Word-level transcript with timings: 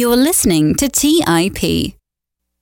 You're 0.00 0.16
listening 0.16 0.76
to 0.76 0.88
TIP. 0.88 1.58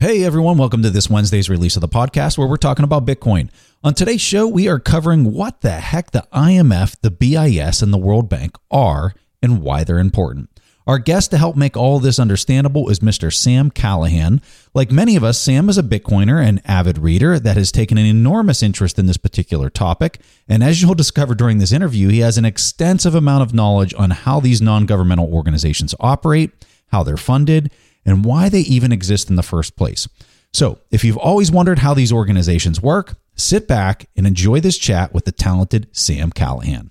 Hey 0.00 0.24
everyone, 0.24 0.58
welcome 0.58 0.82
to 0.82 0.90
this 0.90 1.08
Wednesday's 1.08 1.48
release 1.48 1.76
of 1.76 1.82
the 1.82 1.88
podcast 1.88 2.36
where 2.36 2.48
we're 2.48 2.56
talking 2.56 2.82
about 2.82 3.06
Bitcoin. 3.06 3.48
On 3.84 3.94
today's 3.94 4.20
show, 4.20 4.48
we 4.48 4.66
are 4.66 4.80
covering 4.80 5.32
what 5.32 5.60
the 5.60 5.70
heck 5.70 6.10
the 6.10 6.26
IMF, 6.32 6.96
the 7.00 7.12
BIS, 7.12 7.80
and 7.80 7.94
the 7.94 7.96
World 7.96 8.28
Bank 8.28 8.56
are 8.72 9.14
and 9.40 9.62
why 9.62 9.84
they're 9.84 10.00
important. 10.00 10.50
Our 10.88 10.98
guest 10.98 11.30
to 11.30 11.38
help 11.38 11.54
make 11.54 11.76
all 11.76 12.00
this 12.00 12.18
understandable 12.18 12.88
is 12.88 12.98
Mr. 12.98 13.32
Sam 13.32 13.70
Callahan. 13.70 14.42
Like 14.74 14.90
many 14.90 15.14
of 15.14 15.22
us, 15.22 15.38
Sam 15.40 15.68
is 15.68 15.78
a 15.78 15.84
Bitcoiner 15.84 16.44
and 16.44 16.60
avid 16.64 16.98
reader 16.98 17.38
that 17.38 17.56
has 17.56 17.70
taken 17.70 17.98
an 17.98 18.06
enormous 18.06 18.64
interest 18.64 18.98
in 18.98 19.06
this 19.06 19.16
particular 19.16 19.70
topic. 19.70 20.18
And 20.48 20.64
as 20.64 20.82
you'll 20.82 20.94
discover 20.94 21.36
during 21.36 21.58
this 21.58 21.70
interview, 21.70 22.08
he 22.08 22.18
has 22.18 22.36
an 22.36 22.44
extensive 22.44 23.14
amount 23.14 23.42
of 23.42 23.54
knowledge 23.54 23.94
on 23.96 24.10
how 24.10 24.40
these 24.40 24.60
non 24.60 24.86
governmental 24.86 25.32
organizations 25.32 25.94
operate, 26.00 26.50
how 26.88 27.02
they're 27.02 27.16
funded, 27.16 27.72
and 28.04 28.24
why 28.24 28.48
they 28.48 28.60
even 28.60 28.92
exist 28.92 29.30
in 29.30 29.36
the 29.36 29.42
first 29.42 29.76
place. 29.76 30.08
So, 30.52 30.78
if 30.90 31.04
you've 31.04 31.18
always 31.18 31.50
wondered 31.52 31.80
how 31.80 31.94
these 31.94 32.12
organizations 32.12 32.80
work, 32.80 33.16
sit 33.36 33.68
back 33.68 34.08
and 34.16 34.26
enjoy 34.26 34.60
this 34.60 34.78
chat 34.78 35.12
with 35.12 35.24
the 35.24 35.32
talented 35.32 35.88
Sam 35.92 36.30
Callahan. 36.30 36.90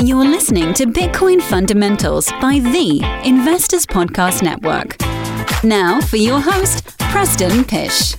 You're 0.00 0.24
listening 0.24 0.74
to 0.74 0.86
Bitcoin 0.86 1.42
Fundamentals 1.42 2.30
by 2.40 2.60
the 2.60 3.00
Investors 3.24 3.84
Podcast 3.84 4.42
Network. 4.42 4.96
Now 5.64 6.00
for 6.00 6.16
your 6.16 6.40
host, 6.40 6.98
Preston 6.98 7.64
Pysh. 7.64 8.14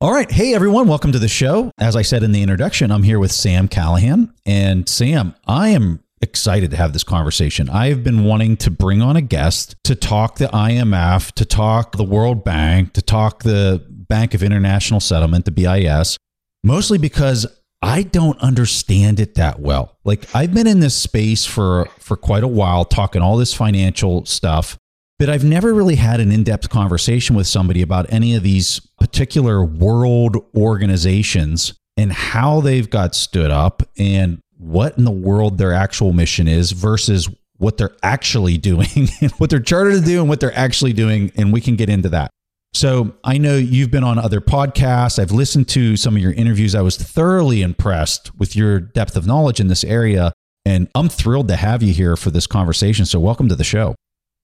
All 0.00 0.12
right. 0.12 0.30
Hey, 0.30 0.54
everyone. 0.54 0.86
Welcome 0.86 1.10
to 1.10 1.18
the 1.18 1.26
show. 1.26 1.72
As 1.76 1.96
I 1.96 2.02
said 2.02 2.22
in 2.22 2.30
the 2.30 2.40
introduction, 2.40 2.92
I'm 2.92 3.02
here 3.02 3.18
with 3.18 3.32
Sam 3.32 3.66
Callahan. 3.66 4.32
And 4.46 4.88
Sam, 4.88 5.34
I 5.44 5.70
am 5.70 6.04
excited 6.22 6.70
to 6.70 6.76
have 6.76 6.92
this 6.92 7.02
conversation. 7.02 7.68
I've 7.68 8.04
been 8.04 8.22
wanting 8.22 8.58
to 8.58 8.70
bring 8.70 9.02
on 9.02 9.16
a 9.16 9.20
guest 9.20 9.74
to 9.82 9.96
talk 9.96 10.36
the 10.36 10.46
IMF, 10.46 11.32
to 11.32 11.44
talk 11.44 11.96
the 11.96 12.04
World 12.04 12.44
Bank, 12.44 12.92
to 12.92 13.02
talk 13.02 13.42
the 13.42 13.84
Bank 13.90 14.34
of 14.34 14.42
International 14.44 15.00
Settlement, 15.00 15.46
the 15.46 15.50
BIS, 15.50 16.16
mostly 16.62 16.98
because 16.98 17.44
I 17.82 18.04
don't 18.04 18.38
understand 18.38 19.18
it 19.18 19.34
that 19.34 19.58
well. 19.58 19.98
Like 20.04 20.32
I've 20.32 20.54
been 20.54 20.68
in 20.68 20.78
this 20.78 20.94
space 20.94 21.44
for 21.44 21.88
for 21.98 22.16
quite 22.16 22.44
a 22.44 22.48
while 22.48 22.84
talking 22.84 23.20
all 23.20 23.36
this 23.36 23.52
financial 23.52 24.24
stuff 24.26 24.78
but 25.18 25.28
I've 25.28 25.44
never 25.44 25.74
really 25.74 25.96
had 25.96 26.20
an 26.20 26.30
in 26.30 26.44
depth 26.44 26.68
conversation 26.70 27.34
with 27.34 27.48
somebody 27.48 27.82
about 27.82 28.06
any 28.08 28.36
of 28.36 28.44
these 28.44 28.80
particular 28.98 29.64
world 29.64 30.36
organizations 30.56 31.74
and 31.96 32.12
how 32.12 32.60
they've 32.60 32.88
got 32.88 33.14
stood 33.14 33.50
up 33.50 33.82
and 33.98 34.38
what 34.56 34.98
in 34.98 35.04
the 35.04 35.10
world 35.10 35.58
their 35.58 35.72
actual 35.72 36.12
mission 36.12 36.48
is 36.48 36.72
versus 36.72 37.28
what 37.56 37.76
they're 37.76 37.96
actually 38.02 38.58
doing 38.58 39.08
and 39.20 39.32
what 39.32 39.50
they're 39.50 39.60
chartered 39.60 39.94
to 39.94 40.00
do 40.00 40.20
and 40.20 40.28
what 40.28 40.40
they're 40.40 40.56
actually 40.56 40.92
doing. 40.92 41.32
And 41.36 41.52
we 41.52 41.60
can 41.60 41.76
get 41.76 41.88
into 41.88 42.08
that. 42.10 42.30
So 42.74 43.14
I 43.24 43.38
know 43.38 43.56
you've 43.56 43.90
been 43.90 44.04
on 44.04 44.18
other 44.18 44.40
podcasts. 44.40 45.18
I've 45.18 45.32
listened 45.32 45.68
to 45.70 45.96
some 45.96 46.16
of 46.16 46.22
your 46.22 46.32
interviews. 46.32 46.74
I 46.74 46.82
was 46.82 46.96
thoroughly 46.96 47.62
impressed 47.62 48.36
with 48.38 48.54
your 48.54 48.78
depth 48.78 49.16
of 49.16 49.26
knowledge 49.26 49.58
in 49.58 49.68
this 49.68 49.84
area. 49.84 50.32
And 50.64 50.88
I'm 50.94 51.08
thrilled 51.08 51.48
to 51.48 51.56
have 51.56 51.82
you 51.82 51.92
here 51.92 52.14
for 52.14 52.30
this 52.30 52.46
conversation. 52.46 53.06
So 53.06 53.18
welcome 53.18 53.48
to 53.48 53.56
the 53.56 53.64
show. 53.64 53.94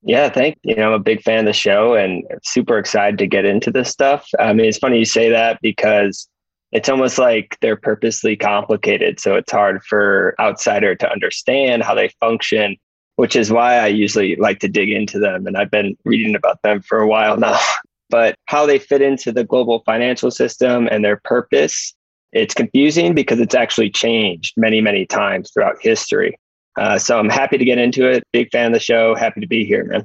Yeah, 0.07 0.29
thank 0.29 0.59
you. 0.63 0.77
know, 0.77 0.89
I'm 0.89 0.93
a 0.93 0.99
big 0.99 1.23
fan 1.23 1.41
of 1.41 1.45
the 1.47 1.55
show 1.55 1.95
and 1.95 2.25
super 2.43 2.79
excited 2.79 3.19
to 3.19 3.27
get 3.27 3.47
into 3.47 3.71
this 3.71 3.91
stuff. 3.91 4.29
I 4.39 4.53
mean, 4.53 4.67
it's 4.67 4.79
funny 4.79 4.99
you 4.99 5.07
say 5.07 5.31
that 5.31 5.59
because 5.63 6.29
it's 6.73 6.91
almost 6.91 7.19
like 7.19 7.57
they're 7.63 7.77
purposely 7.77 8.37
complicated. 8.37 9.19
So 9.19 9.35
it's 9.35 9.51
hard 9.51 9.83
for 9.85 10.35
outsider 10.39 10.95
to 10.97 11.11
understand 11.11 11.85
how 11.85 11.95
they 11.95 12.11
function, 12.21 12.77
which 13.17 13.35
is 13.35 13.51
why 13.51 13.77
I 13.77 13.87
usually 13.87 14.37
like 14.37 14.59
to 14.59 14.69
dig 14.69 14.91
into 14.91 15.19
them. 15.19 15.47
And 15.47 15.57
I've 15.57 15.71
been 15.71 15.97
reading 16.05 16.35
about 16.35 16.61
them 16.63 16.83
for 16.83 16.99
a 16.99 17.09
while 17.09 17.37
now. 17.39 17.59
But 18.11 18.37
how 18.47 18.67
they 18.67 18.79
fit 18.79 19.01
into 19.01 19.33
the 19.33 19.45
global 19.45 19.83
financial 19.87 20.31
system 20.31 20.87
and 20.91 21.03
their 21.03 21.21
purpose, 21.25 21.95
it's 22.33 22.55
confusing 22.55 23.15
because 23.15 23.41
it's 23.41 23.55
actually 23.55 23.89
changed 23.89 24.53
many, 24.59 24.83
many 24.83 25.07
times 25.07 25.51
throughout 25.51 25.77
history. 25.81 26.39
Uh, 26.77 26.99
so 26.99 27.19
I'm 27.19 27.29
happy 27.29 27.59
to 27.59 27.65
get 27.65 27.79
into 27.79 28.09
it. 28.09 28.25
Big 28.33 28.51
fan 28.51 28.67
of 28.67 28.73
the 28.73 28.81
show. 28.81 29.15
Happy 29.15 29.41
to 29.41 29.47
be 29.47 29.65
here, 29.65 29.85
man. 29.85 30.05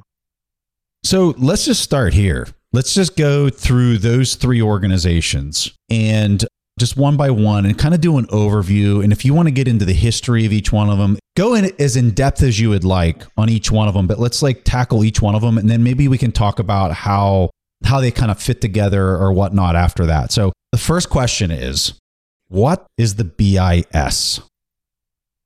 So 1.02 1.34
let's 1.38 1.64
just 1.64 1.82
start 1.82 2.14
here. 2.14 2.48
Let's 2.72 2.94
just 2.94 3.16
go 3.16 3.48
through 3.48 3.98
those 3.98 4.36
three 4.36 4.62
organizations 4.62 5.72
and 5.88 6.44
just 6.78 6.96
one 6.96 7.16
by 7.16 7.30
one 7.30 7.66
and 7.66 7.78
kind 7.78 7.94
of 7.94 8.00
do 8.00 8.16
an 8.16 8.26
overview. 8.26 9.02
And 9.02 9.12
if 9.12 9.24
you 9.24 9.34
want 9.34 9.48
to 9.48 9.52
get 9.52 9.68
into 9.68 9.84
the 9.84 9.92
history 9.92 10.46
of 10.46 10.52
each 10.52 10.72
one 10.72 10.88
of 10.88 10.98
them, 10.98 11.18
go 11.36 11.54
in 11.54 11.70
as 11.78 11.96
in 11.96 12.12
depth 12.12 12.42
as 12.42 12.60
you 12.60 12.70
would 12.70 12.84
like 12.84 13.24
on 13.36 13.48
each 13.48 13.70
one 13.70 13.88
of 13.88 13.94
them. 13.94 14.06
But 14.06 14.18
let's 14.18 14.42
like 14.42 14.62
tackle 14.64 15.04
each 15.04 15.20
one 15.20 15.34
of 15.34 15.42
them, 15.42 15.58
and 15.58 15.68
then 15.68 15.82
maybe 15.82 16.08
we 16.08 16.18
can 16.18 16.32
talk 16.32 16.58
about 16.58 16.92
how 16.92 17.50
how 17.84 18.00
they 18.00 18.10
kind 18.10 18.30
of 18.30 18.40
fit 18.40 18.60
together 18.60 19.16
or 19.16 19.32
whatnot 19.32 19.74
after 19.74 20.06
that. 20.06 20.32
So 20.32 20.52
the 20.72 20.78
first 20.78 21.10
question 21.10 21.50
is, 21.50 21.94
what 22.48 22.86
is 22.98 23.14
the 23.16 23.24
BIS? 23.24 24.40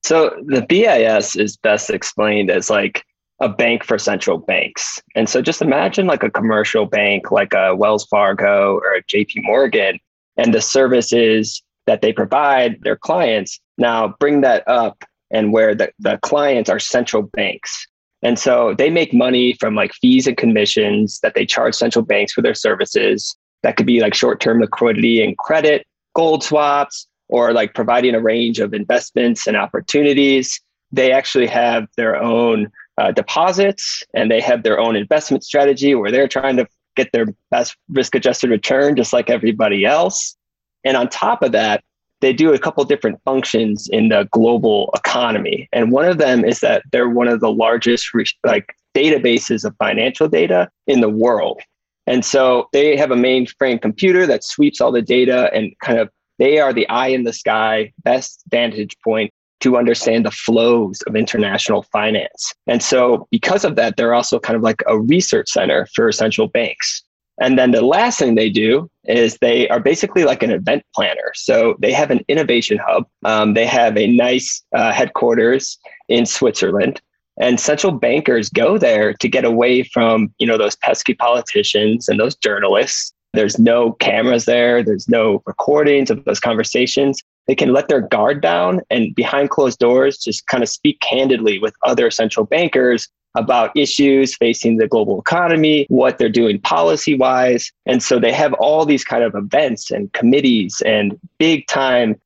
So 0.04 0.36
the 0.44 0.60
BIS 0.68 1.34
is 1.34 1.56
best 1.56 1.88
explained 1.88 2.50
as 2.50 2.68
like 2.68 3.04
a 3.40 3.48
bank 3.48 3.82
for 3.82 3.98
central 3.98 4.36
banks. 4.36 5.00
And 5.16 5.28
so 5.28 5.40
just 5.40 5.62
imagine 5.62 6.06
like 6.06 6.22
a 6.22 6.30
commercial 6.30 6.84
bank 6.84 7.30
like 7.30 7.54
a 7.54 7.74
Wells 7.74 8.04
Fargo 8.06 8.74
or 8.74 8.94
a 8.94 9.02
JP 9.04 9.44
Morgan 9.44 9.98
and 10.36 10.52
the 10.52 10.60
services 10.60 11.62
that 11.86 12.02
they 12.02 12.12
provide 12.12 12.82
their 12.82 12.96
clients. 12.96 13.58
Now 13.78 14.14
bring 14.20 14.42
that 14.42 14.68
up 14.68 15.04
and 15.30 15.54
where 15.54 15.74
the, 15.74 15.90
the 15.98 16.18
clients 16.22 16.68
are 16.68 16.78
central 16.78 17.22
banks. 17.22 17.86
And 18.22 18.38
so 18.38 18.74
they 18.76 18.90
make 18.90 19.14
money 19.14 19.54
from 19.54 19.74
like 19.74 19.92
fees 19.94 20.26
and 20.26 20.36
commissions 20.36 21.18
that 21.20 21.34
they 21.34 21.46
charge 21.46 21.74
central 21.74 22.04
banks 22.04 22.34
for 22.34 22.42
their 22.42 22.54
services. 22.54 23.34
That 23.62 23.76
could 23.76 23.86
be 23.86 24.00
like 24.00 24.14
short 24.14 24.40
term 24.40 24.60
liquidity 24.60 25.24
and 25.24 25.36
credit, 25.38 25.86
gold 26.14 26.44
swaps, 26.44 27.06
or 27.34 27.52
like 27.52 27.74
providing 27.74 28.14
a 28.14 28.20
range 28.20 28.60
of 28.60 28.72
investments 28.72 29.48
and 29.48 29.56
opportunities. 29.56 30.60
They 30.92 31.10
actually 31.10 31.48
have 31.48 31.88
their 31.96 32.14
own 32.22 32.70
uh, 32.96 33.10
deposits 33.10 34.04
and 34.14 34.30
they 34.30 34.40
have 34.40 34.62
their 34.62 34.78
own 34.78 34.94
investment 34.94 35.42
strategy 35.42 35.96
where 35.96 36.12
they're 36.12 36.28
trying 36.28 36.56
to 36.58 36.66
get 36.94 37.10
their 37.12 37.26
best 37.50 37.76
risk 37.88 38.14
adjusted 38.14 38.50
return, 38.50 38.94
just 38.94 39.12
like 39.12 39.30
everybody 39.30 39.84
else. 39.84 40.36
And 40.84 40.96
on 40.96 41.08
top 41.08 41.42
of 41.42 41.50
that, 41.50 41.82
they 42.20 42.32
do 42.32 42.54
a 42.54 42.58
couple 42.58 42.84
different 42.84 43.20
functions 43.24 43.88
in 43.90 44.10
the 44.10 44.28
global 44.30 44.92
economy. 44.94 45.68
And 45.72 45.90
one 45.90 46.04
of 46.04 46.18
them 46.18 46.44
is 46.44 46.60
that 46.60 46.84
they're 46.92 47.08
one 47.08 47.26
of 47.26 47.40
the 47.40 47.50
largest 47.50 48.10
like 48.46 48.76
databases 48.94 49.64
of 49.64 49.74
financial 49.78 50.28
data 50.28 50.70
in 50.86 51.00
the 51.00 51.10
world. 51.10 51.60
And 52.06 52.24
so 52.24 52.68
they 52.72 52.96
have 52.96 53.10
a 53.10 53.16
mainframe 53.16 53.82
computer 53.82 54.24
that 54.24 54.44
sweeps 54.44 54.80
all 54.80 54.92
the 54.92 55.02
data 55.02 55.50
and 55.52 55.72
kind 55.82 55.98
of 55.98 56.10
they 56.38 56.58
are 56.58 56.72
the 56.72 56.88
eye 56.88 57.08
in 57.08 57.24
the 57.24 57.32
sky, 57.32 57.92
best 58.02 58.42
vantage 58.50 58.96
point 59.02 59.32
to 59.60 59.76
understand 59.76 60.26
the 60.26 60.30
flows 60.30 61.00
of 61.06 61.16
international 61.16 61.84
finance. 61.84 62.52
And 62.66 62.82
so, 62.82 63.26
because 63.30 63.64
of 63.64 63.76
that, 63.76 63.96
they're 63.96 64.14
also 64.14 64.38
kind 64.38 64.56
of 64.56 64.62
like 64.62 64.82
a 64.86 64.98
research 64.98 65.48
center 65.48 65.86
for 65.94 66.10
central 66.12 66.48
banks. 66.48 67.02
And 67.40 67.58
then 67.58 67.72
the 67.72 67.82
last 67.82 68.18
thing 68.18 68.34
they 68.34 68.50
do 68.50 68.90
is 69.04 69.38
they 69.38 69.68
are 69.68 69.80
basically 69.80 70.24
like 70.24 70.42
an 70.42 70.50
event 70.50 70.84
planner. 70.94 71.32
So 71.34 71.76
they 71.80 71.92
have 71.92 72.10
an 72.10 72.20
innovation 72.28 72.78
hub. 72.84 73.06
Um, 73.24 73.54
they 73.54 73.66
have 73.66 73.96
a 73.96 74.06
nice 74.06 74.62
uh, 74.74 74.92
headquarters 74.92 75.78
in 76.08 76.26
Switzerland, 76.26 77.00
and 77.40 77.58
central 77.58 77.92
bankers 77.92 78.48
go 78.48 78.78
there 78.78 79.14
to 79.14 79.28
get 79.28 79.44
away 79.44 79.82
from 79.82 80.32
you 80.38 80.46
know 80.46 80.58
those 80.58 80.76
pesky 80.76 81.14
politicians 81.14 82.08
and 82.08 82.20
those 82.20 82.36
journalists 82.36 83.12
there's 83.34 83.58
no 83.58 83.92
cameras 83.92 84.44
there. 84.44 84.82
There's 84.82 85.08
no 85.08 85.42
recordings 85.46 86.10
of 86.10 86.24
those 86.24 86.40
conversations. 86.40 87.20
They 87.46 87.54
can 87.54 87.72
let 87.72 87.88
their 87.88 88.00
guard 88.00 88.40
down 88.40 88.80
and 88.90 89.14
behind 89.14 89.50
closed 89.50 89.78
doors 89.78 90.18
just 90.18 90.46
kind 90.46 90.62
of 90.62 90.68
speak 90.68 91.00
candidly 91.00 91.58
with 91.58 91.74
other 91.84 92.10
central 92.10 92.46
bankers 92.46 93.08
about 93.36 93.76
issues 93.76 94.36
facing 94.36 94.76
the 94.76 94.86
global 94.86 95.20
economy, 95.20 95.86
what 95.88 96.18
they're 96.18 96.28
doing 96.28 96.60
policy 96.60 97.16
wise. 97.16 97.70
And 97.84 98.02
so 98.02 98.18
they 98.18 98.32
have 98.32 98.52
all 98.54 98.86
these 98.86 99.04
kind 99.04 99.24
of 99.24 99.34
events 99.34 99.90
and 99.90 100.12
committees 100.12 100.80
and 100.86 101.18
big 101.38 101.66
time 101.66 102.20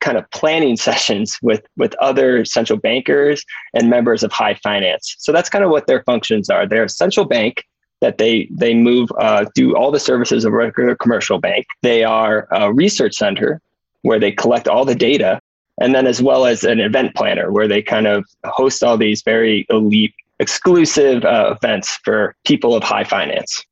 kind 0.00 0.18
of 0.18 0.30
planning 0.30 0.76
sessions 0.88 1.38
with 1.42 1.62
with 1.76 1.94
other 1.94 2.44
central 2.44 2.78
bankers 2.78 3.44
and 3.74 3.88
members 3.88 4.22
of 4.22 4.30
high 4.32 4.54
finance. 4.54 5.16
So 5.18 5.32
that's 5.32 5.48
kind 5.48 5.64
of 5.64 5.70
what 5.70 5.86
their 5.86 6.02
functions 6.04 6.50
are. 6.50 6.66
They're 6.66 6.84
a 6.84 6.88
central 6.88 7.26
bank 7.26 7.64
that 8.00 8.18
they 8.18 8.48
they 8.50 8.74
move 8.74 9.10
uh, 9.18 9.44
do 9.54 9.76
all 9.76 9.90
the 9.90 10.00
services 10.00 10.44
of 10.44 10.52
a 10.52 10.56
regular 10.56 10.96
commercial 10.96 11.38
bank. 11.38 11.66
They 11.82 12.04
are 12.04 12.48
a 12.50 12.72
research 12.72 13.14
center 13.14 13.60
where 14.02 14.18
they 14.18 14.32
collect 14.32 14.66
all 14.68 14.84
the 14.84 14.94
data, 14.94 15.40
and 15.80 15.94
then 15.94 16.06
as 16.06 16.22
well 16.22 16.46
as 16.46 16.64
an 16.64 16.80
event 16.80 17.14
planner 17.14 17.52
where 17.52 17.68
they 17.68 17.82
kind 17.82 18.06
of 18.06 18.24
host 18.44 18.82
all 18.82 18.96
these 18.96 19.22
very 19.22 19.66
elite, 19.68 20.14
exclusive 20.38 21.24
uh, 21.24 21.54
events 21.56 21.98
for 22.04 22.34
people 22.46 22.74
of 22.74 22.82
high 22.82 23.04
finance. 23.04 23.64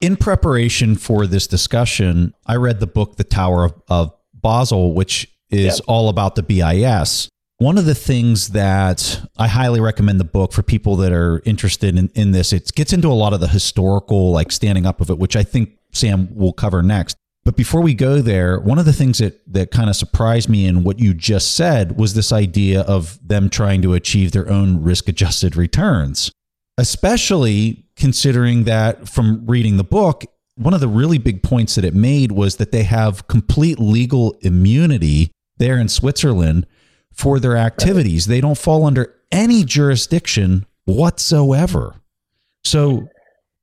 in 0.00 0.16
preparation 0.16 0.96
for 0.96 1.26
this 1.26 1.46
discussion, 1.46 2.34
I 2.46 2.56
read 2.56 2.78
the 2.78 2.86
book 2.86 3.16
The 3.16 3.24
Tower 3.24 3.64
of, 3.64 3.82
of 3.88 4.14
Basel, 4.34 4.94
which 4.94 5.26
is 5.50 5.78
yeah. 5.78 5.84
all 5.88 6.08
about 6.08 6.34
the 6.34 6.42
BIS. 6.42 7.28
One 7.58 7.78
of 7.78 7.84
the 7.84 7.94
things 7.94 8.48
that 8.48 9.20
I 9.38 9.46
highly 9.46 9.80
recommend 9.80 10.18
the 10.18 10.24
book 10.24 10.52
for 10.52 10.62
people 10.62 10.96
that 10.96 11.12
are 11.12 11.40
interested 11.44 11.96
in, 11.96 12.10
in 12.14 12.32
this, 12.32 12.52
it 12.52 12.72
gets 12.74 12.92
into 12.92 13.08
a 13.08 13.14
lot 13.14 13.32
of 13.32 13.40
the 13.40 13.48
historical, 13.48 14.32
like 14.32 14.50
standing 14.50 14.86
up 14.86 15.00
of 15.00 15.08
it, 15.08 15.18
which 15.18 15.36
I 15.36 15.44
think 15.44 15.78
Sam 15.92 16.34
will 16.34 16.52
cover 16.52 16.82
next. 16.82 17.16
But 17.44 17.56
before 17.56 17.82
we 17.82 17.94
go 17.94 18.20
there, 18.22 18.58
one 18.58 18.78
of 18.78 18.86
the 18.86 18.92
things 18.92 19.18
that, 19.18 19.40
that 19.52 19.70
kind 19.70 19.88
of 19.88 19.96
surprised 19.96 20.48
me 20.48 20.66
in 20.66 20.82
what 20.82 20.98
you 20.98 21.14
just 21.14 21.54
said 21.54 21.98
was 21.98 22.14
this 22.14 22.32
idea 22.32 22.80
of 22.82 23.18
them 23.26 23.50
trying 23.50 23.82
to 23.82 23.94
achieve 23.94 24.32
their 24.32 24.50
own 24.50 24.82
risk 24.82 25.08
adjusted 25.08 25.54
returns, 25.54 26.32
especially 26.78 27.86
considering 27.96 28.64
that 28.64 29.08
from 29.08 29.46
reading 29.46 29.76
the 29.76 29.84
book, 29.84 30.24
one 30.56 30.74
of 30.74 30.80
the 30.80 30.88
really 30.88 31.18
big 31.18 31.42
points 31.42 31.74
that 31.74 31.84
it 31.84 31.94
made 31.94 32.32
was 32.32 32.56
that 32.56 32.72
they 32.72 32.84
have 32.84 33.28
complete 33.28 33.78
legal 33.78 34.36
immunity 34.40 35.30
there 35.58 35.78
in 35.78 35.88
Switzerland 35.88 36.66
for 37.14 37.38
their 37.38 37.56
activities. 37.56 38.26
They 38.26 38.40
don't 38.40 38.58
fall 38.58 38.84
under 38.84 39.14
any 39.32 39.64
jurisdiction 39.64 40.66
whatsoever. 40.84 41.96
So 42.64 43.08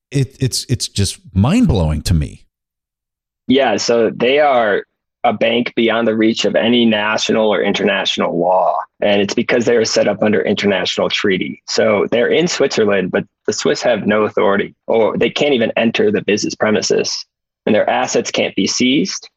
it, 0.09 0.35
it's 0.41 0.65
it's 0.65 0.87
just 0.87 1.19
mind 1.33 1.67
blowing 1.67 2.01
to 2.03 2.13
me. 2.13 2.45
Yeah, 3.47 3.77
so 3.77 4.09
they 4.09 4.39
are 4.39 4.85
a 5.23 5.33
bank 5.33 5.73
beyond 5.75 6.07
the 6.07 6.15
reach 6.15 6.45
of 6.45 6.55
any 6.55 6.85
national 6.85 7.49
or 7.53 7.61
international 7.61 8.39
law. 8.39 8.77
And 9.01 9.21
it's 9.21 9.33
because 9.33 9.65
they 9.65 9.75
are 9.75 9.85
set 9.85 10.07
up 10.07 10.23
under 10.23 10.41
international 10.41 11.09
treaty. 11.09 11.61
So 11.67 12.07
they're 12.11 12.27
in 12.27 12.47
Switzerland, 12.47 13.11
but 13.11 13.25
the 13.45 13.53
Swiss 13.53 13.81
have 13.83 14.07
no 14.07 14.23
authority 14.23 14.73
or 14.87 15.17
they 15.17 15.29
can't 15.29 15.53
even 15.53 15.71
enter 15.75 16.11
the 16.11 16.23
business 16.23 16.55
premises 16.55 17.25
and 17.65 17.75
their 17.75 17.89
assets 17.89 18.31
can't 18.31 18.55
be 18.55 18.65
seized 18.65 19.29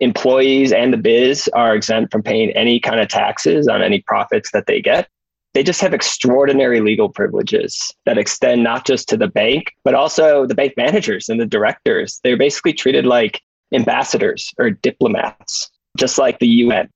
employees 0.00 0.72
and 0.72 0.92
the 0.92 0.98
biz 0.98 1.48
are 1.54 1.74
exempt 1.74 2.12
from 2.12 2.22
paying 2.22 2.50
any 2.50 2.78
kind 2.80 3.00
of 3.00 3.08
taxes 3.08 3.68
on 3.68 3.82
any 3.82 4.00
profits 4.02 4.50
that 4.52 4.66
they 4.66 4.80
get. 4.80 5.08
They 5.54 5.62
just 5.62 5.80
have 5.80 5.94
extraordinary 5.94 6.80
legal 6.80 7.08
privileges 7.08 7.92
that 8.06 8.18
extend 8.18 8.62
not 8.62 8.86
just 8.86 9.08
to 9.08 9.16
the 9.16 9.26
bank, 9.26 9.72
but 9.82 9.94
also 9.94 10.46
the 10.46 10.54
bank 10.54 10.74
managers 10.76 11.28
and 11.28 11.40
the 11.40 11.46
directors. 11.46 12.20
They're 12.22 12.36
basically 12.36 12.74
treated 12.74 13.06
like 13.06 13.42
ambassadors 13.72 14.52
or 14.58 14.70
diplomats, 14.70 15.70
just 15.96 16.18
like 16.18 16.38
the 16.38 16.48
UN 16.48 16.88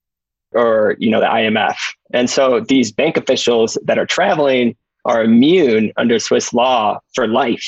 or 0.54 0.96
you 0.98 1.10
know 1.10 1.20
the 1.20 1.26
IMF. 1.26 1.76
And 2.12 2.28
so 2.28 2.60
these 2.60 2.92
bank 2.92 3.16
officials 3.16 3.78
that 3.84 3.98
are 3.98 4.06
traveling 4.06 4.76
are 5.04 5.24
immune 5.24 5.92
under 5.96 6.18
Swiss 6.18 6.52
law 6.52 7.00
for 7.14 7.26
life 7.26 7.66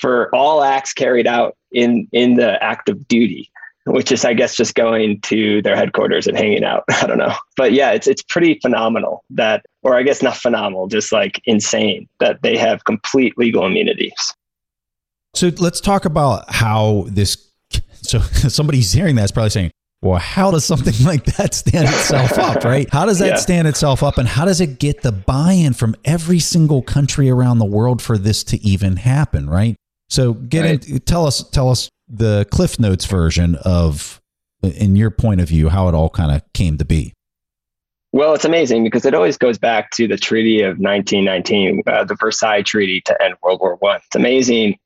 for 0.00 0.32
all 0.34 0.62
acts 0.62 0.92
carried 0.92 1.26
out 1.26 1.56
in 1.72 2.06
in 2.12 2.34
the 2.34 2.62
act 2.62 2.88
of 2.88 3.08
duty 3.08 3.50
which 3.88 4.12
is 4.12 4.24
I 4.24 4.34
guess 4.34 4.56
just 4.56 4.74
going 4.74 5.20
to 5.22 5.62
their 5.62 5.76
headquarters 5.76 6.26
and 6.26 6.36
hanging 6.36 6.64
out. 6.64 6.84
I 6.90 7.06
don't 7.06 7.18
know. 7.18 7.34
But 7.56 7.72
yeah, 7.72 7.92
it's 7.92 8.06
it's 8.06 8.22
pretty 8.22 8.58
phenomenal 8.60 9.24
that 9.30 9.64
or 9.82 9.96
I 9.96 10.02
guess 10.02 10.22
not 10.22 10.36
phenomenal, 10.36 10.86
just 10.86 11.12
like 11.12 11.40
insane 11.44 12.08
that 12.20 12.42
they 12.42 12.56
have 12.56 12.84
complete 12.84 13.36
legal 13.36 13.66
immunities. 13.66 14.34
So 15.34 15.50
let's 15.58 15.80
talk 15.80 16.04
about 16.04 16.50
how 16.52 17.06
this 17.08 17.48
so 18.02 18.18
somebody's 18.20 18.92
hearing 18.92 19.16
that 19.16 19.24
is 19.24 19.32
probably 19.32 19.50
saying, 19.50 19.70
well, 20.00 20.18
how 20.18 20.50
does 20.50 20.64
something 20.64 20.94
like 21.06 21.24
that 21.36 21.54
stand 21.54 21.88
itself 21.88 22.38
up, 22.38 22.64
right? 22.64 22.88
How 22.90 23.06
does 23.06 23.18
that 23.18 23.28
yeah. 23.28 23.36
stand 23.36 23.68
itself 23.68 24.02
up 24.02 24.18
and 24.18 24.28
how 24.28 24.44
does 24.44 24.60
it 24.60 24.78
get 24.78 25.02
the 25.02 25.12
buy-in 25.12 25.72
from 25.74 25.94
every 26.04 26.38
single 26.38 26.82
country 26.82 27.28
around 27.30 27.58
the 27.58 27.64
world 27.64 28.00
for 28.00 28.16
this 28.16 28.44
to 28.44 28.60
even 28.62 28.96
happen, 28.96 29.48
right? 29.48 29.76
So 30.08 30.34
get 30.34 30.64
right. 30.64 30.88
in 30.88 31.00
tell 31.00 31.26
us 31.26 31.48
tell 31.50 31.68
us 31.68 31.88
the 32.08 32.46
Cliff 32.50 32.78
Notes 32.78 33.04
version 33.04 33.56
of, 33.56 34.20
in 34.62 34.96
your 34.96 35.10
point 35.10 35.40
of 35.40 35.48
view, 35.48 35.68
how 35.68 35.88
it 35.88 35.94
all 35.94 36.10
kind 36.10 36.32
of 36.32 36.42
came 36.52 36.78
to 36.78 36.84
be? 36.84 37.14
Well, 38.12 38.32
it's 38.34 38.46
amazing 38.46 38.84
because 38.84 39.04
it 39.04 39.14
always 39.14 39.36
goes 39.36 39.58
back 39.58 39.90
to 39.92 40.08
the 40.08 40.16
Treaty 40.16 40.62
of 40.62 40.78
1919, 40.78 41.82
uh, 41.86 42.04
the 42.04 42.16
Versailles 42.18 42.62
Treaty 42.62 43.02
to 43.02 43.22
end 43.22 43.34
World 43.42 43.60
War 43.60 43.76
One. 43.76 44.00
It's 44.06 44.16
amazing 44.16 44.78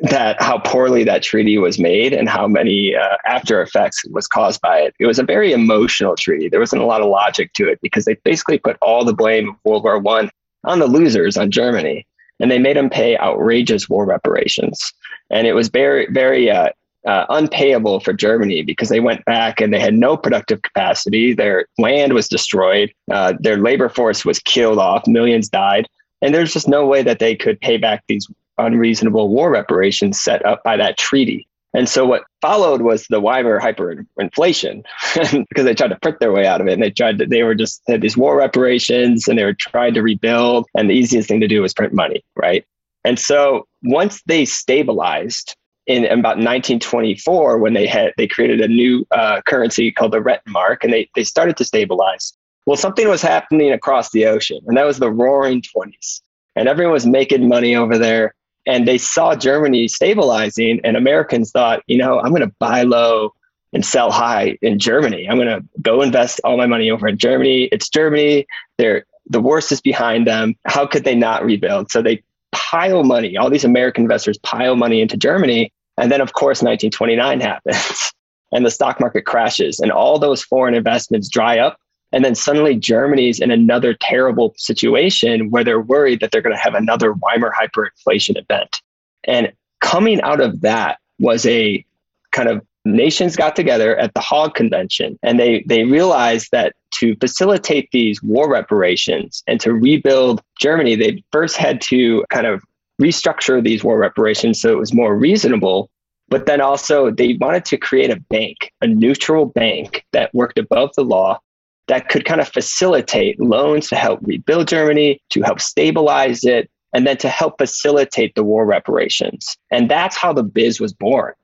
that 0.00 0.40
how 0.42 0.58
poorly 0.58 1.04
that 1.04 1.22
treaty 1.22 1.56
was 1.56 1.78
made 1.78 2.12
and 2.12 2.28
how 2.28 2.46
many 2.46 2.94
uh, 2.94 3.16
after 3.24 3.62
effects 3.62 4.04
was 4.10 4.26
caused 4.26 4.60
by 4.60 4.80
it. 4.80 4.94
It 5.00 5.06
was 5.06 5.18
a 5.18 5.22
very 5.22 5.52
emotional 5.52 6.16
treaty. 6.16 6.50
There 6.50 6.60
wasn't 6.60 6.82
a 6.82 6.86
lot 6.86 7.00
of 7.00 7.08
logic 7.08 7.54
to 7.54 7.68
it 7.68 7.78
because 7.80 8.04
they 8.04 8.14
basically 8.22 8.58
put 8.58 8.76
all 8.82 9.06
the 9.06 9.14
blame 9.14 9.48
of 9.48 9.56
World 9.64 9.84
War 9.84 9.98
One 9.98 10.30
on 10.64 10.80
the 10.80 10.86
losers, 10.86 11.38
on 11.38 11.50
Germany, 11.50 12.06
and 12.40 12.50
they 12.50 12.58
made 12.58 12.76
them 12.76 12.90
pay 12.90 13.16
outrageous 13.16 13.88
war 13.88 14.04
reparations 14.04 14.92
and 15.30 15.46
it 15.46 15.54
was 15.54 15.68
very 15.68 16.06
very 16.10 16.50
uh, 16.50 16.70
uh, 17.06 17.26
unpayable 17.28 18.00
for 18.00 18.12
Germany 18.12 18.62
because 18.62 18.88
they 18.88 19.00
went 19.00 19.24
back 19.24 19.60
and 19.60 19.72
they 19.72 19.80
had 19.80 19.94
no 19.94 20.16
productive 20.16 20.62
capacity. 20.62 21.34
Their 21.34 21.66
land 21.78 22.12
was 22.12 22.28
destroyed. 22.28 22.92
Uh, 23.10 23.34
their 23.38 23.58
labor 23.58 23.88
force 23.88 24.24
was 24.24 24.40
killed 24.40 24.78
off. 24.78 25.06
Millions 25.06 25.48
died, 25.48 25.86
and 26.22 26.34
there's 26.34 26.52
just 26.52 26.68
no 26.68 26.86
way 26.86 27.02
that 27.02 27.18
they 27.18 27.36
could 27.36 27.60
pay 27.60 27.76
back 27.76 28.02
these 28.08 28.28
unreasonable 28.58 29.28
war 29.28 29.50
reparations 29.50 30.20
set 30.20 30.44
up 30.44 30.62
by 30.64 30.76
that 30.76 30.98
treaty. 30.98 31.46
And 31.76 31.88
so 31.90 32.06
what 32.06 32.24
followed 32.40 32.80
was 32.80 33.06
the 33.08 33.20
Weimar 33.20 33.60
hyperinflation 33.60 34.82
because 35.48 35.64
they 35.64 35.74
tried 35.74 35.88
to 35.88 35.98
print 36.00 36.20
their 36.20 36.32
way 36.32 36.46
out 36.46 36.62
of 36.62 36.68
it. 36.68 36.72
And 36.72 36.82
they 36.82 36.90
tried 36.90 37.18
to, 37.18 37.26
they 37.26 37.42
were 37.42 37.54
just 37.54 37.82
had 37.86 38.00
these 38.00 38.16
war 38.16 38.34
reparations 38.34 39.28
and 39.28 39.38
they 39.38 39.44
were 39.44 39.52
trying 39.52 39.92
to 39.92 40.02
rebuild. 40.02 40.66
And 40.74 40.88
the 40.88 40.94
easiest 40.94 41.28
thing 41.28 41.40
to 41.40 41.48
do 41.48 41.60
was 41.60 41.74
print 41.74 41.92
money, 41.92 42.24
right? 42.34 42.64
And 43.06 43.20
so 43.20 43.68
once 43.84 44.20
they 44.26 44.44
stabilized 44.44 45.56
in 45.86 46.04
about 46.06 46.38
1924, 46.38 47.58
when 47.58 47.72
they 47.72 47.86
had 47.86 48.12
they 48.16 48.26
created 48.26 48.60
a 48.60 48.66
new 48.66 49.06
uh, 49.12 49.42
currency 49.46 49.92
called 49.92 50.12
the 50.12 50.18
Rentenmark, 50.18 50.78
and 50.82 50.92
they 50.92 51.08
they 51.14 51.22
started 51.22 51.56
to 51.58 51.64
stabilize. 51.64 52.32
Well, 52.66 52.76
something 52.76 53.08
was 53.08 53.22
happening 53.22 53.70
across 53.70 54.10
the 54.10 54.26
ocean, 54.26 54.58
and 54.66 54.76
that 54.76 54.84
was 54.84 54.98
the 54.98 55.12
Roaring 55.12 55.62
Twenties, 55.62 56.20
and 56.56 56.68
everyone 56.68 56.94
was 56.94 57.06
making 57.06 57.48
money 57.48 57.76
over 57.76 57.96
there. 57.96 58.34
And 58.66 58.88
they 58.88 58.98
saw 58.98 59.36
Germany 59.36 59.86
stabilizing, 59.86 60.80
and 60.82 60.96
Americans 60.96 61.52
thought, 61.52 61.84
you 61.86 61.98
know, 61.98 62.18
I'm 62.18 62.30
going 62.30 62.42
to 62.42 62.54
buy 62.58 62.82
low 62.82 63.32
and 63.72 63.86
sell 63.86 64.10
high 64.10 64.58
in 64.62 64.80
Germany. 64.80 65.28
I'm 65.30 65.36
going 65.36 65.46
to 65.46 65.64
go 65.80 66.02
invest 66.02 66.40
all 66.42 66.56
my 66.56 66.66
money 66.66 66.90
over 66.90 67.06
in 67.06 67.18
Germany. 67.18 67.68
It's 67.70 67.88
Germany. 67.88 68.46
They're 68.78 69.06
the 69.28 69.40
worst 69.40 69.72
is 69.72 69.80
behind 69.80 70.26
them. 70.26 70.54
How 70.64 70.86
could 70.86 71.04
they 71.04 71.14
not 71.14 71.44
rebuild? 71.44 71.90
So 71.90 72.02
they 72.02 72.22
pile 72.52 73.04
money. 73.04 73.36
All 73.36 73.50
these 73.50 73.64
American 73.64 74.04
investors 74.04 74.38
pile 74.38 74.76
money 74.76 75.00
into 75.00 75.16
Germany. 75.16 75.72
And 75.98 76.10
then, 76.10 76.20
of 76.20 76.32
course, 76.32 76.62
1929 76.62 77.40
happens 77.40 78.12
and 78.52 78.64
the 78.64 78.70
stock 78.70 79.00
market 79.00 79.22
crashes 79.22 79.80
and 79.80 79.90
all 79.90 80.18
those 80.18 80.42
foreign 80.42 80.74
investments 80.74 81.28
dry 81.28 81.58
up. 81.58 81.78
And 82.12 82.24
then 82.24 82.34
suddenly 82.34 82.76
Germany's 82.76 83.40
in 83.40 83.50
another 83.50 83.94
terrible 83.94 84.54
situation 84.56 85.50
where 85.50 85.64
they're 85.64 85.80
worried 85.80 86.20
that 86.20 86.30
they're 86.30 86.42
going 86.42 86.54
to 86.54 86.62
have 86.62 86.74
another 86.74 87.12
Weimar 87.12 87.52
hyperinflation 87.52 88.38
event. 88.38 88.80
And 89.24 89.52
coming 89.80 90.20
out 90.22 90.40
of 90.40 90.60
that 90.60 90.98
was 91.18 91.44
a 91.46 91.84
kind 92.30 92.48
of 92.48 92.64
nations 92.86 93.36
got 93.36 93.56
together 93.56 93.96
at 93.96 94.14
the 94.14 94.20
Hague 94.20 94.54
Convention 94.54 95.18
and 95.22 95.38
they, 95.38 95.64
they 95.66 95.84
realized 95.84 96.48
that 96.52 96.74
to 96.92 97.16
facilitate 97.16 97.88
these 97.92 98.22
war 98.22 98.50
reparations 98.50 99.42
and 99.46 99.60
to 99.60 99.72
rebuild 99.72 100.40
Germany, 100.60 100.94
they 100.96 101.22
first 101.32 101.56
had 101.56 101.80
to 101.82 102.24
kind 102.30 102.46
of 102.46 102.62
restructure 103.00 103.62
these 103.62 103.84
war 103.84 103.98
reparations 103.98 104.60
so 104.60 104.70
it 104.70 104.78
was 104.78 104.94
more 104.94 105.16
reasonable. 105.16 105.90
But 106.28 106.46
then 106.46 106.60
also, 106.60 107.10
they 107.10 107.34
wanted 107.34 107.64
to 107.66 107.76
create 107.76 108.10
a 108.10 108.18
bank, 108.18 108.72
a 108.80 108.86
neutral 108.86 109.46
bank 109.46 110.04
that 110.12 110.34
worked 110.34 110.58
above 110.58 110.90
the 110.96 111.04
law 111.04 111.38
that 111.86 112.08
could 112.08 112.24
kind 112.24 112.40
of 112.40 112.48
facilitate 112.48 113.38
loans 113.40 113.88
to 113.88 113.96
help 113.96 114.18
rebuild 114.22 114.66
Germany, 114.66 115.20
to 115.30 115.42
help 115.42 115.60
stabilize 115.60 116.42
it, 116.42 116.68
and 116.92 117.06
then 117.06 117.16
to 117.18 117.28
help 117.28 117.58
facilitate 117.58 118.34
the 118.34 118.42
war 118.42 118.66
reparations. 118.66 119.56
And 119.70 119.88
that's 119.88 120.16
how 120.16 120.32
the 120.32 120.42
biz 120.42 120.80
was 120.80 120.92
born 120.92 121.34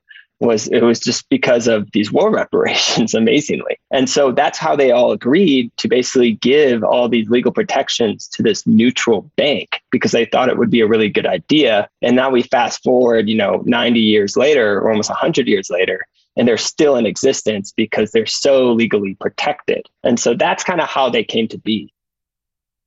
was 0.43 0.67
it 0.67 0.81
was 0.81 0.99
just 0.99 1.27
because 1.29 1.67
of 1.67 1.91
these 1.91 2.11
war 2.11 2.31
reparations 2.31 3.13
amazingly. 3.13 3.77
And 3.91 4.09
so 4.09 4.31
that's 4.31 4.57
how 4.57 4.75
they 4.75 4.91
all 4.91 5.11
agreed 5.11 5.71
to 5.77 5.87
basically 5.87 6.33
give 6.33 6.83
all 6.83 7.09
these 7.09 7.29
legal 7.29 7.51
protections 7.51 8.27
to 8.29 8.43
this 8.43 8.65
neutral 8.67 9.29
bank 9.35 9.81
because 9.91 10.11
they 10.11 10.25
thought 10.25 10.49
it 10.49 10.57
would 10.57 10.69
be 10.69 10.81
a 10.81 10.87
really 10.87 11.09
good 11.09 11.25
idea. 11.27 11.89
And 12.01 12.15
now 12.15 12.29
we 12.29 12.43
fast 12.43 12.83
forward 12.83 13.27
you 13.29 13.35
know 13.35 13.63
90 13.65 13.99
years 13.99 14.37
later 14.37 14.79
or 14.79 14.89
almost 14.91 15.09
100 15.09 15.47
years 15.47 15.69
later 15.69 16.05
and 16.35 16.47
they're 16.47 16.57
still 16.57 16.95
in 16.95 17.05
existence 17.05 17.71
because 17.75 18.11
they're 18.11 18.25
so 18.25 18.71
legally 18.71 19.15
protected. 19.19 19.85
And 20.03 20.19
so 20.19 20.33
that's 20.33 20.63
kind 20.63 20.81
of 20.81 20.87
how 20.87 21.09
they 21.09 21.23
came 21.23 21.47
to 21.49 21.57
be. 21.57 21.93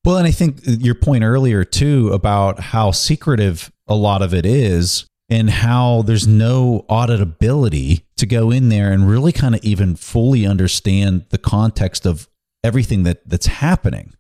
Well 0.05 0.19
and 0.19 0.27
i 0.27 0.31
think 0.31 0.61
your 0.65 0.95
point 0.95 1.25
earlier 1.25 1.65
too 1.65 2.13
about 2.13 2.61
how 2.61 2.93
secretive 2.93 3.73
a 3.89 3.97
lot 3.97 4.23
of 4.23 4.33
it 4.33 4.47
is 4.47 5.05
and 5.29 5.51
how 5.51 6.03
there's 6.03 6.27
no 6.27 6.85
auditability 6.89 8.03
to 8.17 8.27
go 8.27 8.51
in 8.51 8.69
there 8.69 8.93
and 8.93 9.09
really 9.09 9.33
kind 9.33 9.55
of 9.55 9.65
even 9.65 9.97
fully 9.97 10.47
understand 10.47 11.25
the 11.31 11.39
context 11.39 12.07
of 12.07 12.29
everything 12.63 13.03
that 13.03 13.29
that's 13.29 13.47
happening. 13.47 14.13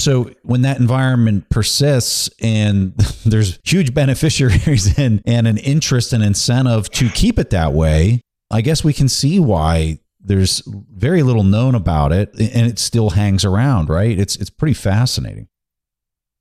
So 0.00 0.30
when 0.42 0.62
that 0.62 0.78
environment 0.78 1.50
persists 1.50 2.30
and 2.40 2.96
there's 3.24 3.58
huge 3.64 3.94
beneficiaries 3.94 4.98
and, 4.98 5.22
and 5.26 5.46
an 5.46 5.58
interest 5.58 6.12
and 6.12 6.22
incentive 6.22 6.90
to 6.92 7.08
keep 7.10 7.38
it 7.38 7.50
that 7.50 7.72
way, 7.72 8.22
I 8.50 8.62
guess 8.62 8.82
we 8.82 8.92
can 8.92 9.08
see 9.08 9.38
why 9.38 10.00
there's 10.22 10.62
very 10.66 11.22
little 11.22 11.44
known 11.44 11.74
about 11.74 12.12
it 12.12 12.30
and 12.38 12.66
it 12.66 12.78
still 12.78 13.10
hangs 13.10 13.44
around, 13.44 13.88
right? 13.88 14.18
It's 14.18 14.36
it's 14.36 14.50
pretty 14.50 14.74
fascinating. 14.74 15.48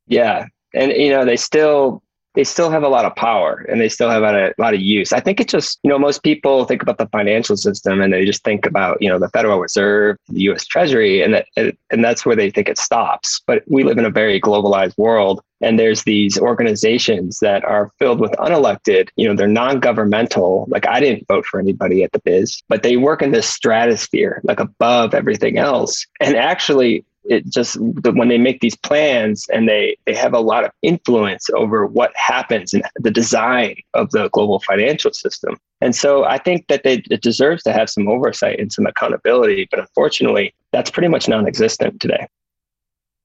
Yeah. 0.08 0.48
And 0.74 0.92
you 0.92 1.10
know, 1.10 1.24
they 1.24 1.38
still 1.38 2.04
they 2.40 2.46
still 2.46 2.70
have 2.70 2.84
a 2.84 2.88
lot 2.88 3.04
of 3.04 3.14
power 3.18 3.66
and 3.68 3.82
they 3.82 3.90
still 3.90 4.10
have 4.10 4.24
a, 4.24 4.54
lot 4.58 4.74
of 4.74 4.80
use. 4.80 5.12
I 5.12 5.20
think 5.20 5.42
it's 5.42 5.52
just, 5.52 5.78
you 5.84 5.90
know, 5.90 6.00
most 6.00 6.24
people 6.24 6.64
think 6.64 6.82
about 6.82 6.98
the 6.98 7.08
financial 7.08 7.58
system 7.58 8.00
and 8.00 8.14
they 8.14 8.24
just 8.24 8.46
think 8.46 8.66
about, 8.66 9.02
you 9.02 9.10
know, 9.10 9.20
the 9.20 9.28
Federal 9.28 9.60
Reserve, 9.60 10.16
the 10.30 10.44
US 10.44 10.66
Treasury, 10.66 11.22
and 11.22 11.34
that, 11.34 11.48
and 11.58 12.02
that's 12.02 12.26
where 12.26 12.38
they 12.38 12.50
think 12.50 12.70
it 12.70 12.78
stops. 12.78 13.42
But 13.46 13.64
we 13.68 13.84
live 13.84 13.98
in 13.98 14.06
a 14.06 14.10
very 14.10 14.40
globalized 14.40 14.98
world 14.98 15.42
and 15.60 15.78
there's 15.78 16.04
these 16.04 16.40
organizations 16.40 17.40
that 17.40 17.66
are 17.66 17.92
filled 18.00 18.22
with 18.22 18.32
unelected, 18.34 19.10
you 19.18 19.28
know, 19.28 19.36
they're 19.36 19.46
non-governmental. 19.46 20.66
Like 20.70 20.88
I 20.88 21.02
didn't 21.02 21.28
vote 21.28 21.46
for 21.46 21.60
anybody 21.60 22.04
at 22.04 22.14
the 22.14 22.20
biz, 22.20 22.64
but 22.70 22.84
they 22.84 22.96
work 22.96 23.22
in 23.22 23.32
this 23.32 23.50
stratosphere, 23.50 24.40
like 24.46 24.62
above 24.62 25.14
everything 25.14 25.58
else. 25.58 26.06
And 26.22 26.38
actually 26.38 27.04
it 27.30 27.48
just 27.48 27.78
when 27.80 28.28
they 28.28 28.38
make 28.38 28.60
these 28.60 28.76
plans 28.76 29.48
and 29.54 29.70
they 29.70 29.96
they 30.06 30.14
have 30.14 30.34
a 30.34 30.40
lot 30.40 30.66
of 30.66 30.72
influence 30.82 31.50
over 31.52 31.86
what 31.86 32.12
happens 32.16 32.74
in 32.74 32.82
the 32.96 33.12
design 33.12 33.76
of 33.94 34.10
the 34.12 34.30
global 34.30 34.60
financial 34.60 35.14
system. 35.14 35.58
And 35.82 35.96
so 35.96 36.26
i 36.26 36.38
think 36.38 36.68
that 36.68 36.84
they, 36.84 37.04
it 37.10 37.22
deserves 37.22 37.64
to 37.64 37.72
have 37.72 37.90
some 37.90 38.08
oversight 38.08 38.60
and 38.60 38.72
some 38.72 38.86
accountability 38.86 39.68
but 39.72 39.80
unfortunately 39.80 40.54
that's 40.74 40.92
pretty 40.92 41.08
much 41.08 41.28
non-existent 41.28 42.02
today. 42.02 42.28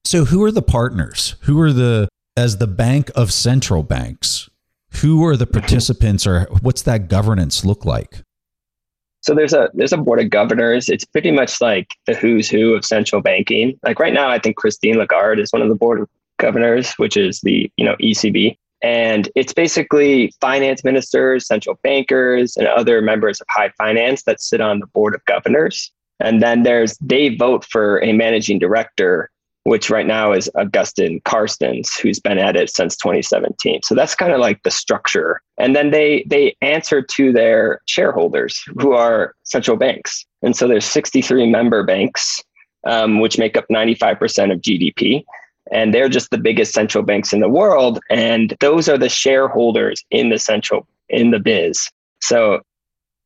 So 0.04 0.26
who 0.26 0.42
are 0.44 0.52
the 0.52 0.62
partners? 0.62 1.36
Who 1.42 1.60
are 1.60 1.72
the 1.72 2.08
as 2.36 2.58
the 2.58 2.66
bank 2.66 3.10
of 3.14 3.32
central 3.32 3.82
banks 3.82 4.50
who 5.00 5.24
are 5.24 5.36
the 5.36 5.46
participants 5.46 6.26
or 6.26 6.46
what's 6.62 6.82
that 6.82 7.08
governance 7.08 7.64
look 7.64 7.84
like 7.84 8.22
so 9.24 9.34
there's 9.34 9.54
a 9.54 9.70
there's 9.72 9.92
a 9.92 9.96
board 9.96 10.20
of 10.20 10.28
governors. 10.28 10.90
It's 10.90 11.06
pretty 11.06 11.30
much 11.30 11.60
like 11.62 11.96
the 12.06 12.14
who's 12.14 12.48
who 12.48 12.74
of 12.74 12.84
central 12.84 13.22
banking. 13.22 13.78
Like 13.82 13.98
right 13.98 14.12
now, 14.12 14.28
I 14.28 14.38
think 14.38 14.56
Christine 14.56 14.96
Lagarde 14.96 15.40
is 15.40 15.50
one 15.50 15.62
of 15.62 15.70
the 15.70 15.74
board 15.74 15.98
of 15.98 16.08
governors, 16.38 16.92
which 16.98 17.16
is 17.16 17.40
the 17.40 17.70
you 17.78 17.86
know 17.86 17.96
ECB, 18.02 18.58
and 18.82 19.30
it's 19.34 19.54
basically 19.54 20.30
finance 20.42 20.84
ministers, 20.84 21.46
central 21.46 21.78
bankers, 21.82 22.54
and 22.58 22.66
other 22.66 23.00
members 23.00 23.40
of 23.40 23.46
high 23.48 23.70
finance 23.78 24.24
that 24.24 24.42
sit 24.42 24.60
on 24.60 24.80
the 24.80 24.86
board 24.88 25.14
of 25.14 25.24
governors. 25.24 25.90
And 26.20 26.42
then 26.42 26.62
there's 26.62 26.98
they 27.00 27.34
vote 27.34 27.64
for 27.64 28.02
a 28.04 28.12
managing 28.12 28.58
director 28.58 29.30
which 29.64 29.88
right 29.88 30.06
now 30.06 30.32
is 30.32 30.50
Augustin 30.56 31.20
Carstens, 31.22 31.98
who's 31.98 32.20
been 32.20 32.38
at 32.38 32.54
it 32.54 32.70
since 32.70 32.96
2017. 32.96 33.82
So 33.82 33.94
that's 33.94 34.14
kind 34.14 34.32
of 34.32 34.40
like 34.40 34.62
the 34.62 34.70
structure. 34.70 35.40
And 35.58 35.74
then 35.74 35.90
they 35.90 36.24
they 36.26 36.54
answer 36.60 37.00
to 37.02 37.32
their 37.32 37.80
shareholders, 37.86 38.62
who 38.78 38.92
are 38.92 39.34
central 39.44 39.76
banks. 39.76 40.24
And 40.42 40.54
so 40.54 40.68
there's 40.68 40.84
63 40.84 41.50
member 41.50 41.82
banks, 41.82 42.42
um, 42.86 43.20
which 43.20 43.38
make 43.38 43.56
up 43.56 43.66
95% 43.70 44.52
of 44.52 44.60
GDP. 44.60 45.24
And 45.72 45.94
they're 45.94 46.10
just 46.10 46.30
the 46.30 46.38
biggest 46.38 46.74
central 46.74 47.02
banks 47.02 47.32
in 47.32 47.40
the 47.40 47.48
world. 47.48 47.98
And 48.10 48.54
those 48.60 48.86
are 48.86 48.98
the 48.98 49.08
shareholders 49.08 50.04
in 50.10 50.28
the 50.28 50.38
central 50.38 50.86
in 51.08 51.30
the 51.30 51.38
biz. 51.38 51.88
So, 52.20 52.60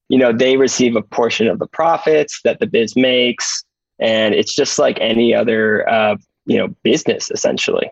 you 0.08 0.18
know, 0.18 0.32
they 0.32 0.56
receive 0.56 0.94
a 0.94 1.02
portion 1.02 1.48
of 1.48 1.58
the 1.58 1.66
profits 1.66 2.40
that 2.44 2.60
the 2.60 2.66
biz 2.66 2.94
makes 2.94 3.64
and 3.98 4.34
it's 4.34 4.54
just 4.54 4.78
like 4.78 4.98
any 5.00 5.34
other 5.34 5.88
uh, 5.88 6.16
you 6.48 6.58
know 6.58 6.68
business 6.82 7.30
essentially 7.30 7.90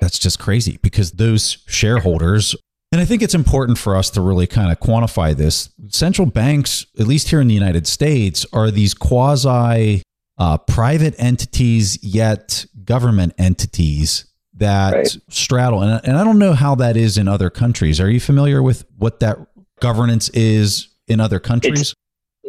that's 0.00 0.18
just 0.18 0.38
crazy 0.38 0.78
because 0.82 1.12
those 1.12 1.58
shareholders 1.66 2.56
and 2.92 3.00
I 3.00 3.06
think 3.06 3.22
it's 3.22 3.34
important 3.34 3.78
for 3.78 3.96
us 3.96 4.10
to 4.10 4.20
really 4.20 4.46
kind 4.46 4.70
of 4.70 4.78
quantify 4.78 5.34
this. 5.34 5.70
Central 5.88 6.26
banks, 6.26 6.84
at 7.00 7.06
least 7.06 7.30
here 7.30 7.40
in 7.40 7.48
the 7.48 7.54
United 7.54 7.86
States, 7.86 8.44
are 8.52 8.70
these 8.70 8.92
quasi 8.92 10.02
uh, 10.36 10.58
private 10.58 11.14
entities, 11.18 11.98
yet 12.04 12.66
government 12.84 13.32
entities 13.38 14.26
that 14.54 14.92
right. 14.92 15.16
straddle. 15.28 15.82
And, 15.82 16.06
and 16.06 16.18
I 16.18 16.24
don't 16.24 16.38
know 16.38 16.52
how 16.52 16.74
that 16.76 16.98
is 16.98 17.16
in 17.16 17.28
other 17.28 17.48
countries. 17.48 17.98
Are 17.98 18.10
you 18.10 18.20
familiar 18.20 18.62
with 18.62 18.84
what 18.98 19.20
that 19.20 19.38
governance 19.80 20.28
is 20.30 20.88
in 21.08 21.18
other 21.18 21.40
countries? 21.40 21.80
It's, 21.80 21.94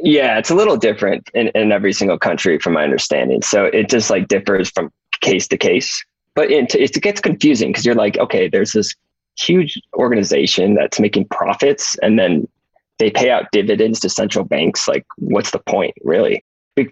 yeah, 0.03 0.37
it's 0.37 0.49
a 0.49 0.55
little 0.55 0.75
different 0.75 1.29
in, 1.33 1.47
in 1.55 1.71
every 1.71 1.93
single 1.93 2.19
country, 2.19 2.59
from 2.59 2.73
my 2.73 2.83
understanding. 2.83 3.41
So 3.41 3.65
it 3.65 3.89
just 3.89 4.09
like 4.09 4.27
differs 4.27 4.69
from 4.69 4.91
case 5.21 5.47
to 5.47 5.57
case. 5.57 6.03
But 6.35 6.51
it, 6.51 6.75
it 6.75 7.01
gets 7.01 7.21
confusing 7.21 7.69
because 7.71 7.85
you're 7.85 7.95
like, 7.95 8.17
okay, 8.17 8.49
there's 8.49 8.73
this 8.73 8.93
huge 9.39 9.79
organization 9.95 10.75
that's 10.75 10.99
making 10.99 11.29
profits, 11.29 11.97
and 12.03 12.19
then 12.19 12.47
they 12.99 13.11
pay 13.11 13.29
out 13.29 13.45
dividends 13.51 14.01
to 14.01 14.09
central 14.09 14.43
banks. 14.43 14.87
Like, 14.87 15.05
what's 15.17 15.51
the 15.51 15.59
point, 15.59 15.93
really? 16.03 16.43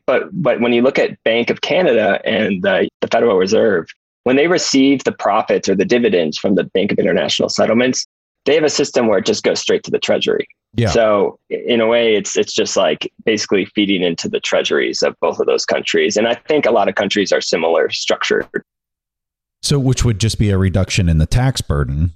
But 0.05 0.29
but 0.31 0.61
when 0.61 0.73
you 0.73 0.81
look 0.81 0.97
at 0.97 1.21
Bank 1.23 1.49
of 1.49 1.61
Canada 1.61 2.21
and 2.23 2.61
the, 2.63 2.87
the 3.01 3.07
Federal 3.07 3.37
Reserve, 3.37 3.87
when 4.23 4.35
they 4.35 4.47
receive 4.47 5.03
the 5.03 5.11
profits 5.11 5.67
or 5.67 5.75
the 5.75 5.85
dividends 5.85 6.37
from 6.37 6.55
the 6.55 6.63
Bank 6.63 6.91
of 6.91 6.99
International 6.99 7.49
Settlements, 7.49 8.05
they 8.45 8.55
have 8.55 8.63
a 8.63 8.69
system 8.69 9.07
where 9.07 9.19
it 9.19 9.25
just 9.25 9.43
goes 9.43 9.59
straight 9.59 9.83
to 9.83 9.91
the 9.91 9.99
treasury. 9.99 10.47
Yeah. 10.73 10.89
So 10.89 11.37
in 11.49 11.81
a 11.81 11.87
way, 11.87 12.15
it's 12.15 12.37
it's 12.37 12.53
just 12.53 12.77
like 12.77 13.11
basically 13.25 13.65
feeding 13.65 14.01
into 14.03 14.29
the 14.29 14.39
treasuries 14.39 15.01
of 15.01 15.15
both 15.19 15.39
of 15.39 15.45
those 15.45 15.65
countries, 15.65 16.15
and 16.15 16.27
I 16.27 16.35
think 16.35 16.65
a 16.65 16.71
lot 16.71 16.87
of 16.87 16.95
countries 16.95 17.31
are 17.31 17.41
similar 17.41 17.89
structured. 17.89 18.47
So, 19.61 19.77
which 19.77 20.03
would 20.03 20.19
just 20.19 20.39
be 20.39 20.49
a 20.49 20.57
reduction 20.57 21.09
in 21.09 21.17
the 21.17 21.27
tax 21.27 21.61
burden. 21.61 22.13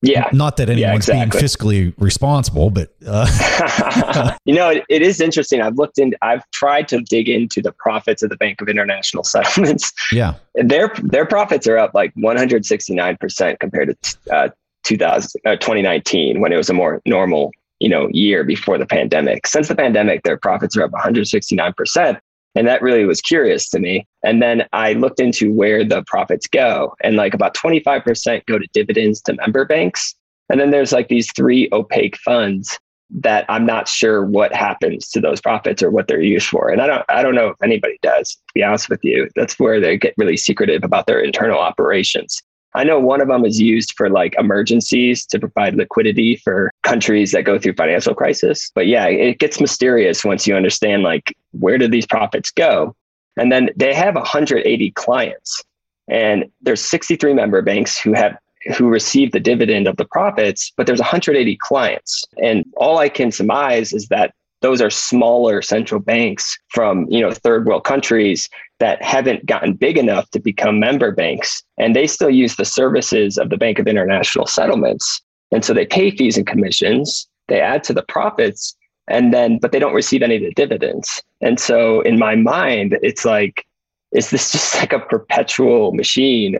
Yeah. 0.00 0.28
Not 0.32 0.58
that 0.58 0.70
anyone's 0.70 1.08
yeah, 1.08 1.24
exactly. 1.24 1.40
being 1.40 1.90
fiscally 1.90 1.94
responsible, 1.98 2.70
but 2.70 2.94
uh. 3.06 4.36
you 4.44 4.54
know, 4.54 4.70
it, 4.70 4.84
it 4.88 5.02
is 5.02 5.20
interesting. 5.20 5.60
I've 5.60 5.76
looked 5.76 5.98
in. 5.98 6.14
I've 6.22 6.48
tried 6.52 6.86
to 6.88 7.00
dig 7.00 7.28
into 7.28 7.60
the 7.60 7.72
profits 7.72 8.22
of 8.22 8.30
the 8.30 8.36
Bank 8.36 8.60
of 8.60 8.68
International 8.68 9.24
Settlements. 9.24 9.92
Yeah. 10.12 10.34
Their 10.54 10.92
their 11.02 11.26
profits 11.26 11.66
are 11.66 11.78
up 11.78 11.94
like 11.94 12.12
169 12.14 13.16
percent 13.16 13.58
compared 13.58 13.96
to 14.00 14.18
uh, 14.32 14.48
2000, 14.84 15.40
uh, 15.46 15.56
2019 15.56 16.40
when 16.40 16.52
it 16.52 16.56
was 16.56 16.70
a 16.70 16.74
more 16.74 17.00
normal 17.06 17.50
you 17.80 17.88
know 17.88 18.08
year 18.12 18.44
before 18.44 18.78
the 18.78 18.86
pandemic. 18.86 19.46
Since 19.46 19.68
the 19.68 19.76
pandemic, 19.76 20.22
their 20.22 20.36
profits 20.36 20.76
are 20.76 20.82
up 20.82 20.92
169 20.92 21.72
percent. 21.74 22.18
And 22.54 22.66
that 22.66 22.82
really 22.82 23.04
was 23.04 23.20
curious 23.20 23.68
to 23.70 23.78
me. 23.78 24.06
And 24.24 24.42
then 24.42 24.66
I 24.72 24.94
looked 24.94 25.20
into 25.20 25.52
where 25.52 25.84
the 25.84 26.02
profits 26.06 26.48
go, 26.48 26.96
and 27.02 27.14
like 27.14 27.34
about 27.34 27.54
25% 27.54 28.46
go 28.46 28.58
to 28.58 28.66
dividends 28.72 29.20
to 29.22 29.34
member 29.34 29.64
banks. 29.64 30.14
And 30.50 30.58
then 30.58 30.70
there's 30.70 30.92
like 30.92 31.08
these 31.08 31.30
three 31.32 31.68
opaque 31.72 32.16
funds 32.16 32.78
that 33.10 33.44
I'm 33.48 33.64
not 33.64 33.88
sure 33.88 34.24
what 34.24 34.52
happens 34.52 35.08
to 35.10 35.20
those 35.20 35.40
profits 35.40 35.82
or 35.82 35.90
what 35.90 36.08
they're 36.08 36.20
used 36.20 36.48
for. 36.48 36.68
And 36.68 36.82
I 36.82 36.86
don't 36.86 37.04
I 37.08 37.22
don't 37.22 37.34
know 37.34 37.48
if 37.48 37.56
anybody 37.62 37.98
does, 38.02 38.34
to 38.34 38.52
be 38.54 38.62
honest 38.62 38.88
with 38.88 39.00
you. 39.02 39.28
That's 39.34 39.58
where 39.58 39.80
they 39.80 39.96
get 39.96 40.14
really 40.18 40.36
secretive 40.36 40.84
about 40.84 41.06
their 41.06 41.20
internal 41.20 41.58
operations. 41.58 42.42
I 42.74 42.84
know 42.84 42.98
one 42.98 43.20
of 43.20 43.28
them 43.28 43.44
is 43.44 43.60
used 43.60 43.94
for 43.96 44.10
like 44.10 44.34
emergencies 44.38 45.24
to 45.26 45.38
provide 45.38 45.74
liquidity 45.74 46.36
for 46.36 46.70
countries 46.82 47.32
that 47.32 47.42
go 47.42 47.58
through 47.58 47.74
financial 47.74 48.14
crisis. 48.14 48.70
But 48.74 48.86
yeah, 48.86 49.06
it 49.06 49.38
gets 49.38 49.60
mysterious 49.60 50.24
once 50.24 50.46
you 50.46 50.54
understand 50.54 51.02
like 51.02 51.34
where 51.52 51.78
do 51.78 51.88
these 51.88 52.06
profits 52.06 52.50
go? 52.50 52.94
And 53.36 53.50
then 53.50 53.70
they 53.76 53.94
have 53.94 54.14
180 54.14 54.90
clients 54.92 55.62
and 56.08 56.46
there's 56.60 56.80
63 56.80 57.34
member 57.34 57.62
banks 57.62 57.98
who 57.98 58.12
have 58.14 58.36
who 58.76 58.88
receive 58.88 59.32
the 59.32 59.40
dividend 59.40 59.86
of 59.86 59.96
the 59.96 60.04
profits, 60.04 60.72
but 60.76 60.86
there's 60.86 60.98
180 60.98 61.56
clients. 61.56 62.24
And 62.42 62.64
all 62.76 62.98
I 62.98 63.08
can 63.08 63.30
surmise 63.30 63.92
is 63.92 64.08
that 64.08 64.34
those 64.60 64.82
are 64.82 64.90
smaller 64.90 65.62
central 65.62 66.00
banks 66.00 66.58
from 66.68 67.06
you 67.08 67.20
know 67.20 67.30
third 67.30 67.66
world 67.66 67.84
countries 67.84 68.48
that 68.80 69.02
haven't 69.02 69.46
gotten 69.46 69.74
big 69.74 69.98
enough 69.98 70.30
to 70.30 70.40
become 70.40 70.78
member 70.78 71.10
banks 71.10 71.62
and 71.78 71.94
they 71.94 72.06
still 72.06 72.30
use 72.30 72.56
the 72.56 72.64
services 72.64 73.36
of 73.36 73.50
the 73.50 73.56
bank 73.56 73.78
of 73.78 73.86
international 73.86 74.46
settlements. 74.46 75.20
And 75.50 75.64
so 75.64 75.72
they 75.74 75.86
pay 75.86 76.10
fees 76.10 76.36
and 76.36 76.46
commissions 76.46 77.28
they 77.48 77.60
add 77.60 77.82
to 77.84 77.92
the 77.92 78.02
profits 78.02 78.76
and 79.08 79.32
then 79.32 79.58
but 79.58 79.72
they 79.72 79.78
don't 79.78 79.94
receive 79.94 80.22
any 80.22 80.36
of 80.36 80.42
the 80.42 80.52
dividends. 80.52 81.22
And 81.40 81.58
so 81.58 82.02
in 82.02 82.18
my 82.18 82.36
mind 82.36 82.96
it's 83.02 83.24
like 83.24 83.66
is 84.12 84.30
this 84.30 84.52
just 84.52 84.76
like 84.76 84.92
a 84.92 85.00
perpetual 85.00 85.92
machine 85.92 86.58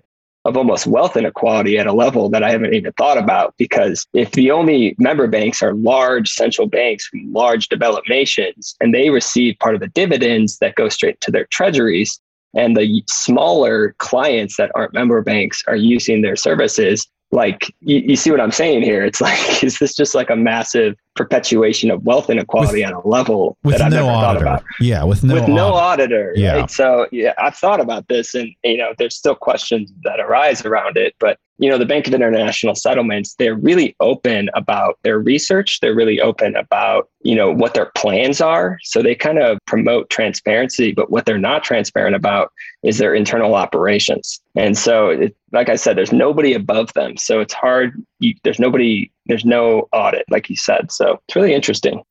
of 0.48 0.56
almost 0.56 0.86
wealth 0.86 1.16
inequality 1.16 1.78
at 1.78 1.86
a 1.86 1.92
level 1.92 2.30
that 2.30 2.42
I 2.42 2.50
haven't 2.50 2.74
even 2.74 2.92
thought 2.92 3.18
about. 3.18 3.54
Because 3.58 4.06
if 4.14 4.32
the 4.32 4.50
only 4.50 4.96
member 4.98 5.26
banks 5.26 5.62
are 5.62 5.74
large 5.74 6.30
central 6.30 6.66
banks 6.66 7.06
from 7.06 7.32
large 7.32 7.68
developed 7.68 8.08
nations 8.08 8.74
and 8.80 8.94
they 8.94 9.10
receive 9.10 9.58
part 9.60 9.74
of 9.74 9.80
the 9.80 9.88
dividends 9.88 10.58
that 10.58 10.74
go 10.74 10.88
straight 10.88 11.20
to 11.20 11.30
their 11.30 11.46
treasuries, 11.46 12.18
and 12.56 12.76
the 12.76 13.04
smaller 13.08 13.94
clients 13.98 14.56
that 14.56 14.72
aren't 14.74 14.94
member 14.94 15.20
banks 15.22 15.62
are 15.68 15.76
using 15.76 16.22
their 16.22 16.34
services, 16.34 17.06
like 17.30 17.74
you, 17.80 17.98
you, 17.98 18.16
see 18.16 18.30
what 18.30 18.40
I'm 18.40 18.52
saying 18.52 18.82
here? 18.82 19.04
It's 19.04 19.20
like, 19.28 19.62
is 19.62 19.78
this 19.78 19.94
just 19.94 20.14
like 20.14 20.30
a 20.30 20.36
massive 20.36 20.96
perpetuation 21.14 21.90
of 21.90 22.02
wealth 22.04 22.30
inequality 22.30 22.82
with, 22.82 22.92
on 22.92 22.94
a 22.94 23.06
level 23.06 23.56
that 23.64 23.80
I've 23.82 23.90
no 23.90 23.96
never 23.96 24.08
auditor. 24.08 24.44
thought 24.44 24.60
about? 24.60 24.64
Yeah, 24.80 25.04
with 25.04 25.24
no 25.24 25.34
with 25.34 25.42
auditor. 25.44 25.56
no 25.56 25.74
auditor. 25.74 26.32
Yeah. 26.36 26.52
Right? 26.54 26.70
So 26.70 27.06
yeah, 27.12 27.34
I've 27.38 27.56
thought 27.56 27.80
about 27.80 28.08
this, 28.08 28.34
and 28.34 28.50
you 28.64 28.78
know, 28.78 28.92
there's 28.98 29.16
still 29.16 29.34
questions 29.34 29.92
that 30.04 30.20
arise 30.20 30.64
around 30.64 30.96
it. 30.96 31.14
But 31.18 31.38
you 31.58 31.68
know, 31.68 31.78
the 31.78 31.86
Bank 31.86 32.06
of 32.06 32.14
International 32.14 32.74
Settlements, 32.74 33.34
they're 33.34 33.56
really 33.56 33.96
open 34.00 34.48
about 34.54 34.98
their 35.02 35.18
research. 35.18 35.80
They're 35.80 35.94
really 35.94 36.20
open 36.20 36.56
about 36.56 37.08
you 37.22 37.34
know 37.34 37.52
what 37.52 37.74
their 37.74 37.90
plans 37.96 38.40
are. 38.40 38.78
So 38.84 39.02
they 39.02 39.14
kind 39.14 39.38
of 39.38 39.58
promote 39.66 40.08
transparency, 40.10 40.92
but 40.92 41.10
what 41.10 41.26
they're 41.26 41.38
not 41.38 41.64
transparent 41.64 42.14
about 42.14 42.52
is 42.82 42.98
their 42.98 43.14
internal 43.14 43.54
operations. 43.54 44.40
And 44.54 44.78
so, 44.78 45.10
it, 45.10 45.36
like 45.52 45.68
I 45.68 45.76
said, 45.76 45.96
there's 45.96 46.12
nobody 46.12 46.54
above 46.54 46.92
them. 46.94 47.16
So 47.16 47.40
it's 47.40 47.54
hard. 47.54 48.02
You, 48.20 48.34
there's 48.44 48.60
nobody, 48.60 49.10
there's 49.26 49.44
no 49.44 49.88
audit, 49.92 50.26
like 50.30 50.48
you 50.48 50.56
said. 50.56 50.92
So 50.92 51.20
it's 51.26 51.36
really 51.36 51.54
interesting. 51.54 52.02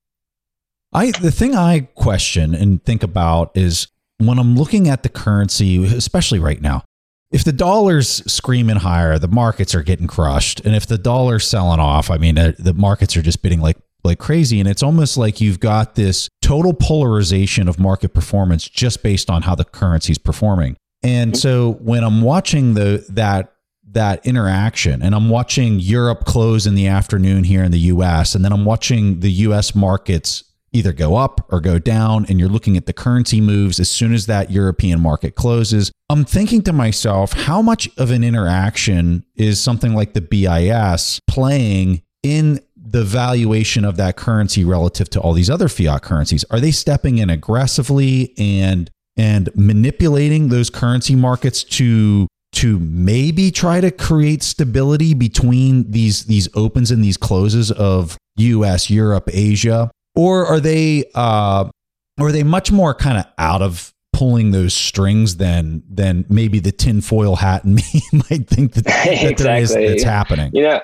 I 0.94 1.12
the 1.12 1.32
thing 1.32 1.56
I 1.56 1.82
question 1.96 2.54
and 2.54 2.84
think 2.84 3.04
about 3.04 3.52
is 3.56 3.88
when 4.18 4.40
I'm 4.40 4.56
looking 4.56 4.88
at 4.88 5.04
the 5.04 5.10
currency, 5.10 5.86
especially 5.86 6.40
right 6.40 6.62
now. 6.62 6.84
If 7.30 7.44
the 7.44 7.52
dollar's 7.52 8.24
screaming 8.32 8.78
higher, 8.78 9.20
the 9.20 9.28
markets 9.28 9.76
are 9.76 9.84
getting 9.84 10.08
crushed, 10.08 10.62
and 10.62 10.76
if 10.76 10.88
the 10.88 10.98
dollar's 10.98 11.46
selling 11.46 11.80
off, 11.80 12.10
I 12.10 12.18
mean, 12.18 12.38
uh, 12.38 12.54
the 12.58 12.74
markets 12.74 13.18
are 13.18 13.22
just 13.22 13.42
bidding 13.42 13.60
like 13.60 13.78
like 14.04 14.20
crazy, 14.20 14.60
and 14.60 14.70
it's 14.70 14.84
almost 14.84 15.18
like 15.18 15.42
you've 15.42 15.60
got 15.60 15.96
this 15.96 16.30
total 16.42 16.74
polarization 16.74 17.68
of 17.68 17.80
market 17.80 18.14
performance 18.14 18.70
just 18.70 19.04
based 19.04 19.30
on 19.30 19.42
how 19.42 19.56
the 19.56 19.66
currency's 19.66 20.18
performing. 20.18 20.78
And 21.04 21.38
so 21.38 21.74
when 21.82 22.04
I'm 22.04 22.22
watching 22.22 22.74
the 22.74 23.06
that 23.10 23.54
that 23.92 24.26
interaction 24.26 25.02
and 25.02 25.16
I'm 25.16 25.30
watching 25.30 25.80
Europe 25.80 26.26
close 26.26 26.68
in 26.68 26.76
the 26.76 26.88
afternoon 26.88 27.44
here 27.46 27.64
in 27.64 27.72
the 27.72 27.80
US 27.80 28.36
and 28.36 28.44
then 28.44 28.52
I'm 28.52 28.66
watching 28.66 29.22
the 29.22 29.32
US 29.32 29.74
markets 29.74 30.44
either 30.74 30.92
go 30.92 31.16
up 31.16 31.48
or 31.52 31.62
go 31.62 31.80
down 31.80 32.26
and 32.28 32.40
you're 32.40 32.50
looking 32.50 32.76
at 32.76 32.86
the 32.86 32.94
currency 32.94 33.40
moves 33.40 33.80
as 33.80 33.90
soon 33.90 34.14
as 34.14 34.26
that 34.26 34.52
European 34.52 35.00
market 35.00 35.36
closes 35.36 35.92
I'm 36.10 36.24
thinking 36.24 36.62
to 36.64 36.74
myself 36.74 37.34
how 37.34 37.62
much 37.62 37.90
of 37.98 38.12
an 38.12 38.24
interaction 38.24 39.26
is 39.36 39.60
something 39.60 39.94
like 39.94 40.14
the 40.14 40.22
BIS 40.22 41.20
playing 41.28 42.02
in 42.24 42.62
the 42.76 43.04
valuation 43.04 43.84
of 43.84 43.98
that 43.98 44.16
currency 44.16 44.64
relative 44.64 45.10
to 45.10 45.20
all 45.20 45.34
these 45.34 45.50
other 45.50 45.68
fiat 45.68 46.02
currencies? 46.04 46.46
Are 46.50 46.62
they 46.62 46.72
stepping 46.72 47.18
in 47.18 47.30
aggressively 47.30 48.34
and 48.38 48.90
and 49.18 49.50
manipulating 49.56 50.50
those 50.50 50.70
currency 50.70 51.16
markets 51.16 51.64
to 51.64 52.28
to 52.54 52.80
maybe 52.80 53.52
try 53.52 53.82
to 53.82 53.92
create 53.92 54.42
stability 54.42 55.14
between 55.14 55.92
these 55.92 56.26
these 56.26 56.48
opens 56.56 56.92
and 56.92 57.04
these 57.04 57.18
closes 57.18 57.72
of 57.72 58.18
US, 58.38 58.90
Europe, 58.90 59.30
Asia, 59.34 59.92
or 60.16 60.46
are 60.46 60.62
they 60.62 61.04
uh, 61.16 61.70
or 62.18 62.28
are 62.28 62.32
they 62.32 62.44
much 62.44 62.72
more 62.72 62.94
kind 62.94 63.18
of 63.18 63.26
out 63.38 63.62
of 63.62 63.92
pulling 64.18 64.50
those 64.50 64.74
strings 64.74 65.38
than 65.38 65.84
than 65.88 66.26
maybe 66.28 66.58
the 66.58 66.72
tinfoil 66.72 67.36
hat 67.36 67.64
and 67.64 67.76
me 67.94 68.02
might 68.14 68.48
think 68.48 68.74
that, 68.74 68.86
that 68.86 69.08
exactly. 69.08 69.44
there 69.44 69.58
is 69.58 69.74
that's 69.74 70.04
happening. 70.04 70.50
You 70.56 70.64
know, 70.64 70.82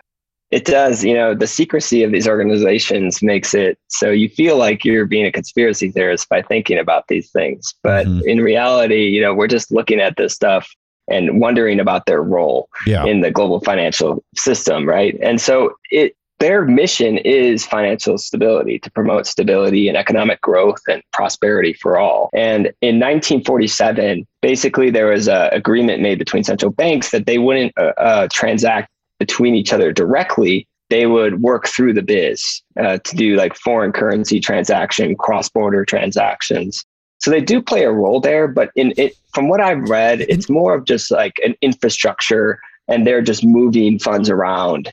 it 0.51 0.65
does. 0.65 1.03
You 1.03 1.15
know, 1.15 1.33
the 1.33 1.47
secrecy 1.47 2.03
of 2.03 2.11
these 2.11 2.27
organizations 2.27 3.23
makes 3.23 3.55
it 3.55 3.79
so 3.87 4.11
you 4.11 4.29
feel 4.29 4.57
like 4.57 4.85
you're 4.85 5.07
being 5.07 5.25
a 5.25 5.31
conspiracy 5.31 5.89
theorist 5.89 6.29
by 6.29 6.43
thinking 6.43 6.77
about 6.77 7.07
these 7.07 7.31
things. 7.31 7.73
But 7.81 8.05
mm-hmm. 8.05 8.27
in 8.27 8.41
reality, 8.41 9.07
you 9.07 9.19
know, 9.19 9.33
we're 9.33 9.47
just 9.47 9.71
looking 9.71 9.99
at 9.99 10.15
this 10.15 10.35
stuff 10.35 10.69
and 11.09 11.39
wondering 11.39 11.79
about 11.79 12.05
their 12.05 12.21
role 12.21 12.69
yeah. 12.85 13.03
in 13.03 13.21
the 13.21 13.31
global 13.31 13.61
financial 13.61 14.23
system, 14.35 14.87
right? 14.87 15.17
And 15.23 15.41
so 15.41 15.73
it 15.89 16.15
their 16.43 16.65
mission 16.65 17.17
is 17.19 17.65
financial 17.65 18.17
stability 18.17 18.77
to 18.77 18.91
promote 18.91 19.25
stability 19.25 19.87
and 19.87 19.95
economic 19.95 20.41
growth 20.41 20.81
and 20.89 21.01
prosperity 21.13 21.71
for 21.71 21.97
all. 21.97 22.29
And 22.33 22.65
in 22.81 22.99
1947, 22.99 24.27
basically 24.41 24.89
there 24.89 25.07
was 25.07 25.29
an 25.29 25.53
agreement 25.53 26.01
made 26.01 26.19
between 26.19 26.43
central 26.43 26.69
banks 26.69 27.11
that 27.11 27.27
they 27.27 27.37
wouldn't 27.37 27.71
uh, 27.77 27.93
uh, 27.97 28.27
transact 28.29 28.89
between 29.19 29.55
each 29.55 29.71
other 29.71 29.93
directly. 29.93 30.67
They 30.89 31.05
would 31.05 31.41
work 31.41 31.65
through 31.65 31.93
the 31.93 32.01
biz 32.01 32.61
uh, 32.77 32.97
to 32.97 33.15
do 33.15 33.37
like 33.37 33.55
foreign 33.55 33.93
currency 33.93 34.41
transaction, 34.41 35.15
cross 35.15 35.47
border 35.47 35.85
transactions. 35.85 36.83
So 37.21 37.31
they 37.31 37.39
do 37.39 37.61
play 37.61 37.85
a 37.85 37.91
role 37.91 38.19
there, 38.19 38.49
but 38.49 38.69
in 38.75 38.93
it, 38.97 39.13
from 39.33 39.47
what 39.47 39.61
I've 39.61 39.87
read, 39.87 40.25
it's 40.27 40.49
more 40.49 40.75
of 40.75 40.83
just 40.83 41.09
like 41.09 41.35
an 41.41 41.55
infrastructure, 41.61 42.59
and 42.89 43.07
they're 43.07 43.21
just 43.21 43.45
moving 43.45 43.97
funds 43.97 44.29
around. 44.29 44.91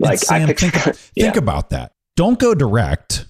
Like 0.00 0.18
Sam, 0.18 0.42
I 0.42 0.46
picture, 0.46 0.70
think, 0.70 0.96
yeah. 1.14 1.24
think 1.24 1.36
about 1.36 1.70
that. 1.70 1.92
Don't 2.16 2.38
go 2.38 2.54
direct. 2.54 3.26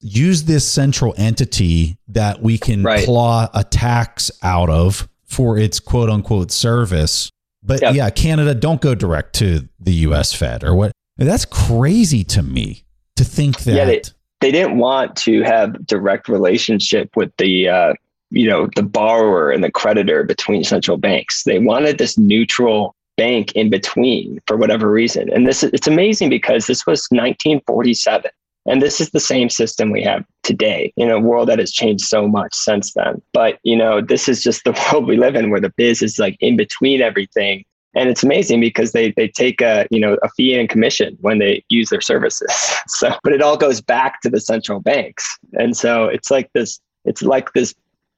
Use 0.00 0.44
this 0.44 0.66
central 0.66 1.14
entity 1.16 1.98
that 2.08 2.42
we 2.42 2.58
can 2.58 2.82
right. 2.82 3.04
claw 3.04 3.48
a 3.54 3.64
tax 3.64 4.30
out 4.42 4.68
of 4.68 5.08
for 5.24 5.58
its 5.58 5.80
quote 5.80 6.10
unquote 6.10 6.50
service. 6.50 7.30
But 7.62 7.80
yep. 7.80 7.94
yeah, 7.94 8.10
Canada, 8.10 8.54
don't 8.54 8.80
go 8.80 8.94
direct 8.94 9.34
to 9.36 9.68
the 9.80 9.92
US 9.92 10.32
Fed 10.32 10.64
or 10.64 10.74
what. 10.74 10.92
That's 11.16 11.44
crazy 11.44 12.24
to 12.24 12.42
me 12.42 12.84
to 13.16 13.24
think 13.24 13.60
that. 13.60 13.74
Yeah, 13.74 13.84
they, 13.84 14.02
they 14.40 14.50
didn't 14.50 14.78
want 14.78 15.16
to 15.16 15.42
have 15.42 15.86
direct 15.86 16.28
relationship 16.28 17.16
with 17.16 17.32
the 17.38 17.68
uh, 17.68 17.94
you 18.30 18.48
know 18.48 18.68
the 18.74 18.82
borrower 18.82 19.50
and 19.50 19.62
the 19.62 19.70
creditor 19.70 20.24
between 20.24 20.64
central 20.64 20.96
banks. 20.96 21.44
They 21.44 21.58
wanted 21.58 21.98
this 21.98 22.18
neutral 22.18 22.94
bank 23.16 23.52
in 23.52 23.70
between 23.70 24.40
for 24.46 24.56
whatever 24.56 24.90
reason. 24.90 25.32
And 25.32 25.46
this 25.46 25.62
it's 25.62 25.86
amazing 25.86 26.30
because 26.30 26.66
this 26.66 26.86
was 26.86 27.06
1947. 27.10 28.30
And 28.66 28.80
this 28.80 29.00
is 29.00 29.10
the 29.10 29.20
same 29.20 29.50
system 29.50 29.90
we 29.90 30.02
have 30.02 30.24
today 30.42 30.92
in 30.96 31.10
a 31.10 31.20
world 31.20 31.48
that 31.48 31.58
has 31.58 31.70
changed 31.70 32.04
so 32.06 32.26
much 32.26 32.54
since 32.54 32.94
then. 32.94 33.20
But, 33.32 33.58
you 33.62 33.76
know, 33.76 34.00
this 34.00 34.28
is 34.28 34.42
just 34.42 34.64
the 34.64 34.72
world 34.92 35.06
we 35.06 35.16
live 35.16 35.34
in 35.34 35.50
where 35.50 35.60
the 35.60 35.72
biz 35.76 36.02
is 36.02 36.18
like 36.18 36.36
in 36.40 36.56
between 36.56 37.02
everything. 37.02 37.64
And 37.96 38.08
it's 38.08 38.24
amazing 38.24 38.60
because 38.60 38.92
they, 38.92 39.12
they 39.12 39.28
take 39.28 39.60
a, 39.60 39.86
you 39.90 40.00
know, 40.00 40.16
a 40.22 40.28
fee 40.30 40.58
and 40.58 40.68
commission 40.68 41.16
when 41.20 41.38
they 41.38 41.62
use 41.68 41.90
their 41.90 42.00
services. 42.00 42.50
So, 42.86 43.14
but 43.24 43.32
it 43.32 43.40
all 43.40 43.56
goes 43.56 43.80
back 43.80 44.20
to 44.20 44.28
the 44.28 44.38
central 44.38 44.78
banks. 44.78 45.38
And 45.54 45.74
so 45.74 46.04
it's 46.04 46.30
like 46.30 46.50
this, 46.52 46.78
it's 47.06 47.22
like 47.22 47.50
this 47.54 47.74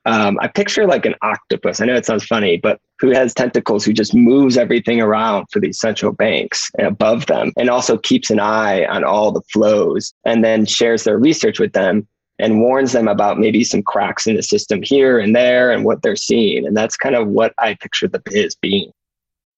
um, 0.07 0.39
I 0.41 0.49
picture 0.49 0.87
like 0.87 1.05
an 1.05 1.17
octopus. 1.21 1.81
I 1.81 1.85
know 1.85 1.97
it 1.97 2.07
sounds 2.07 2.25
funny, 2.25 2.57
but 2.57 2.81
who 2.99 3.11
has 3.11 3.35
tentacles, 3.35 3.85
who 3.85 3.93
just 3.93 4.15
moves 4.15 4.57
everything 4.57 5.01
around 5.01 5.47
for 5.53 5.61
these 5.61 5.79
central 5.79 6.13
banks 6.13 6.71
and 6.79 6.87
above 6.87 7.27
them, 7.27 7.53
and 7.57 7.69
also 7.71 7.99
keeps 7.99 8.31
an 8.31 8.41
eye 8.41 8.85
on 8.87 9.05
all 9.05 9.33
the 9.33 9.43
flows, 9.53 10.13
and 10.25 10.45
then 10.45 10.65
shares 10.67 11.05
their 11.05 11.19
research 11.19 11.59
with 11.59 11.73
them 11.73 12.07
and 12.39 12.61
warns 12.61 12.93
them 12.93 13.09
about 13.09 13.39
maybe 13.39 13.65
some 13.65 13.83
cracks 13.83 14.27
in 14.27 14.37
the 14.37 14.43
system 14.43 14.83
here 14.83 15.19
and 15.19 15.35
there 15.35 15.71
and 15.71 15.85
what 15.85 16.03
they're 16.03 16.17
seeing. 16.17 16.67
And 16.67 16.77
that's 16.77 16.97
kind 16.97 17.15
of 17.15 17.29
what 17.29 17.55
I 17.59 17.75
picture 17.75 18.09
the 18.09 18.23
biz 18.25 18.55
being. 18.55 18.91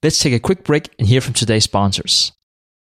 Let's 0.03 0.20
take 0.20 0.33
a 0.33 0.38
quick 0.38 0.62
break 0.62 0.94
and 0.98 1.09
hear 1.09 1.20
from 1.20 1.35
today's 1.35 1.64
sponsors. 1.64 2.33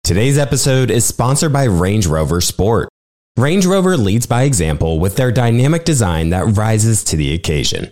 Today's 0.04 0.38
episode 0.38 0.92
is 0.92 1.06
sponsored 1.06 1.54
by 1.54 1.64
Range 1.64 2.06
Rover 2.06 2.42
Sport. 2.42 2.90
Range 3.38 3.66
Rover 3.66 3.96
leads 3.96 4.26
by 4.26 4.44
example 4.44 5.00
with 5.00 5.16
their 5.16 5.32
dynamic 5.32 5.86
design 5.86 6.32
that 6.32 6.58
rises 6.58 7.04
to 7.06 7.16
the 7.16 7.34
occasion. 7.34 7.92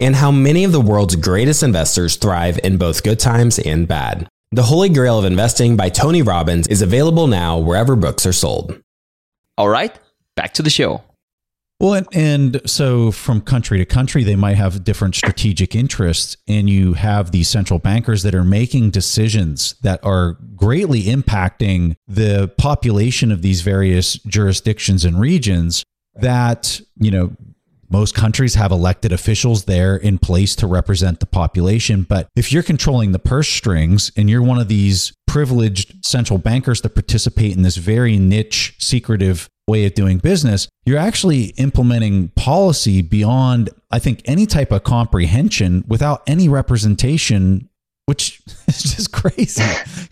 and 0.00 0.16
how 0.16 0.30
many 0.30 0.64
of 0.64 0.72
the 0.72 0.80
world's 0.80 1.16
greatest 1.16 1.62
investors 1.62 2.16
thrive 2.16 2.58
in 2.64 2.76
both 2.76 3.02
good 3.02 3.18
times 3.20 3.58
and 3.58 3.86
bad. 3.86 4.28
The 4.52 4.62
Holy 4.62 4.88
Grail 4.88 5.18
of 5.18 5.24
Investing 5.24 5.76
by 5.76 5.88
Tony 5.88 6.22
Robbins 6.22 6.68
is 6.68 6.82
available 6.82 7.26
now 7.26 7.58
wherever 7.58 7.96
books 7.96 8.24
are 8.26 8.32
sold. 8.32 8.80
All 9.58 9.68
right, 9.68 9.96
back 10.36 10.54
to 10.54 10.62
the 10.62 10.70
show. 10.70 11.02
Well, 11.80 11.94
and, 11.94 12.06
and, 12.12 12.70
so 12.70 13.10
from 13.10 13.40
country 13.40 13.78
to 13.78 13.84
country, 13.84 14.22
they 14.22 14.36
might 14.36 14.56
have 14.56 14.84
different 14.84 15.16
strategic 15.16 15.74
interests, 15.74 16.36
and 16.46 16.70
you 16.70 16.94
have 16.94 17.32
these 17.32 17.48
central 17.48 17.80
bankers 17.80 18.22
that 18.22 18.34
are 18.34 18.44
making 18.44 18.90
decisions 18.90 19.74
that 19.82 19.98
are 20.04 20.38
greatly 20.54 21.02
impacting 21.02 21.96
the 22.06 22.52
population 22.58 23.32
of 23.32 23.42
these 23.42 23.62
various 23.62 24.14
jurisdictions 24.20 25.04
and 25.04 25.18
regions. 25.18 25.84
That 26.14 26.80
you 26.96 27.10
know 27.10 27.36
most 27.94 28.12
countries 28.12 28.56
have 28.56 28.72
elected 28.72 29.12
officials 29.12 29.66
there 29.66 29.94
in 29.94 30.18
place 30.18 30.56
to 30.56 30.66
represent 30.66 31.20
the 31.20 31.26
population. 31.26 32.02
But 32.02 32.26
if 32.34 32.50
you're 32.50 32.64
controlling 32.64 33.12
the 33.12 33.20
purse 33.20 33.48
strings 33.48 34.10
and 34.16 34.28
you're 34.28 34.42
one 34.42 34.58
of 34.58 34.66
these 34.66 35.12
privileged 35.28 36.04
central 36.04 36.40
bankers 36.40 36.80
that 36.80 36.96
participate 36.96 37.52
in 37.52 37.62
this 37.62 37.76
very 37.76 38.18
niche, 38.18 38.74
secretive 38.80 39.48
way 39.68 39.86
of 39.86 39.94
doing 39.94 40.18
business, 40.18 40.66
you're 40.84 40.98
actually 40.98 41.54
implementing 41.56 42.30
policy 42.30 43.00
beyond, 43.00 43.70
I 43.92 44.00
think, 44.00 44.22
any 44.24 44.46
type 44.46 44.72
of 44.72 44.82
comprehension 44.82 45.84
without 45.86 46.24
any 46.26 46.48
representation, 46.48 47.68
which 48.06 48.42
is 48.66 48.82
just 48.82 49.12
crazy. 49.12 49.62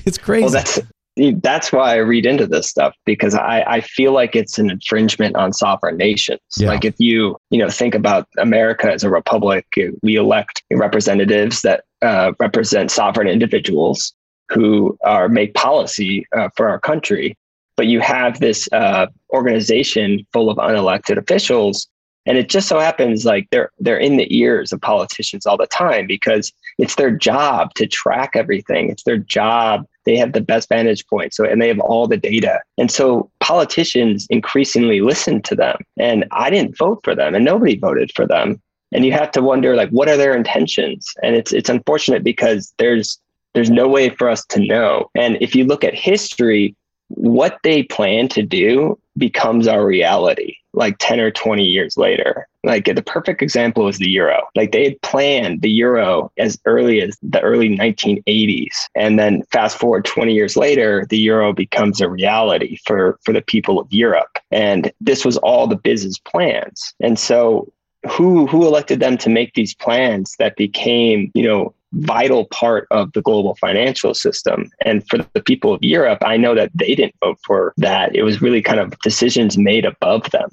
It's 0.07 0.19
crazy. 0.19 0.45
Well, 0.45 0.53
that's 0.53 0.79
that's 1.17 1.73
why 1.73 1.93
I 1.93 1.97
read 1.97 2.25
into 2.25 2.47
this 2.47 2.69
stuff 2.69 2.95
because 3.05 3.35
I, 3.35 3.63
I 3.67 3.81
feel 3.81 4.13
like 4.13 4.35
it's 4.35 4.59
an 4.59 4.71
infringement 4.71 5.37
on 5.37 5.53
sovereign 5.53 5.97
nations. 5.97 6.41
Yeah. 6.57 6.69
Like 6.69 6.85
if 6.85 6.95
you 6.99 7.37
you 7.51 7.59
know 7.59 7.69
think 7.69 7.95
about 7.95 8.29
America 8.39 8.91
as 8.91 9.05
a 9.05 9.11
republic, 9.11 9.67
we 10.03 10.17
elect 10.17 10.63
representatives 10.73 11.63
that 11.63 11.85
uh, 12.01 12.33
represent 12.41 12.91
sovereign 12.91 13.29
individuals 13.29 14.15
who 14.49 14.97
are 15.05 15.29
make 15.29 15.55
policy 15.55 16.27
uh, 16.37 16.49
for 16.57 16.69
our 16.69 16.81
country. 16.81 17.37
But 17.77 17.87
you 17.87 18.01
have 18.01 18.41
this 18.41 18.69
uh, 18.73 19.07
organization 19.33 20.27
full 20.33 20.51
of 20.51 20.59
unelected 20.59 21.19
officials 21.19 21.89
and 22.27 22.39
it 22.39 22.49
just 22.49 22.69
so 22.69 22.79
happens 22.79 23.25
like 23.25 23.49
they're 23.51 23.71
they're 23.79 23.99
in 23.99 24.17
the 24.17 24.37
ears 24.37 24.73
of 24.73 24.81
politicians 24.81 25.47
all 25.47 25.57
the 25.57 25.67
time 25.67 26.07
because 26.07 26.53
it's 26.79 26.95
their 26.95 27.11
job 27.11 27.75
to 27.75 27.87
track 27.87 28.31
everything 28.35 28.91
it's 28.91 29.03
their 29.05 29.19
job 29.19 29.85
they 30.05 30.17
have 30.17 30.33
the 30.33 30.41
best 30.41 30.69
vantage 30.69 31.07
point 31.07 31.35
so 31.35 31.45
and 31.45 31.61
they 31.61 31.69
have 31.69 31.81
all 31.81 32.07
the 32.07 32.17
data. 32.17 32.61
And 32.79 32.91
so 32.91 33.31
politicians 33.41 34.27
increasingly 34.31 35.01
listen 35.01 35.43
to 35.43 35.55
them 35.55 35.79
and 35.99 36.25
i 36.33 36.51
didn't 36.51 36.77
vote 36.77 37.01
for 37.05 37.15
them 37.15 37.35
and 37.35 37.45
nobody 37.45 37.77
voted 37.77 38.13
for 38.15 38.27
them. 38.27 38.61
And 38.95 39.07
you 39.07 39.13
have 39.13 39.31
to 39.33 39.43
wonder 39.43 39.75
like 39.75 39.91
what 39.91 40.09
are 40.09 40.17
their 40.17 40.37
intentions? 40.37 41.13
And 41.23 41.35
it's 41.37 41.53
it's 41.53 41.71
unfortunate 41.71 42.25
because 42.25 42.75
there's 42.79 43.19
there's 43.55 43.71
no 43.71 43.87
way 43.89 44.09
for 44.11 44.31
us 44.31 44.45
to 44.47 44.61
know. 44.61 45.11
And 45.15 45.37
if 45.41 45.55
you 45.55 45.65
look 45.65 45.85
at 45.85 45.95
history 45.95 46.75
what 47.15 47.59
they 47.63 47.83
plan 47.83 48.27
to 48.27 48.43
do 48.43 48.99
becomes 49.19 49.69
our 49.69 49.85
reality 49.85 50.57
like 50.73 50.97
10 50.99 51.21
or 51.21 51.31
20 51.31 51.65
years 51.65 51.97
later. 51.97 52.49
Like 52.65 52.85
the 52.85 53.03
perfect 53.03 53.43
example 53.43 53.89
is 53.89 53.99
the 53.99 54.09
euro. 54.09 54.43
Like 54.55 54.73
they 54.73 54.85
had 54.85 55.03
planned 55.03 55.63
the 55.63 55.71
euro 55.71 56.31
as 56.39 56.59
early 56.65 57.03
as 57.03 57.19
the 57.23 57.41
early 57.41 57.69
1980s. 57.69 58.89
And 58.95 59.19
then 59.19 59.43
fast 59.51 59.79
forward 59.79 60.05
20 60.05 60.33
years 60.33 60.57
later, 60.57 61.07
the 61.09 61.19
euro 61.19 61.53
becomes 61.53 62.01
a 62.01 62.09
reality 62.09 62.79
for, 62.87 63.19
for 63.25 63.33
the 63.33 63.43
people 63.43 63.81
of 63.81 63.93
Europe. 63.93 64.39
And 64.51 64.93
this 65.01 65.25
was 65.25 65.37
all 65.39 65.67
the 65.67 65.77
business 65.77 66.19
plans. 66.19 66.95
And 67.01 67.19
so 67.19 67.73
who 68.11 68.47
who 68.47 68.67
elected 68.67 69.01
them 69.01 69.17
to 69.19 69.31
make 69.31 69.55
these 69.55 69.75
plans 69.75 70.35
that 70.39 70.57
became, 70.57 71.31
you 71.35 71.47
know, 71.47 71.75
vital 71.93 72.47
part 72.47 72.89
of 72.91 73.13
the 73.13 73.23
global 73.23 73.55
financial 73.57 74.15
system. 74.15 74.71
And 74.85 75.07
for 75.09 75.19
the 75.35 75.43
people 75.43 75.75
of 75.75 75.83
Europe, 75.83 76.19
I 76.25 76.37
know 76.37 76.55
that 76.55 76.71
they 76.75 76.95
didn't 76.95 77.15
vote 77.21 77.39
for 77.45 77.75
that. 77.77 78.15
It 78.17 78.23
was 78.23 78.41
really 78.41 78.63
kind 78.63 78.81
of 78.81 78.99
decisions 79.01 79.59
made 79.59 79.85
above 79.85 80.31
them. 80.31 80.49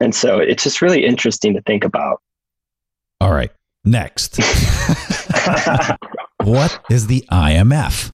And 0.00 0.14
so 0.14 0.38
it's 0.38 0.64
just 0.64 0.82
really 0.82 1.04
interesting 1.04 1.54
to 1.54 1.62
think 1.62 1.84
about. 1.84 2.20
All 3.20 3.32
right. 3.32 3.50
Next. 3.84 4.38
what 6.42 6.80
is 6.90 7.06
the 7.06 7.24
IMF? 7.30 8.10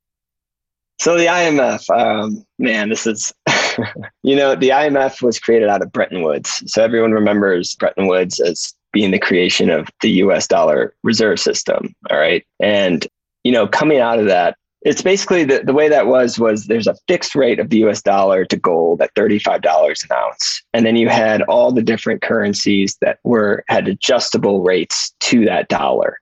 So 0.99 1.16
the 1.16 1.27
IMF, 1.27 1.90
um, 1.90 2.44
man, 2.59 2.88
this 2.88 3.07
is, 3.07 3.33
you 4.22 4.35
know, 4.35 4.55
the 4.55 4.70
IMF 4.70 5.22
was 5.22 5.38
created 5.38 5.68
out 5.68 5.83
of 5.83 5.92
Bretton 5.92 6.22
Woods. 6.22 6.62
So 6.66 6.83
everyone 6.83 7.12
remembers 7.12 7.75
Bretton 7.75 8.07
Woods 8.07 8.40
as 8.40 8.75
being 8.92 9.11
the 9.11 9.18
creation 9.18 9.68
of 9.68 9.88
the 10.01 10.11
US 10.22 10.46
dollar 10.46 10.94
reserve 11.03 11.38
system. 11.38 11.94
All 12.11 12.18
right. 12.18 12.44
And, 12.61 13.07
you 13.44 13.53
know, 13.53 13.66
coming 13.66 14.01
out 14.01 14.18
of 14.18 14.27
that, 14.27 14.57
it's 14.87 15.03
basically 15.03 15.42
the, 15.42 15.64
the 15.64 15.72
way 15.72 15.88
that 15.88 16.07
was 16.07 16.38
was 16.38 16.66
there's 16.66 16.87
a 16.87 16.94
fixed 17.09 17.35
rate 17.35 17.59
of 17.59 17.70
the 17.70 17.79
US 17.79 18.01
dollar 18.01 18.44
to 18.44 18.57
gold 18.57 19.03
at 19.03 19.12
$35 19.16 20.05
an 20.05 20.16
ounce. 20.16 20.62
And 20.72 20.87
then 20.87 20.94
you 20.94 21.09
had 21.09 21.42
all 21.42 21.72
the 21.72 21.83
different 21.83 22.22
currencies 22.22 22.96
that 23.01 23.18
were 23.25 23.64
had 23.66 23.88
adjustable 23.88 24.62
rates 24.62 25.12
to 25.22 25.44
that 25.44 25.68
dollar. 25.68 26.20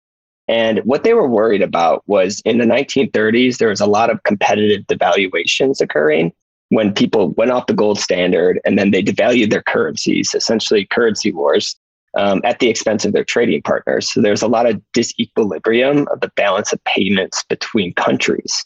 And 0.49 0.79
what 0.79 1.05
they 1.05 1.13
were 1.13 1.29
worried 1.29 1.61
about 1.61 2.05
was 2.07 2.41
in 2.47 2.57
the 2.57 2.65
1930s, 2.65 3.59
there 3.59 3.69
was 3.69 3.83
a 3.83 3.87
lot 3.87 4.09
of 4.09 4.23
competitive 4.23 4.87
devaluations 4.87 5.83
occurring 5.83 6.33
when 6.71 6.95
people 6.95 7.33
went 7.33 7.51
off 7.51 7.67
the 7.67 7.75
gold 7.75 8.01
standard 8.01 8.61
and 8.65 8.79
then 8.79 8.93
they 8.93 9.03
devalued 9.03 9.51
their 9.51 9.63
currencies, 9.63 10.35
essentially 10.35 10.87
currency 10.87 11.33
wars 11.33 11.77
um, 12.17 12.41
at 12.45 12.59
the 12.59 12.69
expense 12.69 13.05
of 13.05 13.13
their 13.13 13.25
trading 13.25 13.63
partners. 13.63 14.13
So 14.13 14.21
there's 14.21 14.43
a 14.43 14.49
lot 14.49 14.67
of 14.67 14.81
disequilibrium 14.97 16.07
of 16.13 16.21
the 16.21 16.31
balance 16.37 16.73
of 16.73 16.83
payments 16.85 17.43
between 17.45 17.95
countries. 17.95 18.65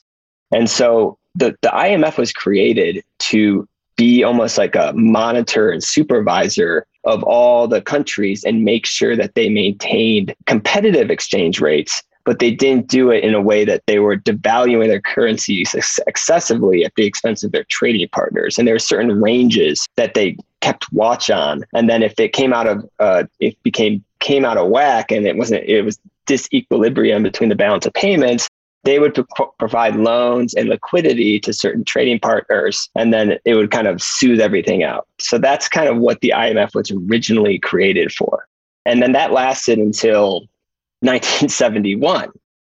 And 0.53 0.69
so 0.69 1.19
the, 1.35 1.57
the 1.63 1.69
IMF 1.69 2.19
was 2.19 2.33
created 2.33 3.05
to 3.21 3.69
be 3.97 4.23
almost 4.23 4.57
like 4.59 4.77
a 4.77 4.93
monitor 4.95 5.71
and 5.71 5.83
supervisor 5.83 6.87
of 7.05 7.23
all 7.25 7.67
the 7.67 7.83
countries 7.83 8.45
and 8.45 8.65
make 8.65 8.87
sure 8.87 9.17
that 9.17 9.35
they 9.35 9.49
maintained 9.49 10.35
competitive 10.47 11.11
exchange 11.11 11.61
rates, 11.61 12.03
but 12.25 12.39
they 12.39 12.51
didn't 12.51 12.89
do 12.89 13.11
it 13.11 13.25
in 13.25 13.35
a 13.35 13.41
way 13.41 13.65
that 13.65 13.83
they 13.87 13.99
were 13.99 14.17
devaluing 14.17 14.89
their 14.89 15.01
currencies 15.01 15.75
ex- 15.75 15.99
excessively 16.07 16.85
at 16.85 16.93
the 16.97 17.07
expense 17.07 17.43
of 17.43 17.53
their 17.53 17.65
trading 17.65 18.09
partners. 18.13 18.59
And 18.59 18.69
there 18.69 18.75
are 18.75 18.81
certain 18.81 19.21
ranges 19.21 19.87
that 19.97 20.15
they 20.15 20.37
kept 20.61 20.93
watch 20.93 21.31
on. 21.31 21.65
And 21.75 21.89
then 21.89 22.03
if 22.03 22.19
it 22.19 22.33
came 22.33 22.53
out 22.53 22.67
of, 22.67 22.89
uh, 22.99 23.25
it 23.41 23.61
became 23.63 24.05
came 24.21 24.45
out 24.45 24.57
of 24.57 24.69
whack 24.69 25.13
and 25.13 25.27
it 25.27 25.37
wasn't, 25.37 25.65
it 25.65 25.83
was 25.83 25.99
disequilibrium 26.27 27.23
between 27.23 27.49
the 27.49 27.55
balance 27.55 27.87
of 27.87 27.93
payments, 27.95 28.49
they 28.85 28.99
would 28.99 29.15
pro- 29.15 29.55
provide 29.59 29.97
loans 29.97 30.55
and 30.55 30.69
liquidity 30.69 31.39
to 31.41 31.53
certain 31.53 31.85
trading 31.85 32.19
partners, 32.19 32.89
and 32.97 33.13
then 33.13 33.39
it 33.45 33.55
would 33.55 33.71
kind 33.71 33.87
of 33.87 34.01
soothe 34.03 34.41
everything 34.41 34.83
out. 34.83 35.07
So 35.21 35.39
that's 35.39 35.69
kind 35.69 35.89
of 35.89 35.99
what 35.99 36.21
the 36.21 36.33
IMF 36.35 36.75
was 36.75 36.91
originally 36.91 37.59
created 37.59 38.13
for. 38.13 38.47
And 38.87 39.03
then 39.03 39.13
that 39.13 39.33
lasted 39.33 39.79
until 39.79 40.49
1971 41.01 42.31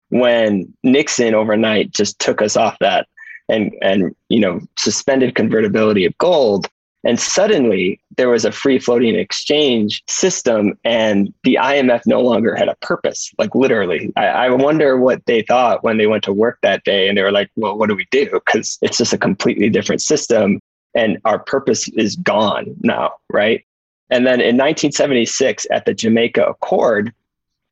when 0.09 0.73
Nixon 0.83 1.33
overnight 1.33 1.91
just 1.91 2.19
took 2.19 2.41
us 2.41 2.55
off 2.55 2.77
that 2.79 3.07
and 3.49 3.73
and 3.81 4.15
you 4.29 4.39
know 4.39 4.59
suspended 4.77 5.35
convertibility 5.35 6.05
of 6.05 6.17
gold 6.17 6.67
and 7.05 7.19
suddenly 7.19 8.01
there 8.17 8.29
was 8.29 8.45
a 8.45 8.51
free 8.51 8.79
floating 8.79 9.15
exchange 9.15 10.03
system 10.07 10.77
and 10.83 11.31
the 11.43 11.57
IMF 11.61 12.01
no 12.07 12.19
longer 12.19 12.55
had 12.55 12.67
a 12.67 12.75
purpose, 12.81 13.31
like 13.37 13.53
literally. 13.53 14.11
I, 14.17 14.25
I, 14.25 14.49
wonder 14.49 14.97
what 14.97 15.23
they 15.27 15.43
thought 15.43 15.83
when 15.83 15.97
they 15.97 16.07
went 16.07 16.23
to 16.23 16.33
work 16.33 16.57
that 16.63 16.83
day 16.83 17.07
and 17.07 17.15
they 17.15 17.21
were 17.21 17.31
like, 17.31 17.51
well, 17.55 17.77
what 17.77 17.89
do 17.89 17.95
we 17.95 18.07
do? 18.09 18.27
Because 18.31 18.79
it's 18.81 18.97
just 18.97 19.13
a 19.13 19.19
completely 19.19 19.69
different 19.69 20.01
system 20.01 20.59
and 20.95 21.19
our 21.25 21.37
purpose 21.37 21.87
is 21.89 22.15
gone 22.15 22.75
now, 22.81 23.13
right? 23.29 23.63
And 24.09 24.25
then 24.25 24.41
in 24.41 24.57
1976 24.57 25.67
at 25.69 25.85
the 25.85 25.93
Jamaica 25.93 26.43
Accord, 26.43 27.13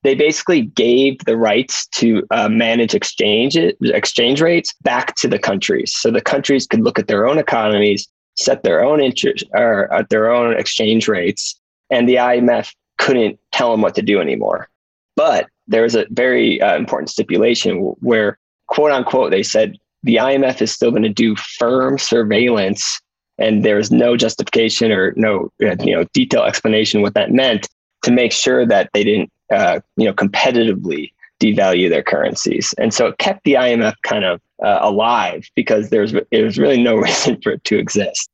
they 0.03 0.13
basically 0.13 0.63
gave 0.63 1.17
the 1.25 1.37
rights 1.37 1.87
to 1.87 2.23
uh, 2.29 2.49
manage 2.49 2.93
exchange 2.93 3.55
exchange 3.55 4.41
rates 4.41 4.73
back 4.83 5.15
to 5.15 5.29
the 5.29 5.39
countries, 5.39 5.95
so 5.95 6.11
the 6.11 6.21
countries 6.21 6.67
could 6.67 6.81
look 6.81 6.99
at 6.99 7.07
their 7.07 7.25
own 7.25 7.37
economies, 7.37 8.09
set 8.35 8.63
their 8.63 8.83
own 8.83 9.01
interest 9.01 9.45
or 9.53 9.91
at 9.93 10.09
their 10.09 10.31
own 10.31 10.57
exchange 10.57 11.07
rates, 11.07 11.59
and 11.89 12.07
the 12.07 12.15
IMF 12.15 12.73
couldn't 12.97 13.39
tell 13.51 13.71
them 13.71 13.81
what 13.81 13.95
to 13.95 14.01
do 14.01 14.19
anymore. 14.19 14.69
But 15.15 15.47
there 15.67 15.83
was 15.83 15.95
a 15.95 16.05
very 16.09 16.61
uh, 16.61 16.75
important 16.75 17.09
stipulation 17.09 17.77
where, 17.99 18.37
quote 18.67 18.91
unquote, 18.91 19.31
they 19.31 19.43
said 19.43 19.77
the 20.03 20.15
IMF 20.15 20.61
is 20.61 20.71
still 20.71 20.91
going 20.91 21.03
to 21.03 21.09
do 21.09 21.35
firm 21.35 21.97
surveillance, 21.97 22.99
and 23.37 23.63
there 23.63 23.77
was 23.77 23.91
no 23.91 24.17
justification 24.17 24.91
or 24.91 25.13
no 25.15 25.51
uh, 25.63 25.75
you 25.79 25.95
know 25.95 26.05
detailed 26.13 26.47
explanation 26.47 27.01
what 27.01 27.13
that 27.13 27.31
meant 27.31 27.67
to 28.03 28.11
make 28.11 28.31
sure 28.31 28.65
that 28.65 28.89
they 28.93 29.03
didn't 29.03 29.31
uh, 29.53 29.79
you 29.97 30.05
know, 30.05 30.13
competitively 30.13 31.12
devalue 31.39 31.89
their 31.89 32.03
currencies. 32.03 32.73
And 32.77 32.93
so 32.93 33.07
it 33.07 33.17
kept 33.17 33.43
the 33.43 33.53
IMF 33.53 33.95
kind 34.03 34.23
of 34.23 34.41
uh, 34.63 34.79
alive 34.81 35.49
because 35.55 35.89
there's 35.89 36.13
there 36.31 36.45
was 36.45 36.57
really 36.57 36.81
no 36.81 36.95
reason 37.07 37.39
for 37.41 37.53
it 37.53 37.63
to 37.65 37.77
exist. 37.77 38.29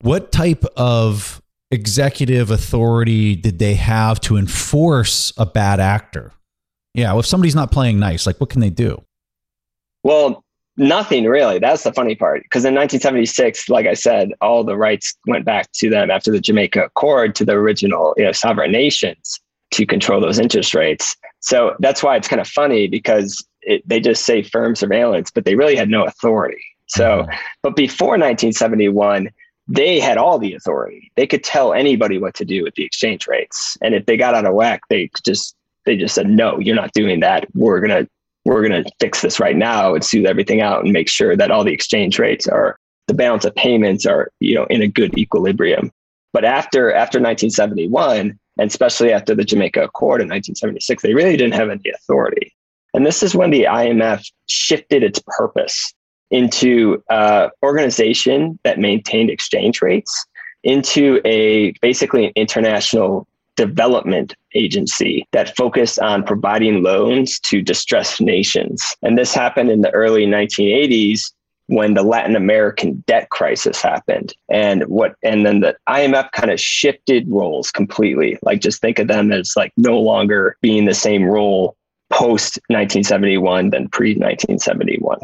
What 0.00 0.32
type 0.32 0.64
of 0.76 1.42
executive 1.70 2.50
authority 2.50 3.36
did 3.36 3.58
they 3.58 3.74
have 3.74 4.20
to 4.22 4.36
enforce 4.36 5.32
a 5.36 5.46
bad 5.46 5.80
actor? 5.80 6.32
Yeah, 6.94 7.12
well, 7.12 7.20
if 7.20 7.26
somebody's 7.26 7.54
not 7.54 7.70
playing 7.70 7.98
nice, 7.98 8.26
like 8.26 8.40
what 8.40 8.50
can 8.50 8.60
they 8.60 8.70
do? 8.70 9.02
Well, 10.02 10.44
nothing 10.76 11.24
really. 11.24 11.58
That's 11.58 11.82
the 11.82 11.92
funny 11.92 12.14
part. 12.14 12.42
Because 12.44 12.64
in 12.64 12.74
1976, 12.74 13.68
like 13.68 13.86
I 13.86 13.94
said, 13.94 14.32
all 14.40 14.64
the 14.64 14.76
rights 14.76 15.14
went 15.26 15.44
back 15.44 15.70
to 15.74 15.90
them 15.90 16.10
after 16.10 16.30
the 16.30 16.40
Jamaica 16.40 16.84
Accord 16.84 17.34
to 17.36 17.44
the 17.44 17.52
original 17.52 18.14
you 18.16 18.24
know, 18.24 18.32
sovereign 18.32 18.72
nations 18.72 19.40
to 19.72 19.84
control 19.84 20.20
those 20.20 20.38
interest 20.38 20.74
rates. 20.74 21.14
So 21.40 21.76
that's 21.78 22.02
why 22.02 22.16
it's 22.16 22.28
kind 22.28 22.40
of 22.40 22.48
funny 22.48 22.88
because 22.88 23.46
it, 23.62 23.86
they 23.88 24.00
just 24.00 24.24
say 24.24 24.42
firm 24.42 24.74
surveillance, 24.74 25.30
but 25.30 25.44
they 25.44 25.54
really 25.54 25.76
had 25.76 25.88
no 25.88 26.04
authority. 26.04 26.62
So, 26.86 27.22
mm-hmm. 27.22 27.30
but 27.62 27.76
before 27.76 28.10
1971, 28.10 29.30
they 29.68 30.00
had 30.00 30.16
all 30.16 30.38
the 30.38 30.54
authority. 30.54 31.12
They 31.16 31.26
could 31.26 31.44
tell 31.44 31.74
anybody 31.74 32.18
what 32.18 32.34
to 32.34 32.44
do 32.44 32.64
with 32.64 32.74
the 32.74 32.84
exchange 32.84 33.26
rates, 33.28 33.76
and 33.82 33.94
if 33.94 34.06
they 34.06 34.16
got 34.16 34.34
out 34.34 34.46
of 34.46 34.54
whack, 34.54 34.80
they 34.88 35.10
just 35.24 35.54
they 35.84 35.96
just 35.96 36.14
said, 36.14 36.28
"No, 36.28 36.58
you're 36.58 36.74
not 36.74 36.92
doing 36.92 37.20
that. 37.20 37.46
We're 37.54 37.80
gonna 37.80 38.08
we're 38.46 38.66
gonna 38.66 38.84
fix 38.98 39.20
this 39.20 39.38
right 39.38 39.56
now 39.56 39.94
and 39.94 40.02
soothe 40.02 40.26
everything 40.26 40.62
out 40.62 40.84
and 40.84 40.92
make 40.92 41.08
sure 41.08 41.36
that 41.36 41.50
all 41.50 41.64
the 41.64 41.72
exchange 41.72 42.18
rates 42.18 42.48
are 42.48 42.78
the 43.08 43.14
balance 43.14 43.44
of 43.44 43.54
payments 43.54 44.06
are 44.06 44.30
you 44.40 44.54
know 44.54 44.64
in 44.66 44.80
a 44.80 44.88
good 44.88 45.16
equilibrium." 45.18 45.92
But 46.32 46.46
after 46.46 46.90
after 46.90 47.18
1971, 47.18 48.38
and 48.58 48.68
especially 48.68 49.12
after 49.12 49.34
the 49.34 49.44
Jamaica 49.44 49.84
Accord 49.84 50.20
in 50.20 50.28
1976, 50.28 51.02
they 51.02 51.14
really 51.14 51.36
didn't 51.36 51.54
have 51.54 51.70
any 51.70 51.90
authority. 51.94 52.52
And 52.94 53.06
this 53.06 53.22
is 53.22 53.34
when 53.34 53.50
the 53.50 53.64
IMF 53.64 54.24
shifted 54.46 55.02
its 55.02 55.20
purpose 55.26 55.94
into 56.30 57.02
an 57.10 57.50
organization 57.62 58.58
that 58.64 58.78
maintained 58.78 59.30
exchange 59.30 59.80
rates 59.80 60.26
into 60.64 61.20
a 61.24 61.72
basically 61.80 62.26
an 62.26 62.32
international 62.34 63.26
development 63.56 64.34
agency 64.54 65.26
that 65.32 65.56
focused 65.56 65.98
on 65.98 66.22
providing 66.22 66.82
loans 66.82 67.40
to 67.40 67.60
distressed 67.60 68.20
nations. 68.20 68.96
And 69.02 69.18
this 69.18 69.34
happened 69.34 69.70
in 69.70 69.80
the 69.80 69.90
early 69.90 70.26
1980s 70.26 71.32
when 71.68 71.94
the 71.94 72.02
Latin 72.02 72.34
American 72.34 73.04
debt 73.06 73.30
crisis 73.30 73.80
happened. 73.80 74.34
And 74.48 74.82
what 74.84 75.14
and 75.22 75.46
then 75.46 75.60
the 75.60 75.76
IMF 75.88 76.32
kind 76.32 76.50
of 76.50 76.60
shifted 76.60 77.28
roles 77.28 77.70
completely. 77.70 78.38
Like 78.42 78.60
just 78.60 78.80
think 78.80 78.98
of 78.98 79.08
them 79.08 79.30
as 79.32 79.54
like 79.56 79.72
no 79.76 79.98
longer 80.00 80.56
being 80.60 80.86
the 80.86 80.94
same 80.94 81.24
role 81.24 81.76
post 82.10 82.58
1971 82.68 83.70
than 83.70 83.88
pre 83.88 84.10
1971. 84.10 85.18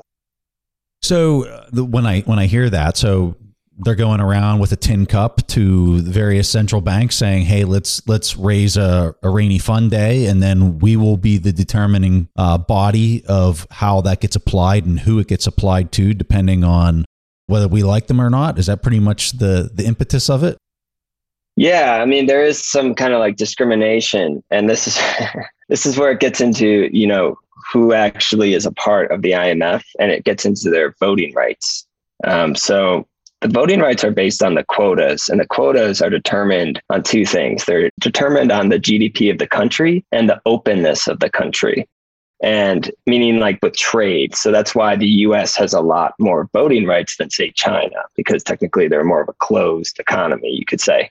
So 1.03 1.47
uh, 1.47 1.67
the, 1.73 1.85
when 1.85 2.07
I 2.07 2.21
when 2.21 2.39
I 2.39 2.47
hear 2.47 2.71
that, 2.71 2.97
so 2.97 3.37
they're 3.79 3.95
going 3.95 4.21
around 4.21 4.61
with 4.61 4.73
a 4.73 4.77
tin 4.77 5.07
cup 5.07 5.47
to 5.49 6.01
various 6.03 6.49
central 6.49 6.81
banks 6.81 7.17
saying, 7.17 7.45
"Hey, 7.45 7.65
let's 7.65 8.07
let's 8.07 8.37
raise 8.37 8.77
a, 8.77 9.15
a 9.23 9.29
rainy 9.29 9.59
fund 9.59 9.91
day, 9.91 10.27
and 10.27 10.43
then 10.43 10.79
we 10.79 10.97
will 10.97 11.17
be 11.17 11.39
the 11.39 11.53
determining 11.53 12.29
uh, 12.37 12.59
body 12.59 13.25
of 13.27 13.67
how 13.71 14.01
that 14.03 14.21
gets 14.21 14.37
applied 14.37 14.87
and 14.87 15.01
who 15.01 15.19
it 15.19 15.27
gets 15.27 15.47
applied 15.47 15.93
to, 15.93 16.15
depending 16.15 16.63
on 16.63 17.05
whether 17.47 17.69
we 17.69 17.83
like 17.83 18.07
them 18.07 18.21
or 18.21 18.31
not." 18.31 18.59
Is 18.59 18.67
that 18.67 18.83
pretty 18.83 19.01
much 19.01 19.33
the 19.33 19.71
the 19.73 19.85
impetus 19.85 20.31
of 20.31 20.45
it? 20.45 20.57
Yeah, 21.57 22.01
I 22.01 22.05
mean, 22.05 22.27
there 22.27 22.45
is 22.45 22.65
some 22.65 22.95
kind 22.95 23.13
of 23.13 23.21
like 23.21 23.37
discrimination, 23.37 24.43
and 24.51 24.69
this 24.69 24.87
is 24.87 24.99
this 25.69 25.87
is 25.87 25.99
where 25.99 26.13
it 26.13 26.21
gets 26.21 26.41
into 26.41 26.89
you 26.93 27.07
know 27.07 27.37
who 27.73 27.93
actually 27.93 28.55
is 28.55 28.67
a 28.67 28.73
part 28.73 29.11
of 29.11 29.23
the 29.23 29.33
IMF, 29.33 29.83
and 29.99 30.13
it 30.13 30.25
gets 30.25 30.45
into 30.45 30.71
their 30.71 30.95
voting 31.01 31.33
rights. 31.35 31.87
Um, 32.23 32.55
so 32.55 33.07
the 33.45 33.51
voting 33.51 33.81
rights 33.81 34.03
are 34.03 34.11
based 34.11 34.43
on 34.43 34.55
the 34.55 34.65
quotas, 34.65 35.29
and 35.29 35.39
the 35.39 35.47
quotas 35.47 36.01
are 36.01 36.09
determined 36.09 36.81
on 36.89 37.03
two 37.03 37.27
things. 37.27 37.67
They're 37.67 37.91
determined 38.01 38.51
on 38.51 38.71
the 38.71 38.79
GDP 38.79 39.31
of 39.31 39.37
the 39.37 39.47
country 39.47 40.03
and 40.13 40.31
the 40.31 40.41
openness 40.47 41.09
of 41.09 41.21
the 41.21 41.29
country. 41.29 41.87
And 42.43 42.91
meaning 43.07 43.41
like 43.41 43.59
with 43.63 43.77
trade. 43.77 44.35
So 44.35 44.51
that's 44.51 44.75
why 44.75 44.97
the 44.97 45.07
US 45.29 45.57
has 45.57 45.75
a 45.75 45.83
lot 45.83 46.15
more 46.19 46.49
voting 46.55 46.87
rights 46.87 47.19
than, 47.19 47.29
say, 47.29 47.51
China, 47.51 47.97
because 48.17 48.43
technically 48.43 48.89
they're 48.89 49.05
more 49.05 49.21
of 49.21 49.29
a 49.29 49.35
closed 49.35 49.99
economy, 50.01 50.51
you 50.51 50.65
could 50.65 50.81
say. 50.81 51.11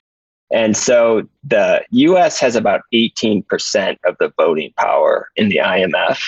And 0.51 0.75
so 0.75 1.27
the 1.43 1.85
US 1.91 2.39
has 2.39 2.55
about 2.55 2.81
18% 2.95 3.97
of 4.05 4.15
the 4.19 4.33
voting 4.37 4.73
power 4.75 5.29
in 5.35 5.49
the 5.49 5.57
IMF 5.57 6.19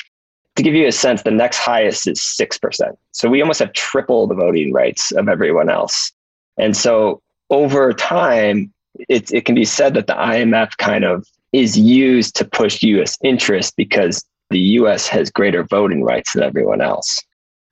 to 0.56 0.64
give 0.64 0.74
you 0.74 0.88
a 0.88 0.92
sense, 0.92 1.22
the 1.24 1.32
next 1.32 1.58
highest 1.58 2.08
is 2.08 2.20
6%. 2.20 2.96
So 3.12 3.30
we 3.30 3.42
almost 3.42 3.60
have 3.60 3.74
triple 3.74 4.28
the 4.28 4.36
voting 4.36 4.72
rights 4.72 5.12
of 5.12 5.28
everyone 5.28 5.70
else. 5.70 6.12
And 6.58 6.76
so 6.76 7.22
over 7.50 7.94
time, 7.94 8.74
it, 9.10 9.32
it 9.34 9.46
can 9.46 9.56
be 9.56 9.66
said 9.66 9.94
that 9.96 10.08
the 10.08 10.14
IMF 10.14 10.78
kind 10.78 11.04
of 11.04 11.28
is 11.52 11.78
used 11.78 12.36
to 12.38 12.46
push 12.46 12.82
US 12.84 13.18
interest 13.24 13.76
because 13.76 14.26
the 14.50 14.60
US 14.60 15.08
has 15.08 15.30
greater 15.30 15.64
voting 15.64 16.04
rights 16.04 16.34
than 16.34 16.44
everyone 16.44 16.82
else. 16.82 17.22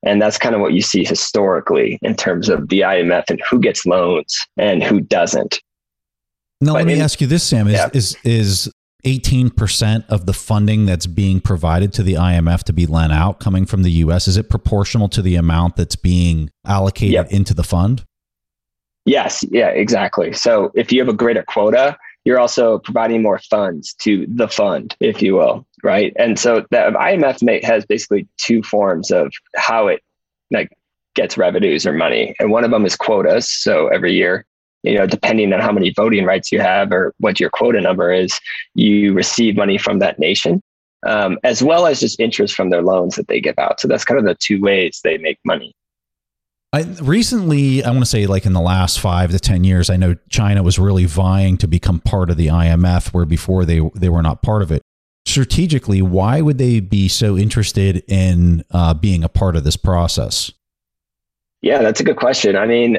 And 0.06 0.22
that's 0.22 0.38
kind 0.38 0.54
of 0.54 0.60
what 0.60 0.74
you 0.74 0.82
see 0.82 1.06
historically 1.06 1.98
in 2.02 2.16
terms 2.16 2.50
of 2.50 2.68
the 2.68 2.82
IMF 2.82 3.24
and 3.30 3.42
who 3.50 3.60
gets 3.60 3.86
loans 3.86 4.46
and 4.58 4.84
who 4.84 5.00
doesn't. 5.00 5.62
Now, 6.60 6.74
but 6.74 6.80
let 6.80 6.88
me 6.88 6.94
in, 6.94 7.02
ask 7.02 7.22
you 7.22 7.28
this, 7.28 7.44
Sam: 7.44 7.68
Is 7.68 7.74
yeah. 7.74 7.90
is 7.94 8.18
is 8.24 8.72
18% 9.06 10.06
of 10.08 10.26
the 10.26 10.34
funding 10.34 10.86
that's 10.86 11.08
being 11.08 11.42
provided 11.42 11.92
to 11.94 12.04
the 12.04 12.14
IMF 12.14 12.64
to 12.64 12.74
be 12.74 12.86
lent 12.86 13.12
out 13.12 13.40
coming 13.40 13.66
from 13.66 13.84
the 13.84 13.92
US? 13.92 14.28
Is 14.28 14.38
it 14.38 14.50
proportional 14.50 15.10
to 15.10 15.22
the 15.22 15.36
amount 15.36 15.76
that's 15.76 15.96
being 15.96 16.50
allocated 16.66 17.14
yep. 17.14 17.32
into 17.32 17.54
the 17.54 17.64
fund? 17.64 18.04
Yes, 19.06 19.44
yeah, 19.52 19.68
exactly. 19.68 20.32
So 20.32 20.72
if 20.76 20.92
you 20.92 21.02
have 21.02 21.10
a 21.10 21.14
greater 21.14 21.44
quota, 21.44 21.98
you're 22.24 22.40
also 22.40 22.80
providing 22.80 23.22
more 23.22 23.40
funds 23.40 23.94
to 23.96 24.26
the 24.30 24.48
fund, 24.48 24.96
if 25.02 25.22
you 25.22 25.36
will, 25.36 25.68
right? 25.84 26.14
And 26.18 26.40
so 26.40 26.66
the 26.70 26.94
IMF 26.96 27.64
has 27.64 27.86
basically 27.86 28.28
two 28.38 28.64
forms 28.64 29.12
of 29.12 29.34
how 29.58 29.88
it 29.88 30.02
like 30.52 30.70
gets 31.16 31.38
revenues 31.38 31.86
or 31.86 31.92
money, 31.92 32.34
and 32.40 32.50
one 32.50 32.64
of 32.64 32.72
them 32.72 32.86
is 32.86 32.96
quotas. 32.96 33.50
So 33.50 33.88
every 33.88 34.14
year 34.14 34.46
you 34.84 34.94
know, 34.94 35.08
depending 35.08 35.52
on 35.54 35.60
how 35.60 35.72
many 35.72 35.92
voting 35.96 36.26
rights 36.26 36.52
you 36.52 36.60
have 36.60 36.92
or 36.92 37.14
what 37.20 37.40
your 37.40 37.50
quota 37.50 37.82
number 37.82 38.12
is, 38.12 38.40
you 38.76 39.14
receive 39.14 39.56
money 39.56 39.78
from 39.78 40.00
that 40.00 40.20
nation. 40.20 40.62
um, 41.06 41.38
as 41.44 41.62
well 41.64 41.86
as 41.86 42.00
just 42.00 42.20
interest 42.20 42.56
from 42.56 42.70
their 42.70 42.82
loans 42.82 43.16
that 43.16 43.28
they 43.28 43.42
give 43.42 43.58
out. 43.58 43.80
So 43.80 43.88
that's 43.88 44.06
kind 44.06 44.20
of 44.20 44.26
the 44.26 44.36
two 44.36 44.62
ways 44.62 45.02
they 45.04 45.18
make 45.18 45.40
money. 45.46 45.74
I, 46.72 46.82
recently, 47.02 47.84
I 47.84 47.90
want 47.92 48.02
to 48.02 48.10
say 48.10 48.26
like 48.26 48.46
in 48.46 48.54
the 48.54 48.62
last 48.62 49.00
five 49.00 49.32
to 49.32 49.40
ten 49.40 49.64
years, 49.64 49.90
I 49.90 49.96
know 49.96 50.16
China 50.30 50.64
was 50.64 50.80
really 50.80 51.06
vying 51.06 51.58
to 51.58 51.68
become 51.68 52.00
part 52.00 52.30
of 52.32 52.38
the 52.38 52.48
IMF, 52.48 53.14
where 53.14 53.26
before 53.26 53.64
they 53.66 53.80
they 53.94 54.10
were 54.10 54.24
not 54.24 54.42
part 54.42 54.64
of 54.64 54.72
it. 54.72 54.82
Strategically, 55.26 56.02
why 56.02 56.42
would 56.42 56.58
they 56.58 56.80
be 56.80 57.08
so 57.08 57.38
interested 57.38 58.04
in 58.08 58.66
uh, 58.72 58.94
being 58.94 59.24
a 59.24 59.30
part 59.30 59.56
of 59.56 59.64
this 59.64 59.78
process? 59.78 60.52
Yeah, 61.62 61.82
that's 61.82 62.00
a 62.02 62.04
good 62.04 62.18
question. 62.18 62.58
I 62.58 62.66
mean, 62.66 62.98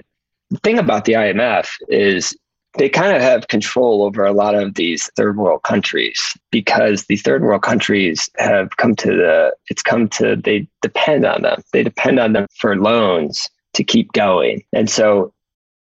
the 0.55 0.61
thing 0.61 0.79
about 0.79 1.05
the 1.05 1.15
IMF 1.15 1.69
is 1.89 2.37
they 2.79 2.89
kind 2.89 3.15
of 3.15 3.23
have 3.23 3.49
control 3.49 4.03
over 4.03 4.25
a 4.25 4.33
lot 4.33 4.55
of 4.55 4.75
these 4.75 5.11
third 5.17 5.37
world 5.37 5.63
countries 5.63 6.37
because 6.51 7.05
these 7.05 7.23
third 7.23 7.43
world 7.43 7.63
countries 7.63 8.31
have 8.37 8.77
come 8.77 8.95
to 8.97 9.09
the 9.09 9.55
it's 9.69 9.83
come 9.83 10.09
to 10.09 10.37
they 10.37 10.67
depend 10.81 11.25
on 11.25 11.43
them. 11.43 11.63
They 11.73 11.83
depend 11.83 12.19
on 12.19 12.33
them 12.33 12.47
for 12.57 12.77
loans 12.77 13.49
to 13.75 13.85
keep 13.85 14.13
going. 14.13 14.65
And 14.73 14.89
so 14.89 15.33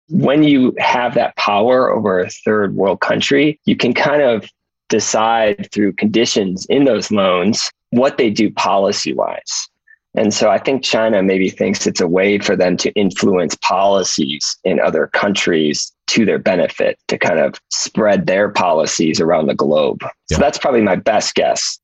when 0.09 0.43
you 0.43 0.73
have 0.77 1.13
that 1.15 1.35
power 1.35 1.91
over 1.91 2.19
a 2.19 2.29
third 2.29 2.75
world 2.75 2.99
country 2.99 3.59
you 3.65 3.75
can 3.75 3.93
kind 3.93 4.21
of 4.21 4.49
decide 4.87 5.69
through 5.71 5.93
conditions 5.93 6.65
in 6.67 6.85
those 6.85 7.11
loans 7.11 7.71
what 7.91 8.17
they 8.17 8.29
do 8.29 8.51
policy 8.51 9.13
wise 9.13 9.69
and 10.15 10.33
so 10.33 10.49
I 10.49 10.57
think 10.57 10.83
China 10.83 11.21
maybe 11.21 11.49
thinks 11.49 11.85
it's 11.85 12.01
a 12.01 12.07
way 12.07 12.39
for 12.39 12.55
them 12.55 12.77
to 12.77 12.91
influence 12.93 13.55
policies 13.55 14.57
in 14.63 14.79
other 14.79 15.07
countries 15.07 15.91
to 16.07 16.25
their 16.25 16.39
benefit 16.39 16.97
to 17.09 17.17
kind 17.17 17.39
of 17.39 17.55
spread 17.71 18.25
their 18.25 18.49
policies 18.49 19.21
around 19.21 19.47
the 19.47 19.53
globe. 19.53 19.99
Yeah. 20.01 20.37
So 20.37 20.37
that's 20.37 20.57
probably 20.57 20.81
my 20.81 20.95
best 20.95 21.35
guess. 21.35 21.79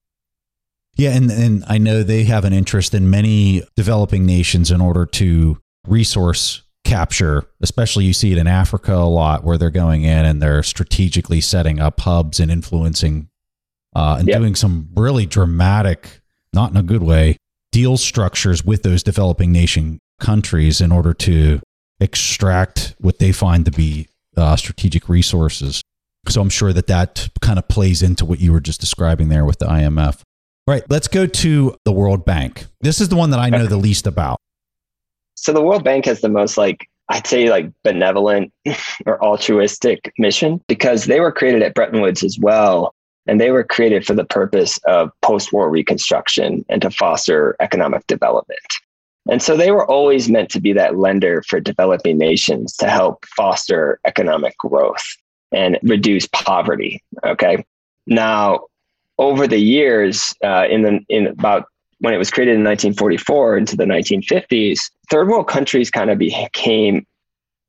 Yeah, 0.97 1.11
and, 1.11 1.29
and 1.29 1.63
I 1.67 1.77
know 1.77 2.03
they 2.03 2.23
have 2.23 2.45
an 2.45 2.53
interest 2.53 2.93
in 2.93 3.09
many 3.09 3.61
developing 3.75 4.25
nations 4.25 4.71
in 4.71 4.81
order 4.81 5.05
to 5.05 5.61
resource 5.85 6.63
capture, 6.83 7.45
especially 7.61 8.05
you 8.05 8.13
see 8.13 8.31
it 8.31 8.37
in 8.37 8.47
Africa 8.47 8.93
a 8.93 9.09
lot 9.09 9.43
where 9.43 9.57
they're 9.57 9.69
going 9.69 10.03
in 10.03 10.25
and 10.25 10.41
they're 10.41 10.63
strategically 10.63 11.41
setting 11.41 11.79
up 11.79 11.99
hubs 11.99 12.39
and 12.39 12.49
influencing 12.49 13.27
uh, 13.95 14.15
and 14.19 14.27
yep. 14.27 14.39
doing 14.39 14.55
some 14.55 14.89
really 14.95 15.25
dramatic, 15.25 16.21
not 16.53 16.71
in 16.71 16.77
a 16.77 16.83
good 16.83 17.03
way, 17.03 17.37
deal 17.75 17.97
structures 17.97 18.63
with 18.63 18.83
those 18.83 19.03
developing 19.03 19.51
nation 19.51 19.99
countries 20.21 20.79
in 20.79 20.93
order 20.93 21.13
to 21.13 21.59
extract 21.99 22.95
what 22.99 23.19
they 23.19 23.33
find 23.33 23.65
to 23.65 23.71
be 23.71 24.07
uh, 24.37 24.55
strategic 24.55 25.09
resources. 25.09 25.81
So 26.29 26.39
I'm 26.39 26.49
sure 26.49 26.71
that 26.71 26.87
that 26.87 27.27
kind 27.41 27.59
of 27.59 27.67
plays 27.67 28.01
into 28.01 28.23
what 28.23 28.39
you 28.39 28.53
were 28.53 28.61
just 28.61 28.79
describing 28.79 29.27
there 29.27 29.43
with 29.43 29.59
the 29.59 29.65
IMF. 29.65 30.21
All 30.65 30.73
right, 30.73 30.83
let's 30.89 31.09
go 31.09 31.25
to 31.25 31.75
the 31.83 31.91
World 31.91 32.23
Bank. 32.23 32.65
This 32.79 33.01
is 33.01 33.09
the 33.09 33.17
one 33.17 33.31
that 33.31 33.41
I 33.41 33.49
know 33.49 33.65
the 33.65 33.75
least 33.75 34.07
about. 34.07 34.39
So 35.35 35.51
the 35.51 35.61
World 35.61 35.83
Bank 35.83 36.05
has 36.05 36.21
the 36.21 36.29
most 36.29 36.57
like 36.57 36.87
I'd 37.09 37.27
say 37.27 37.49
like 37.49 37.69
benevolent 37.83 38.53
or 39.05 39.21
altruistic 39.21 40.13
mission 40.17 40.61
because 40.69 41.05
they 41.05 41.19
were 41.19 41.33
created 41.33 41.61
at 41.61 41.73
Bretton 41.73 41.99
Woods 41.99 42.23
as 42.23 42.39
well 42.39 42.94
and 43.27 43.39
they 43.39 43.51
were 43.51 43.63
created 43.63 44.05
for 44.05 44.13
the 44.13 44.25
purpose 44.25 44.77
of 44.85 45.11
post 45.21 45.51
war 45.51 45.69
reconstruction 45.69 46.65
and 46.69 46.81
to 46.81 46.91
foster 46.91 47.55
economic 47.59 48.05
development. 48.07 48.59
And 49.29 49.41
so 49.41 49.57
they 49.57 49.71
were 49.71 49.89
always 49.89 50.29
meant 50.29 50.49
to 50.51 50.59
be 50.59 50.73
that 50.73 50.97
lender 50.97 51.41
for 51.47 51.59
developing 51.59 52.17
nations 52.17 52.75
to 52.77 52.89
help 52.89 53.25
foster 53.25 53.99
economic 54.05 54.55
growth 54.57 55.03
and 55.51 55.79
reduce 55.83 56.27
poverty. 56.27 57.01
Okay. 57.25 57.65
Now, 58.05 58.65
over 59.17 59.47
the 59.47 59.57
years, 59.57 60.35
uh, 60.43 60.67
in 60.69 60.83
the 60.83 60.99
in 61.09 61.27
about 61.27 61.65
when 61.99 62.13
it 62.13 62.17
was 62.17 62.29
created 62.29 62.55
in 62.55 62.63
1944 62.63 63.57
into 63.57 63.75
the 63.75 63.85
1950s, 63.85 64.91
third 65.09 65.27
world 65.27 65.47
countries 65.47 65.89
kind 65.89 66.11
of 66.11 66.17
became 66.17 67.05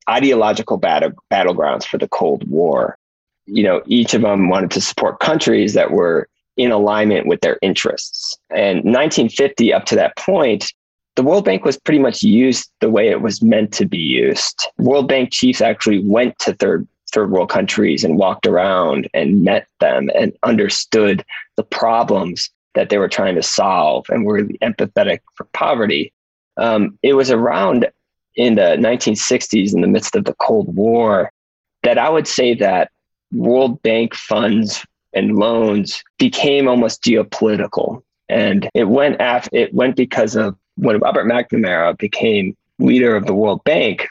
ideological 0.09 0.77
battle, 0.77 1.11
battlegrounds 1.31 1.85
for 1.85 1.97
the 1.97 2.07
Cold 2.07 2.47
War 2.49 2.97
you 3.47 3.63
know, 3.63 3.81
each 3.87 4.13
of 4.13 4.21
them 4.21 4.49
wanted 4.49 4.71
to 4.71 4.81
support 4.81 5.19
countries 5.19 5.73
that 5.73 5.91
were 5.91 6.29
in 6.57 6.71
alignment 6.71 7.27
with 7.27 7.41
their 7.41 7.57
interests. 7.61 8.37
And 8.49 8.77
1950 8.77 9.73
up 9.73 9.85
to 9.85 9.95
that 9.95 10.15
point, 10.17 10.71
the 11.15 11.23
World 11.23 11.45
Bank 11.45 11.65
was 11.65 11.77
pretty 11.77 11.99
much 11.99 12.21
used 12.21 12.69
the 12.79 12.89
way 12.89 13.07
it 13.07 13.21
was 13.21 13.41
meant 13.41 13.73
to 13.73 13.85
be 13.85 13.97
used. 13.97 14.67
World 14.77 15.07
Bank 15.07 15.31
chiefs 15.31 15.61
actually 15.61 15.99
went 16.07 16.37
to 16.39 16.53
third 16.53 16.87
third 17.11 17.31
world 17.31 17.49
countries 17.49 18.03
and 18.03 18.17
walked 18.17 18.45
around 18.45 19.07
and 19.13 19.41
met 19.41 19.65
them 19.79 20.09
and 20.13 20.33
understood 20.43 21.23
the 21.55 21.63
problems 21.63 22.49
that 22.75 22.89
they 22.89 22.97
were 22.97 23.07
trying 23.07 23.33
to 23.35 23.41
solve 23.41 24.05
and 24.09 24.25
were 24.25 24.43
empathetic 24.61 25.19
for 25.33 25.45
poverty. 25.53 26.11
Um, 26.57 26.99
it 27.01 27.13
was 27.13 27.31
around 27.31 27.87
in 28.35 28.55
the 28.55 28.75
1960s, 28.77 29.73
in 29.73 29.81
the 29.81 29.87
midst 29.87 30.15
of 30.15 30.25
the 30.25 30.35
Cold 30.35 30.75
War, 30.75 31.31
that 31.83 31.97
I 31.97 32.09
would 32.09 32.27
say 32.27 32.53
that 32.55 32.91
World 33.31 33.81
Bank 33.81 34.15
funds 34.15 34.85
and 35.13 35.35
loans 35.35 36.03
became 36.17 36.67
almost 36.67 37.03
geopolitical. 37.03 38.03
And 38.29 38.69
it 38.73 38.85
went 38.85 39.21
after, 39.21 39.49
it 39.55 39.73
went 39.73 39.95
because 39.95 40.35
of 40.35 40.55
when 40.75 40.99
Robert 40.99 41.25
McNamara 41.25 41.97
became 41.97 42.55
leader 42.79 43.15
of 43.15 43.25
the 43.25 43.33
World 43.33 43.63
Bank. 43.63 44.07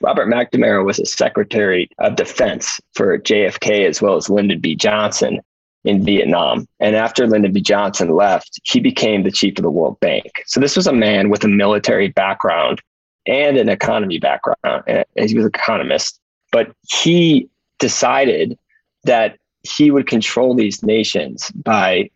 Robert 0.00 0.28
McNamara 0.28 0.84
was 0.84 0.98
a 0.98 1.06
Secretary 1.06 1.88
of 1.98 2.16
Defense 2.16 2.80
for 2.94 3.18
JFK 3.18 3.88
as 3.88 4.02
well 4.02 4.16
as 4.16 4.28
Lyndon 4.28 4.60
B. 4.60 4.74
Johnson 4.74 5.40
in 5.84 6.04
Vietnam. 6.04 6.66
And 6.80 6.94
after 6.94 7.26
Lyndon 7.26 7.52
B. 7.52 7.60
Johnson 7.60 8.14
left, 8.14 8.60
he 8.64 8.80
became 8.80 9.22
the 9.22 9.30
chief 9.30 9.58
of 9.58 9.62
the 9.62 9.70
World 9.70 9.98
Bank. 10.00 10.30
So 10.46 10.60
this 10.60 10.76
was 10.76 10.86
a 10.86 10.92
man 10.92 11.30
with 11.30 11.44
a 11.44 11.48
military 11.48 12.08
background 12.08 12.80
and 13.26 13.56
an 13.56 13.68
economy 13.68 14.18
background. 14.18 14.84
He 15.16 15.34
was 15.34 15.44
an 15.44 15.50
economist, 15.54 16.20
but 16.52 16.72
he 16.88 17.48
decided 17.84 18.58
that 19.02 19.36
he 19.62 19.90
would 19.90 20.06
control 20.06 20.54
these 20.54 20.82
nations 20.82 21.50
by 21.50 22.08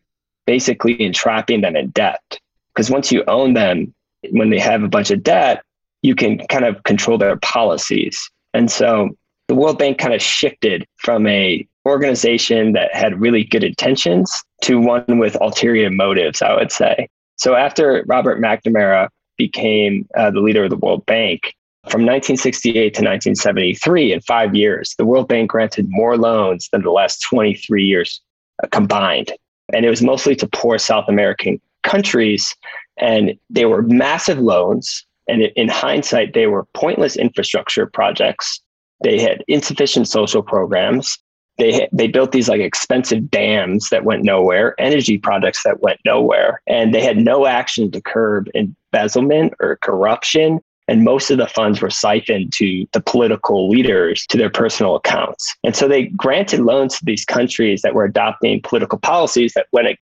basically 0.47 0.99
entrapping 1.03 1.61
them 1.61 1.77
in 1.77 1.91
debt. 1.91 2.39
Because 2.69 2.91
once 2.91 3.13
you 3.13 3.23
own 3.29 3.53
them, 3.53 3.95
when 4.31 4.49
they 4.49 4.59
have 4.59 4.83
a 4.83 4.89
bunch 4.89 5.11
of 5.11 5.23
debt, 5.23 5.63
you 6.01 6.15
can 6.15 6.39
kind 6.47 6.65
of 6.65 6.83
control 6.85 7.19
their 7.19 7.37
policies. 7.37 8.31
And 8.55 8.71
so 8.71 9.11
the 9.49 9.55
World 9.55 9.79
Bank 9.79 9.99
kind 9.99 10.15
of 10.15 10.23
shifted 10.23 10.87
from 10.97 11.27
a 11.27 11.69
organization 11.85 12.73
that 12.73 12.95
had 12.95 13.21
really 13.21 13.45
good 13.45 13.65
intentions 13.65 14.43
to 14.63 14.81
one 14.81 15.19
with 15.19 15.37
ulterior 15.43 15.91
motives, 15.91 16.41
I 16.41 16.55
would 16.55 16.73
say. 16.73 17.09
So 17.37 17.55
after 17.55 18.05
Robert 18.07 18.41
McNamara 18.41 19.09
became 19.37 20.09
uh, 20.17 20.31
the 20.31 20.41
leader 20.41 20.65
of 20.65 20.71
the 20.71 20.77
World 20.77 21.05
Bank, 21.05 21.55
from 21.91 22.03
1968 22.03 22.75
to 22.75 23.01
1973, 23.01 24.13
in 24.13 24.21
five 24.21 24.55
years, 24.55 24.95
the 24.99 25.05
World 25.05 25.29
Bank 25.29 25.51
granted 25.51 25.87
more 25.89 26.17
loans 26.17 26.69
than 26.73 26.83
the 26.83 26.91
last 26.91 27.21
23 27.23 27.85
years 27.85 28.21
uh, 28.63 28.67
combined. 28.69 29.33
And 29.73 29.85
it 29.85 29.91
was 29.91 30.03
mostly 30.03 30.35
to 30.37 30.49
poor 30.49 30.79
South 30.79 31.09
American 31.09 31.61
countries. 31.83 32.55
And 32.99 33.39
they 33.51 33.65
were 33.65 33.83
massive 33.83 34.39
loans. 34.39 35.05
And 35.29 35.43
in 35.43 35.69
hindsight, 35.69 36.35
they 36.35 36.47
were 36.47 36.67
pointless 36.75 37.17
infrastructure 37.17 37.87
projects. 37.87 38.61
They 39.03 39.21
had 39.21 39.45
insufficient 39.49 40.09
social 40.09 40.43
programs. 40.43 41.19
They, 41.59 41.89
they 41.93 42.07
built 42.07 42.33
these 42.33 42.49
like 42.49 42.61
expensive 42.61 43.31
dams 43.31 43.91
that 43.91 44.05
went 44.05 44.25
nowhere, 44.25 44.75
energy 44.79 45.19
projects 45.19 45.65
that 45.65 45.81
went 45.83 45.99
nowhere, 46.05 46.63
and 46.69 46.95
they 46.95 47.03
had 47.03 47.17
no 47.17 47.47
action 47.47 47.91
to 47.91 48.01
curb 48.01 48.49
embezzlement 48.55 49.55
or 49.59 49.77
corruption 49.83 50.61
and 50.89 51.05
most 51.05 51.31
of 51.31 51.39
the 51.39 51.47
funds 51.47 51.81
were 51.81 51.91
siphoned 51.91 52.53
to 52.55 52.87
the 52.93 53.01
political 53.01 53.69
leaders 53.69 54.27
to 54.27 54.39
their 54.39 54.51
personal 54.51 54.97
accounts. 54.97 55.55
And 55.63 55.77
so 55.77 55.87
they 55.87 56.07
granted 56.07 56.61
loans 56.61 56.99
to 56.99 57.05
these 57.05 57.27
countries 57.27 57.83
that 57.83 57.95
were 57.95 58.05
adopting 58.05 58.63
political 58.63 58.99
policies 58.99 59.53
that 59.55 59.67
went, 59.71 59.99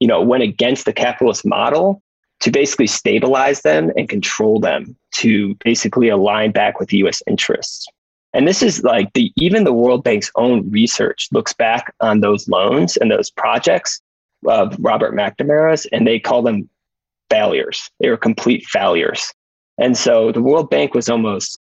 you 0.00 0.08
know, 0.08 0.20
went 0.22 0.42
against 0.42 0.86
the 0.86 0.94
capitalist 0.94 1.44
model 1.44 2.02
to 2.40 2.50
basically 2.50 2.86
stabilize 2.86 3.60
them 3.60 3.92
and 3.96 4.08
control 4.08 4.58
them 4.58 4.96
to 5.12 5.54
basically 5.62 6.08
align 6.08 6.52
back 6.52 6.80
with 6.80 6.92
US 6.92 7.22
interests. 7.26 7.86
And 8.32 8.48
this 8.48 8.62
is 8.62 8.82
like 8.82 9.12
the 9.12 9.32
even 9.36 9.64
the 9.64 9.72
World 9.72 10.04
Bank's 10.04 10.30
own 10.36 10.70
research 10.70 11.28
looks 11.32 11.52
back 11.52 11.92
on 12.00 12.20
those 12.20 12.48
loans 12.48 12.96
and 12.96 13.10
those 13.10 13.30
projects 13.30 14.00
of 14.46 14.74
Robert 14.78 15.14
McNamara's 15.14 15.86
and 15.92 16.06
they 16.06 16.18
call 16.18 16.40
them 16.40 16.68
failures. 17.28 17.90
They 18.00 18.08
were 18.08 18.16
complete 18.16 18.64
failures. 18.66 19.34
And 19.80 19.96
so 19.96 20.30
the 20.30 20.42
World 20.42 20.70
Bank 20.70 20.94
was 20.94 21.08
almost 21.08 21.58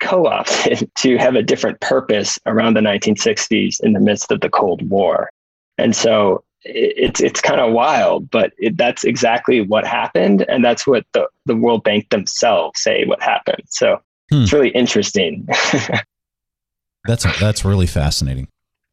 co 0.00 0.26
opted 0.26 0.90
to 0.96 1.16
have 1.16 1.36
a 1.36 1.42
different 1.42 1.80
purpose 1.80 2.38
around 2.44 2.74
the 2.74 2.80
1960s 2.80 3.80
in 3.82 3.94
the 3.94 4.00
midst 4.00 4.30
of 4.30 4.40
the 4.40 4.50
Cold 4.50 4.88
War. 4.90 5.30
And 5.78 5.96
so 5.96 6.44
it's 6.64 7.20
it's 7.20 7.40
kind 7.40 7.60
of 7.60 7.72
wild, 7.72 8.30
but 8.30 8.52
it, 8.58 8.76
that's 8.76 9.04
exactly 9.04 9.60
what 9.60 9.86
happened, 9.86 10.46
and 10.48 10.64
that's 10.64 10.86
what 10.86 11.04
the, 11.12 11.28
the 11.46 11.56
World 11.56 11.84
Bank 11.84 12.08
themselves 12.08 12.80
say 12.80 13.04
what 13.04 13.22
happened. 13.22 13.62
So 13.66 14.00
hmm. 14.30 14.42
it's 14.42 14.52
really 14.52 14.70
interesting. 14.70 15.46
that's 17.04 17.26
that's 17.38 17.64
really 17.64 17.86
fascinating. 17.86 18.48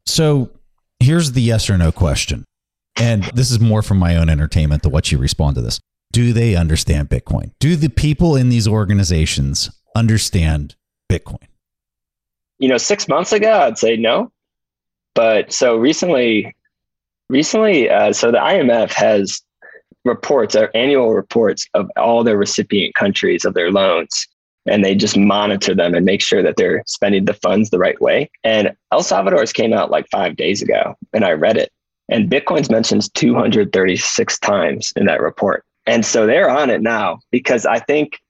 So 0.06 0.50
here's 1.00 1.32
the 1.32 1.40
yes 1.40 1.70
or 1.70 1.78
no 1.78 1.92
question: 1.92 2.44
and 2.96 3.24
this 3.34 3.50
is 3.50 3.58
more 3.58 3.80
from 3.80 3.98
my 3.98 4.16
own 4.16 4.28
entertainment 4.28 4.82
to 4.82 4.88
what 4.88 5.10
you 5.10 5.18
respond 5.18 5.56
to 5.56 5.62
this. 5.62 5.80
Do 6.12 6.34
they 6.34 6.54
understand 6.54 7.08
Bitcoin? 7.08 7.52
Do 7.58 7.74
the 7.74 7.88
people 7.88 8.36
in 8.36 8.50
these 8.50 8.68
organizations 8.68 9.70
understand 9.96 10.76
Bitcoin? 11.10 11.48
You 12.58 12.68
know, 12.68 12.78
six 12.78 13.08
months 13.08 13.32
ago, 13.32 13.60
I'd 13.60 13.78
say 13.78 13.96
no. 13.96 14.30
But 15.14 15.52
so 15.52 15.76
recently, 15.76 16.54
recently, 17.28 17.88
uh, 17.88 18.12
so 18.12 18.30
the 18.30 18.38
IMF 18.38 18.92
has 18.92 19.42
reports, 20.04 20.54
our 20.54 20.70
annual 20.74 21.14
reports 21.14 21.66
of 21.74 21.90
all 21.96 22.24
their 22.24 22.36
recipient 22.36 22.94
countries 22.94 23.44
of 23.44 23.54
their 23.54 23.70
loans. 23.70 24.26
And 24.66 24.84
they 24.84 24.94
just 24.94 25.16
monitor 25.16 25.74
them 25.74 25.94
and 25.94 26.06
make 26.06 26.22
sure 26.22 26.42
that 26.42 26.56
they're 26.56 26.84
spending 26.86 27.24
the 27.24 27.34
funds 27.34 27.70
the 27.70 27.78
right 27.78 28.00
way. 28.00 28.30
And 28.44 28.72
El 28.92 29.02
Salvador's 29.02 29.52
came 29.52 29.72
out 29.72 29.90
like 29.90 30.06
five 30.10 30.36
days 30.36 30.62
ago, 30.62 30.94
and 31.12 31.24
I 31.24 31.32
read 31.32 31.56
it. 31.56 31.72
And 32.08 32.30
Bitcoin's 32.30 32.70
mentioned 32.70 33.12
236 33.14 34.38
times 34.38 34.92
in 34.94 35.06
that 35.06 35.20
report. 35.20 35.64
And 35.86 36.04
so 36.04 36.26
they're 36.26 36.50
on 36.50 36.70
it 36.70 36.82
now 36.82 37.20
because 37.30 37.66
I 37.66 37.78
think 37.78 38.20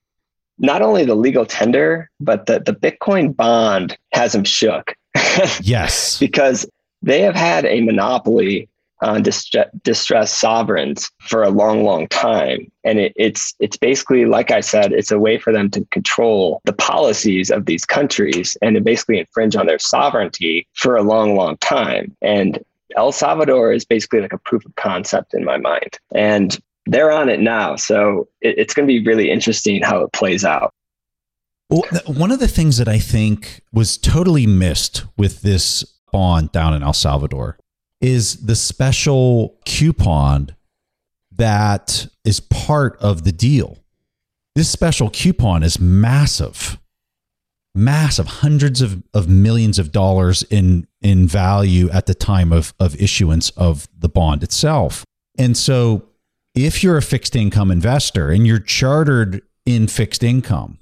not 0.59 0.83
only 0.83 1.05
the 1.05 1.15
legal 1.15 1.45
tender, 1.45 2.11
but 2.21 2.47
the, 2.47 2.61
the 2.61 2.73
Bitcoin 2.73 3.35
bond 3.35 3.97
has 4.13 4.33
them 4.33 4.45
shook. 4.45 4.95
yes. 5.61 6.19
because 6.19 6.67
they 7.03 7.21
have 7.21 7.35
had 7.35 7.67
a 7.67 7.81
monopoly 7.83 8.69
on 9.03 9.23
distressed 9.23 10.39
sovereigns 10.39 11.11
for 11.19 11.43
a 11.43 11.51
long, 11.51 11.83
long 11.83 12.07
time. 12.07 12.71
And 12.85 13.01
it, 13.01 13.13
it's 13.17 13.53
it's 13.59 13.77
basically, 13.77 14.27
like 14.27 14.53
I 14.53 14.61
said, 14.61 14.93
it's 14.93 15.11
a 15.11 15.19
way 15.19 15.39
for 15.39 15.53
them 15.53 15.71
to 15.73 15.85
control 15.87 16.61
the 16.65 16.73
policies 16.73 17.51
of 17.51 17.67
these 17.67 17.85
countries 17.85 18.57
and 18.63 18.77
to 18.77 18.81
basically 18.81 19.19
infringe 19.19 19.57
on 19.57 19.67
their 19.67 19.81
sovereignty 19.81 20.69
for 20.75 20.97
a 20.97 21.03
long, 21.03 21.35
long 21.35 21.57
time. 21.59 22.17
And 22.23 22.65
El 22.97 23.11
Salvador 23.11 23.73
is 23.73 23.85
basically 23.85 24.21
like 24.21 24.33
a 24.33 24.39
proof 24.39 24.65
of 24.65 24.75
concept 24.77 25.35
in 25.35 25.45
my 25.45 25.57
mind. 25.57 25.99
And 26.15 26.57
they're 26.87 27.13
on 27.13 27.29
it 27.29 27.41
now. 27.41 27.77
So 27.77 28.29
it, 28.41 28.59
it's 28.59 28.75
going 28.75 28.87
to 28.87 28.93
be 28.93 29.05
really 29.05 29.31
interesting 29.31 29.83
how 29.83 30.03
it 30.03 30.13
plays 30.13 30.45
out. 30.45 30.73
Well, 31.71 31.85
one 32.07 32.31
of 32.31 32.39
the 32.39 32.49
things 32.49 32.77
that 32.79 32.89
I 32.89 32.99
think 32.99 33.63
was 33.73 33.97
totally 33.97 34.47
missed 34.47 35.05
with 35.17 35.41
this 35.41 35.85
bond 36.13 36.53
down 36.53 36.75
in 36.75 36.83
El 36.83 36.93
Salvador 36.93 37.59
is 38.01 38.45
the 38.45 38.57
special 38.57 39.59
coupon 39.65 40.55
that 41.31 42.07
is 42.25 42.41
part 42.41 42.99
of 43.01 43.25
the 43.25 43.33
deal. 43.33 43.79
This 44.55 44.69
special 44.69 45.09
coupon 45.09 45.63
is 45.63 45.81
massive, 45.81 46.79
massive, 47.75 48.27
hundreds 48.27 48.83
of, 48.83 49.03
of 49.15 49.29
millions 49.29 49.79
of 49.79 49.93
dollars 49.93 50.43
in, 50.45 50.87
in 51.01 51.27
value 51.27 51.89
at 51.89 52.05
the 52.05 52.15
time 52.15 52.53
of, 52.53 52.75
of 52.79 53.01
issuance 53.01 53.49
of 53.51 53.89
the 53.99 54.11
bond 54.11 54.43
itself. 54.43 55.07
And 55.39 55.57
so, 55.57 56.07
if 56.55 56.83
you're 56.83 56.97
a 56.97 57.03
fixed 57.03 57.35
income 57.35 57.71
investor 57.71 58.31
and 58.31 58.47
you're 58.47 58.59
chartered 58.59 59.43
in 59.65 59.87
fixed 59.87 60.23
income, 60.23 60.79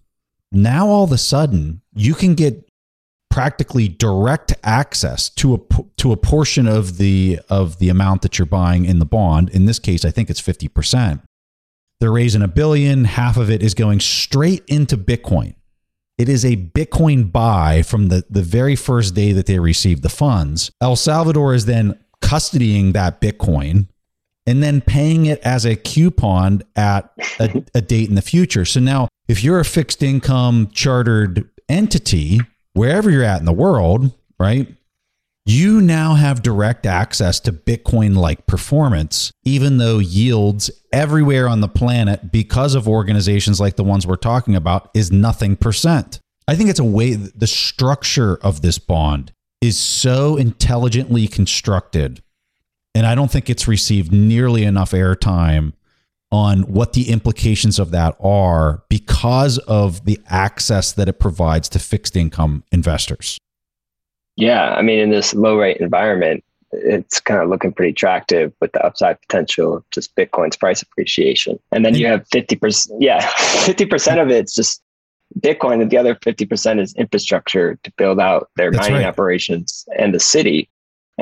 now 0.52 0.88
all 0.88 1.04
of 1.04 1.12
a 1.12 1.18
sudden 1.18 1.82
you 1.94 2.14
can 2.14 2.34
get 2.34 2.68
practically 3.30 3.88
direct 3.88 4.52
access 4.64 5.28
to 5.30 5.54
a 5.54 5.58
to 5.96 6.12
a 6.12 6.16
portion 6.16 6.66
of 6.66 6.98
the 6.98 7.38
of 7.48 7.78
the 7.78 7.88
amount 7.88 8.22
that 8.22 8.38
you're 8.38 8.46
buying 8.46 8.84
in 8.84 8.98
the 8.98 9.06
bond. 9.06 9.48
In 9.50 9.66
this 9.66 9.78
case, 9.78 10.04
I 10.04 10.10
think 10.10 10.28
it's 10.28 10.42
50%. 10.42 11.22
They're 12.00 12.10
raising 12.10 12.42
a 12.42 12.48
billion, 12.48 13.04
half 13.04 13.36
of 13.36 13.50
it 13.50 13.62
is 13.62 13.74
going 13.74 14.00
straight 14.00 14.64
into 14.66 14.96
Bitcoin. 14.96 15.54
It 16.16 16.28
is 16.28 16.44
a 16.44 16.56
Bitcoin 16.56 17.30
buy 17.30 17.82
from 17.82 18.08
the, 18.08 18.24
the 18.28 18.42
very 18.42 18.74
first 18.74 19.14
day 19.14 19.32
that 19.32 19.46
they 19.46 19.58
received 19.58 20.02
the 20.02 20.08
funds. 20.08 20.70
El 20.80 20.96
Salvador 20.96 21.54
is 21.54 21.66
then 21.66 21.98
custodying 22.22 22.92
that 22.92 23.20
Bitcoin 23.20 23.86
and 24.50 24.64
then 24.64 24.80
paying 24.80 25.26
it 25.26 25.38
as 25.42 25.64
a 25.64 25.76
coupon 25.76 26.60
at 26.74 27.12
a, 27.38 27.62
a 27.76 27.80
date 27.80 28.08
in 28.08 28.16
the 28.16 28.22
future. 28.22 28.64
So 28.64 28.80
now, 28.80 29.06
if 29.28 29.44
you're 29.44 29.60
a 29.60 29.64
fixed 29.64 30.02
income 30.02 30.70
chartered 30.72 31.48
entity, 31.68 32.40
wherever 32.72 33.08
you're 33.10 33.22
at 33.22 33.38
in 33.38 33.46
the 33.46 33.52
world, 33.52 34.12
right? 34.40 34.66
You 35.46 35.80
now 35.80 36.14
have 36.14 36.42
direct 36.42 36.84
access 36.84 37.38
to 37.40 37.52
Bitcoin 37.52 38.16
like 38.16 38.48
performance, 38.48 39.30
even 39.44 39.78
though 39.78 39.98
yields 40.00 40.68
everywhere 40.92 41.48
on 41.48 41.60
the 41.60 41.68
planet, 41.68 42.32
because 42.32 42.74
of 42.74 42.88
organizations 42.88 43.60
like 43.60 43.76
the 43.76 43.84
ones 43.84 44.04
we're 44.04 44.16
talking 44.16 44.56
about, 44.56 44.90
is 44.94 45.12
nothing 45.12 45.54
percent. 45.54 46.18
I 46.48 46.56
think 46.56 46.70
it's 46.70 46.80
a 46.80 46.84
way, 46.84 47.14
the 47.14 47.46
structure 47.46 48.36
of 48.42 48.62
this 48.62 48.78
bond 48.78 49.32
is 49.60 49.78
so 49.78 50.36
intelligently 50.36 51.28
constructed. 51.28 52.20
And 52.94 53.06
I 53.06 53.14
don't 53.14 53.30
think 53.30 53.48
it's 53.48 53.68
received 53.68 54.12
nearly 54.12 54.64
enough 54.64 54.90
airtime 54.92 55.72
on 56.32 56.62
what 56.62 56.92
the 56.92 57.10
implications 57.10 57.78
of 57.78 57.90
that 57.90 58.16
are 58.20 58.82
because 58.88 59.58
of 59.58 60.04
the 60.04 60.20
access 60.28 60.92
that 60.92 61.08
it 61.08 61.18
provides 61.18 61.68
to 61.70 61.78
fixed 61.78 62.16
income 62.16 62.64
investors. 62.70 63.38
Yeah, 64.36 64.70
I 64.74 64.82
mean, 64.82 64.98
in 64.98 65.10
this 65.10 65.34
low 65.34 65.58
rate 65.58 65.78
environment, 65.78 66.44
it's 66.72 67.20
kind 67.20 67.42
of 67.42 67.48
looking 67.48 67.72
pretty 67.72 67.90
attractive 67.90 68.52
with 68.60 68.72
the 68.72 68.84
upside 68.84 69.20
potential 69.22 69.76
of 69.76 69.84
just 69.90 70.14
Bitcoin's 70.14 70.56
price 70.56 70.82
appreciation. 70.82 71.58
And 71.72 71.84
then 71.84 71.94
you 71.94 72.06
have 72.06 72.28
50%, 72.28 72.88
yeah, 73.00 73.20
50% 73.26 74.22
of 74.22 74.30
it's 74.30 74.54
just 74.54 74.82
Bitcoin, 75.38 75.82
and 75.82 75.90
the 75.90 75.98
other 75.98 76.14
50% 76.14 76.80
is 76.80 76.94
infrastructure 76.94 77.78
to 77.82 77.92
build 77.96 78.20
out 78.20 78.50
their 78.56 78.70
That's 78.70 78.88
mining 78.88 79.04
right. 79.04 79.08
operations 79.08 79.84
and 79.98 80.14
the 80.14 80.20
city. 80.20 80.69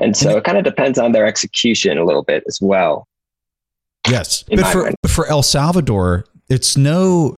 And 0.01 0.17
so 0.17 0.37
it 0.37 0.45
kind 0.45 0.59
of 0.59 0.65
depends 0.65 0.99
on 0.99 1.13
their 1.13 1.27
execution 1.27 1.99
a 1.99 2.05
little 2.05 2.23
bit 2.23 2.45
as 2.47 2.59
well. 2.61 3.07
Yes, 4.09 4.45
but 4.45 4.67
for 4.67 4.93
for 5.07 5.27
El 5.27 5.43
Salvador, 5.43 6.25
it's 6.49 6.77
no 6.77 7.35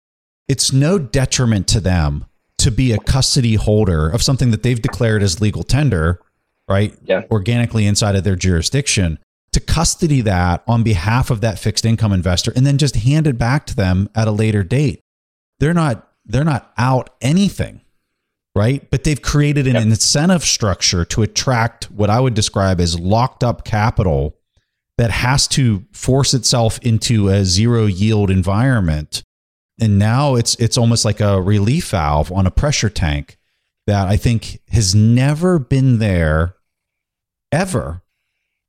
it's 0.49 0.73
no 0.73 0.99
detriment 0.99 1.69
to 1.69 1.81
them 1.81 2.27
to 2.59 2.71
be 2.71 2.93
a 2.93 2.99
custody 2.99 3.55
holder 3.55 4.09
of 4.09 4.23
something 4.23 4.51
that 4.51 4.63
they've 4.63 4.81
declared 4.81 5.23
as 5.23 5.41
legal 5.41 5.63
tender, 5.63 6.21
right? 6.69 6.95
Yeah. 7.05 7.23
Organically 7.31 7.87
inside 7.87 8.17
of 8.17 8.25
their 8.25 8.37
jurisdiction 8.37 9.19
to 9.53 9.61
custody 9.61 10.21
that 10.21 10.63
on 10.67 10.83
behalf 10.83 11.31
of 11.31 11.41
that 11.41 11.59
fixed 11.59 11.85
income 11.85 12.13
investor 12.13 12.53
and 12.55 12.67
then 12.67 12.79
just 12.79 12.97
hand 12.97 13.27
it 13.27 13.39
back 13.39 13.67
to 13.67 13.75
them 13.75 14.09
at 14.15 14.29
a 14.29 14.31
later 14.31 14.63
date. 14.63 15.01
They're 15.59 15.75
not 15.75 16.09
they're 16.25 16.45
not 16.45 16.73
out 16.79 17.11
anything, 17.21 17.81
right? 18.55 18.89
But 18.91 19.05
they've 19.05 19.21
created 19.21 19.67
an 19.67 19.75
yep. 19.75 19.85
incentive 19.85 20.45
structure 20.45 21.05
to 21.07 21.23
attract 21.23 21.91
what 21.91 22.11
I 22.11 22.21
would 22.21 22.35
describe 22.35 22.81
as 22.81 22.99
locked 22.99 23.45
up 23.45 23.65
capital 23.65 24.37
that 24.99 25.11
has 25.11 25.49
to 25.49 25.85
force 25.93 26.35
itself 26.35 26.79
into 26.81 27.29
a 27.29 27.45
zero 27.45 27.87
yield 27.87 28.31
environment. 28.31 29.23
And 29.81 29.99
now 29.99 30.35
it's 30.35 30.57
it's 30.57 30.77
almost 30.77 31.05
like 31.05 31.21
a 31.21 31.41
relief 31.41 31.91
valve 31.91 32.31
on 32.31 32.47
a 32.47 32.51
pressure 32.51 32.91
tank 32.91 33.39
that 33.87 34.09
I 34.09 34.17
think 34.17 34.61
has 34.69 34.95
never 34.95 35.59
been 35.59 35.99
there 35.99 36.57
ever 37.51 38.03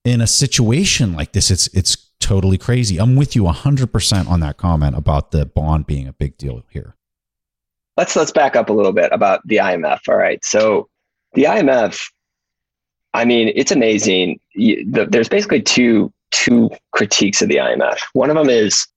in 0.06 0.22
a 0.22 0.28
situation 0.28 1.14
like 1.14 1.34
this. 1.34 1.52
It's 1.52 1.68
it's 1.68 2.12
totally 2.20 2.58
crazy. 2.58 2.98
I'm 2.98 3.16
with 3.16 3.36
you 3.36 3.44
100% 3.44 4.28
on 4.28 4.40
that 4.40 4.58
comment 4.58 4.96
about 4.96 5.32
the 5.32 5.46
bond 5.46 5.86
being 5.88 6.08
a 6.08 6.14
big 6.14 6.38
deal 6.38 6.64
here. 6.70 6.96
Let's 7.98 8.16
let's 8.16 8.32
back 8.32 8.56
up 8.56 8.70
a 8.70 8.74
little 8.74 8.94
bit 8.94 9.12
about 9.12 9.46
the 9.48 9.58
IMF. 9.58 10.00
All 10.08 10.16
right. 10.16 10.44
So 10.44 10.88
the 11.34 11.44
IMF 11.44 12.02
I 13.14 13.26
mean, 13.26 13.52
it's 13.56 13.72
amazing. 13.72 14.40
There's 14.56 15.30
basically 15.30 15.62
two 15.62 16.12
two 16.32 16.70
critiques 16.92 17.42
of 17.42 17.50
the 17.50 17.58
IMF. 17.58 17.98
One 18.14 18.30
of 18.30 18.38
them 18.38 18.50
is 18.50 18.88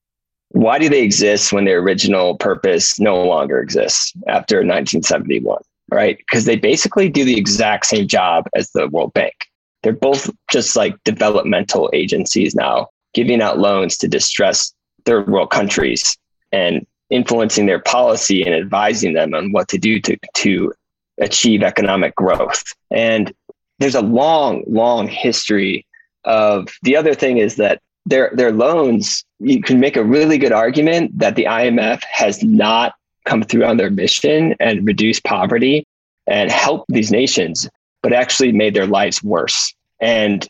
why 0.50 0.78
do 0.78 0.88
they 0.88 1.02
exist 1.02 1.52
when 1.52 1.64
their 1.64 1.80
original 1.80 2.36
purpose 2.36 3.00
no 3.00 3.24
longer 3.24 3.60
exists 3.60 4.12
after 4.28 4.58
1971? 4.58 5.58
Right? 5.90 6.16
Because 6.18 6.44
they 6.44 6.56
basically 6.56 7.08
do 7.08 7.24
the 7.24 7.36
exact 7.36 7.86
same 7.86 8.06
job 8.06 8.46
as 8.54 8.70
the 8.70 8.88
World 8.88 9.12
Bank. 9.14 9.34
They're 9.82 9.92
both 9.92 10.30
just 10.50 10.76
like 10.76 10.94
developmental 11.04 11.90
agencies 11.92 12.54
now, 12.54 12.88
giving 13.12 13.42
out 13.42 13.58
loans 13.58 13.96
to 13.98 14.08
distressed 14.08 14.74
third 15.04 15.28
world 15.28 15.50
countries 15.50 16.16
and 16.52 16.86
influencing 17.10 17.66
their 17.66 17.80
policy 17.80 18.42
and 18.42 18.54
advising 18.54 19.12
them 19.12 19.34
on 19.34 19.52
what 19.52 19.68
to 19.68 19.78
do 19.78 20.00
to, 20.00 20.16
to 20.34 20.72
achieve 21.20 21.62
economic 21.62 22.14
growth. 22.16 22.62
And 22.90 23.32
there's 23.78 23.94
a 23.94 24.00
long, 24.00 24.64
long 24.66 25.08
history 25.08 25.86
of 26.24 26.68
the 26.82 26.96
other 26.96 27.14
thing 27.14 27.38
is 27.38 27.56
that 27.56 27.80
their 28.06 28.30
their 28.34 28.52
loans 28.52 29.24
you 29.40 29.62
can 29.62 29.80
make 29.80 29.96
a 29.96 30.04
really 30.04 30.38
good 30.38 30.52
argument 30.52 31.18
that 31.18 31.36
the 31.36 31.44
IMF 31.44 32.02
has 32.04 32.42
not 32.42 32.94
come 33.24 33.42
through 33.42 33.64
on 33.64 33.76
their 33.76 33.90
mission 33.90 34.54
and 34.60 34.86
reduce 34.86 35.20
poverty 35.20 35.86
and 36.26 36.50
help 36.50 36.84
these 36.88 37.10
nations 37.10 37.68
but 38.02 38.12
actually 38.12 38.52
made 38.52 38.74
their 38.74 38.86
lives 38.86 39.22
worse. 39.22 39.74
And 40.00 40.46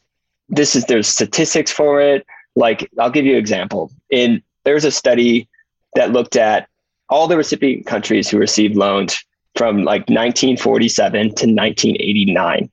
this 0.49 0.75
is 0.75 0.85
there's 0.87 1.09
statistics 1.09 1.71
for 1.71 2.01
it. 2.01 2.27
Like 2.57 2.89
I'll 2.99 3.11
give 3.11 3.25
you 3.25 3.33
an 3.33 3.39
example. 3.39 3.91
In 4.11 4.43
there's 4.65 4.85
a 4.85 4.91
study 4.91 5.49
that 5.95 6.13
looked 6.13 6.37
at 6.37 6.69
all 7.09 7.29
the 7.29 7.37
recipient 7.37 7.87
countries 7.87 8.29
who 8.29 8.39
received 8.39 8.77
loans 8.77 9.25
from 9.57 9.79
like 9.79 10.03
1947 10.09 11.13
to 11.13 11.29
1989 11.29 12.71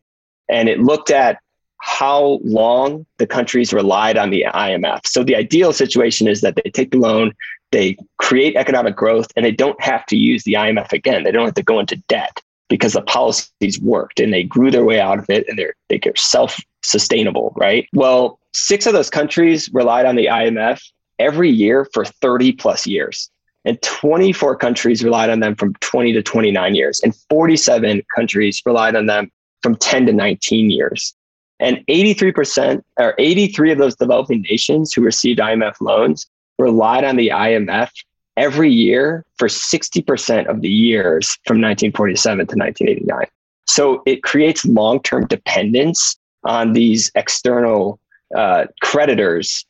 and 0.49 0.69
it 0.69 0.79
looked 0.79 1.11
at 1.11 1.39
how 1.81 2.39
long 2.43 3.05
the 3.17 3.25
countries 3.25 3.73
relied 3.73 4.17
on 4.17 4.29
the 4.29 4.45
IMF. 4.53 5.01
So 5.05 5.23
the 5.23 5.35
ideal 5.35 5.73
situation 5.73 6.27
is 6.27 6.41
that 6.41 6.55
they 6.55 6.69
take 6.69 6.91
the 6.91 6.97
loan, 6.97 7.33
they 7.71 7.97
create 8.17 8.55
economic 8.55 8.95
growth, 8.95 9.27
and 9.35 9.43
they 9.43 9.51
don't 9.51 9.81
have 9.81 10.05
to 10.07 10.15
use 10.15 10.43
the 10.43 10.53
IMF 10.53 10.93
again. 10.93 11.23
They 11.23 11.31
don't 11.31 11.45
have 11.45 11.55
to 11.55 11.63
go 11.63 11.79
into 11.79 11.95
debt 12.07 12.39
because 12.69 12.93
the 12.93 13.01
policies 13.01 13.79
worked 13.81 14.19
and 14.19 14.31
they 14.31 14.43
grew 14.43 14.69
their 14.69 14.85
way 14.85 14.99
out 14.99 15.19
of 15.19 15.29
it 15.29 15.45
and 15.49 15.57
they're 15.57 15.73
they're 15.89 15.99
self 16.15 16.59
sustainable, 16.83 17.53
right? 17.57 17.87
Well, 17.93 18.39
six 18.53 18.85
of 18.85 18.93
those 18.93 19.09
countries 19.09 19.69
relied 19.73 20.05
on 20.05 20.15
the 20.15 20.27
IMF 20.27 20.81
every 21.21 21.49
year 21.49 21.87
for 21.93 22.03
30 22.03 22.53
plus 22.53 22.85
years. 22.85 23.29
And 23.63 23.81
24 23.81 24.55
countries 24.55 25.03
relied 25.03 25.29
on 25.29 25.39
them 25.39 25.55
from 25.55 25.73
20 25.75 26.13
to 26.13 26.23
29 26.23 26.75
years. 26.75 26.99
And 27.01 27.15
47 27.29 28.01
countries 28.15 28.61
relied 28.65 28.95
on 28.95 29.05
them 29.05 29.31
from 29.61 29.75
10 29.75 30.07
to 30.07 30.13
19 30.13 30.71
years. 30.71 31.13
And 31.59 31.85
83% 31.87 32.81
or 32.97 33.13
83 33.19 33.71
of 33.71 33.77
those 33.77 33.95
developing 33.95 34.41
nations 34.49 34.93
who 34.93 35.01
received 35.03 35.39
IMF 35.39 35.75
loans 35.79 36.25
relied 36.57 37.03
on 37.03 37.17
the 37.17 37.29
IMF 37.29 37.91
every 38.35 38.71
year 38.71 39.23
for 39.37 39.47
60% 39.47 40.47
of 40.47 40.61
the 40.61 40.69
years 40.69 41.37
from 41.45 41.57
1947 41.61 42.37
to 42.47 42.55
1989. 42.55 43.27
So 43.67 44.01
it 44.07 44.23
creates 44.23 44.65
long 44.65 45.01
term 45.03 45.27
dependence 45.27 46.17
on 46.43 46.73
these 46.73 47.11
external 47.15 47.99
uh, 48.35 48.65
creditors. 48.81 49.65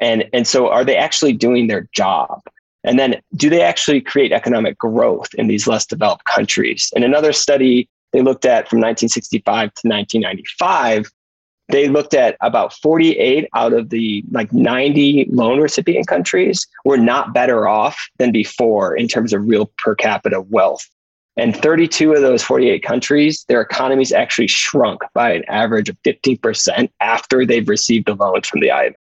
And, 0.00 0.24
and 0.32 0.46
so 0.46 0.68
are 0.68 0.84
they 0.84 0.96
actually 0.96 1.32
doing 1.32 1.66
their 1.66 1.88
job? 1.92 2.40
And 2.84 2.98
then 2.98 3.20
do 3.34 3.50
they 3.50 3.62
actually 3.62 4.00
create 4.00 4.32
economic 4.32 4.78
growth 4.78 5.34
in 5.34 5.48
these 5.48 5.66
less 5.66 5.84
developed 5.84 6.24
countries? 6.24 6.92
In 6.94 7.02
another 7.02 7.32
study 7.32 7.88
they 8.12 8.22
looked 8.22 8.44
at 8.44 8.68
from 8.68 8.78
1965 8.78 9.42
to 9.74 9.88
1995, 9.88 11.10
they 11.68 11.88
looked 11.88 12.14
at 12.14 12.36
about 12.40 12.72
48 12.74 13.48
out 13.54 13.72
of 13.72 13.90
the 13.90 14.24
like 14.30 14.52
90 14.52 15.26
loan 15.30 15.60
recipient 15.60 16.06
countries 16.06 16.66
were 16.84 16.96
not 16.96 17.34
better 17.34 17.66
off 17.66 18.08
than 18.18 18.30
before 18.30 18.96
in 18.96 19.08
terms 19.08 19.32
of 19.32 19.46
real 19.46 19.66
per 19.76 19.96
capita 19.96 20.40
wealth. 20.42 20.88
And 21.36 21.54
32 21.54 22.14
of 22.14 22.22
those 22.22 22.42
48 22.42 22.82
countries, 22.82 23.44
their 23.48 23.60
economies 23.60 24.12
actually 24.12 24.46
shrunk 24.46 25.00
by 25.12 25.32
an 25.32 25.44
average 25.48 25.88
of 25.88 26.00
15% 26.02 26.88
after 27.00 27.44
they've 27.44 27.68
received 27.68 28.06
the 28.06 28.14
loans 28.14 28.48
from 28.48 28.60
the 28.60 28.68
IMF. 28.68 28.94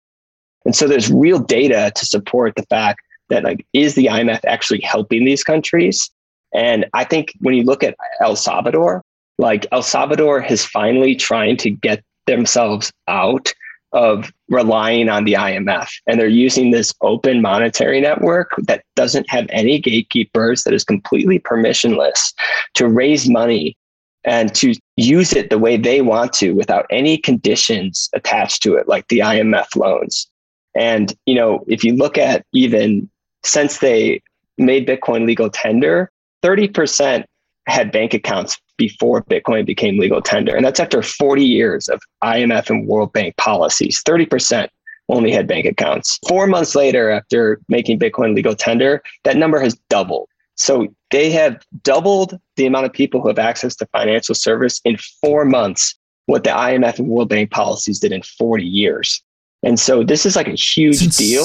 And 0.64 0.74
so 0.76 0.86
there's 0.86 1.10
real 1.10 1.38
data 1.38 1.92
to 1.94 2.06
support 2.06 2.54
the 2.56 2.64
fact 2.64 3.00
that 3.28 3.44
like 3.44 3.66
is 3.72 3.94
the 3.94 4.06
IMF 4.06 4.40
actually 4.46 4.80
helping 4.80 5.24
these 5.24 5.42
countries? 5.42 6.10
And 6.54 6.86
I 6.92 7.04
think 7.04 7.32
when 7.40 7.54
you 7.54 7.64
look 7.64 7.82
at 7.82 7.96
El 8.20 8.36
Salvador, 8.36 9.02
like 9.38 9.66
El 9.72 9.82
Salvador 9.82 10.40
has 10.40 10.64
finally 10.64 11.16
trying 11.16 11.56
to 11.58 11.70
get 11.70 12.02
themselves 12.26 12.92
out 13.08 13.52
of 13.92 14.32
relying 14.48 15.08
on 15.08 15.24
the 15.24 15.34
IMF. 15.34 15.88
And 16.06 16.18
they're 16.18 16.26
using 16.26 16.70
this 16.70 16.94
open 17.02 17.42
monetary 17.42 18.00
network 18.00 18.52
that 18.62 18.84
doesn't 18.96 19.28
have 19.28 19.46
any 19.50 19.78
gatekeepers, 19.78 20.64
that 20.64 20.72
is 20.72 20.84
completely 20.84 21.38
permissionless 21.38 22.32
to 22.74 22.88
raise 22.88 23.28
money 23.28 23.76
and 24.24 24.54
to 24.54 24.74
use 24.96 25.32
it 25.32 25.50
the 25.50 25.58
way 25.58 25.76
they 25.76 26.00
want 26.00 26.32
to 26.34 26.52
without 26.52 26.86
any 26.90 27.18
conditions 27.18 28.08
attached 28.14 28.62
to 28.62 28.76
it, 28.76 28.88
like 28.88 29.08
the 29.08 29.18
IMF 29.18 29.74
loans. 29.76 30.28
And, 30.74 31.14
you 31.26 31.34
know, 31.34 31.64
if 31.68 31.84
you 31.84 31.94
look 31.94 32.16
at 32.18 32.44
even 32.52 33.08
since 33.44 33.78
they 33.78 34.22
made 34.58 34.86
Bitcoin 34.86 35.26
legal 35.26 35.50
tender, 35.50 36.10
30% 36.42 37.24
had 37.66 37.92
bank 37.92 38.14
accounts 38.14 38.58
before 38.76 39.22
Bitcoin 39.22 39.64
became 39.64 39.98
legal 39.98 40.20
tender. 40.20 40.54
And 40.54 40.64
that's 40.64 40.80
after 40.80 41.02
40 41.02 41.44
years 41.44 41.88
of 41.88 42.00
IMF 42.24 42.70
and 42.70 42.86
World 42.86 43.12
Bank 43.12 43.36
policies. 43.36 44.02
30% 44.06 44.68
only 45.08 45.30
had 45.30 45.46
bank 45.46 45.66
accounts. 45.66 46.18
Four 46.26 46.46
months 46.46 46.74
later, 46.74 47.10
after 47.10 47.60
making 47.68 47.98
Bitcoin 47.98 48.34
legal 48.34 48.54
tender, 48.54 49.02
that 49.24 49.36
number 49.36 49.60
has 49.60 49.74
doubled. 49.88 50.28
So 50.56 50.88
they 51.10 51.30
have 51.30 51.62
doubled 51.82 52.38
the 52.56 52.66
amount 52.66 52.86
of 52.86 52.92
people 52.92 53.20
who 53.20 53.28
have 53.28 53.38
access 53.38 53.74
to 53.76 53.86
financial 53.86 54.34
service 54.34 54.80
in 54.84 54.96
four 55.20 55.44
months, 55.44 55.94
what 56.26 56.44
the 56.44 56.50
IMF 56.50 56.98
and 56.98 57.08
World 57.08 57.28
Bank 57.28 57.50
policies 57.50 57.98
did 57.98 58.12
in 58.12 58.22
40 58.22 58.64
years. 58.64 59.22
And 59.62 59.78
so 59.78 60.02
this 60.02 60.26
is 60.26 60.36
like 60.36 60.48
a 60.48 60.54
huge 60.54 61.02
it's 61.02 61.16
deal. 61.16 61.44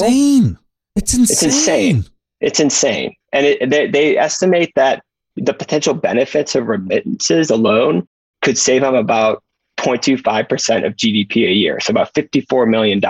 It's 0.95 1.13
insane. 1.13 1.31
It's 1.31 1.43
insane. 1.43 2.05
It's 2.41 2.59
insane. 2.59 3.15
And 3.31 3.45
it, 3.45 3.69
they, 3.69 3.87
they 3.89 4.17
estimate 4.17 4.71
that 4.75 5.03
the 5.35 5.53
potential 5.53 5.93
benefits 5.93 6.55
of 6.55 6.67
remittances 6.67 7.49
alone 7.49 8.07
could 8.41 8.57
save 8.57 8.81
them 8.81 8.95
about 8.95 9.43
0.25% 9.77 10.85
of 10.85 10.95
GDP 10.95 11.47
a 11.47 11.53
year. 11.53 11.79
So 11.79 11.91
about 11.91 12.13
$54 12.13 12.67
million 12.67 13.01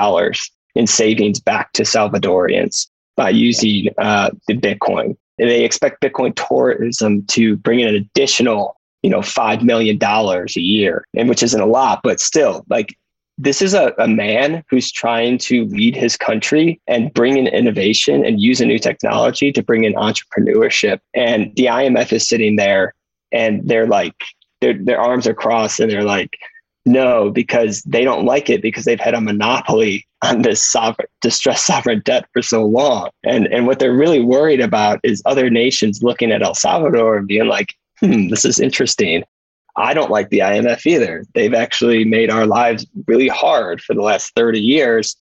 in 0.75 0.87
savings 0.87 1.39
back 1.39 1.71
to 1.73 1.83
Salvadorians 1.83 2.87
by 3.15 3.29
using 3.29 3.87
uh, 3.97 4.31
the 4.47 4.55
Bitcoin. 4.55 5.17
And 5.39 5.49
they 5.49 5.63
expect 5.63 6.01
Bitcoin 6.01 6.35
tourism 6.35 7.25
to 7.27 7.55
bring 7.57 7.79
in 7.79 7.89
an 7.89 7.95
additional, 7.95 8.75
you 9.01 9.09
know, 9.09 9.19
$5 9.19 9.63
million 9.63 9.97
a 10.01 10.59
year, 10.59 11.05
and 11.15 11.29
which 11.29 11.43
isn't 11.43 11.61
a 11.61 11.65
lot, 11.65 12.01
but 12.03 12.19
still 12.19 12.65
like 12.69 12.97
this 13.37 13.61
is 13.61 13.73
a, 13.73 13.93
a 13.99 14.07
man 14.07 14.63
who's 14.69 14.91
trying 14.91 15.37
to 15.37 15.65
lead 15.65 15.95
his 15.95 16.17
country 16.17 16.81
and 16.87 17.13
bring 17.13 17.37
in 17.37 17.47
innovation 17.47 18.25
and 18.25 18.41
use 18.41 18.59
a 18.59 18.65
new 18.65 18.79
technology 18.79 19.51
to 19.51 19.61
bring 19.61 19.83
in 19.83 19.93
entrepreneurship. 19.93 20.99
And 21.13 21.55
the 21.55 21.65
IMF 21.65 22.11
is 22.11 22.27
sitting 22.27 22.55
there 22.55 22.93
and 23.31 23.67
they're 23.67 23.87
like, 23.87 24.15
their, 24.61 24.73
their 24.73 24.99
arms 24.99 25.27
are 25.27 25.35
crossed 25.35 25.79
and 25.79 25.91
they're 25.91 26.03
like, 26.03 26.31
no, 26.85 27.29
because 27.29 27.83
they 27.83 28.03
don't 28.03 28.25
like 28.25 28.49
it 28.49 28.61
because 28.61 28.85
they've 28.85 28.99
had 28.99 29.13
a 29.13 29.21
monopoly 29.21 30.07
on 30.23 30.41
this 30.41 30.65
sovereign, 30.65 31.07
distressed 31.21 31.65
sovereign 31.67 32.01
debt 32.05 32.25
for 32.33 32.41
so 32.41 32.65
long. 32.65 33.09
And, 33.23 33.45
and 33.47 33.67
what 33.67 33.77
they're 33.77 33.93
really 33.93 34.21
worried 34.21 34.61
about 34.61 34.99
is 35.03 35.21
other 35.25 35.49
nations 35.49 36.01
looking 36.01 36.31
at 36.31 36.41
El 36.41 36.55
Salvador 36.55 37.17
and 37.17 37.27
being 37.27 37.47
like, 37.47 37.75
hmm, 37.99 38.29
this 38.29 38.45
is 38.45 38.59
interesting. 38.59 39.23
I 39.77 39.93
don't 39.93 40.09
like 40.09 40.29
the 40.29 40.39
IMF 40.39 40.85
either. 40.87 41.23
They've 41.33 41.53
actually 41.53 42.03
made 42.03 42.31
our 42.31 42.47
lives 42.47 42.85
really 43.05 43.27
hard 43.27 43.79
for 43.79 43.93
the 43.93 44.01
last 44.01 44.33
30 44.35 44.59
years. 44.59 45.15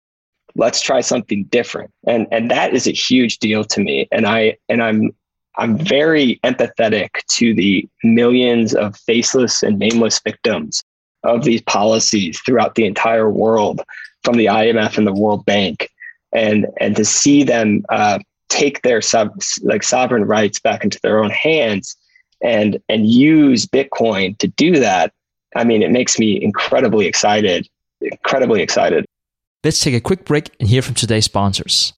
Let's 0.55 0.81
try 0.81 1.01
something 1.01 1.45
different. 1.45 1.91
And 2.07 2.29
and 2.31 2.51
that 2.53 2.73
is 2.73 2.87
a 2.87 2.93
huge 2.93 3.39
deal 3.39 3.65
to 3.65 3.81
me. 3.81 4.07
And 4.13 4.27
I 4.27 4.57
and 4.69 4.81
I'm 4.81 5.11
I'm 5.57 5.77
very 5.77 6.41
empathetic 6.45 7.11
to 7.31 7.55
the 7.55 7.89
millions 8.05 8.75
of 8.75 8.97
faceless 8.97 9.65
and 9.65 9.79
nameless 9.79 10.21
victims 10.21 10.83
of 11.25 11.45
these 11.45 11.63
policies 11.63 12.41
throughout 12.41 12.77
the 12.77 12.87
entire 12.87 13.31
world, 13.31 13.81
from 14.23 14.37
the 14.37 14.47
IMF 14.47 14.99
and 14.99 15.07
the 15.07 15.13
World 15.13 15.45
Bank, 15.45 15.91
and 16.33 16.67
and 16.81 16.95
to 16.95 17.05
see 17.05 17.43
them 17.43 17.85
uh, 17.89 18.21
take 18.49 18.83
their 18.83 19.03
sub 19.03 19.43
like 19.63 19.83
sovereign 19.83 20.25
rights 20.25 20.61
back 20.61 20.85
into 20.85 21.01
their 21.03 21.19
own 21.19 21.31
hands 21.31 21.97
and 22.45 22.79
and 22.89 23.11
use 23.11 23.67
Bitcoin 23.67 24.39
to 24.39 24.47
do 24.47 24.79
that, 24.79 25.13
I 25.57 25.65
mean, 25.65 25.83
it 25.83 25.91
makes 25.91 26.19
me 26.19 26.41
incredibly 26.41 27.07
excited, 27.07 27.67
incredibly 28.01 28.63
excited. 28.63 29.05
Let's 29.65 29.81
take 29.81 29.95
a 29.95 30.01
quick 30.01 30.25
break 30.25 30.51
and 30.61 30.69
hear 30.69 30.83
from 30.83 30.95
today's 30.95 31.25
sponsors. 31.25 31.95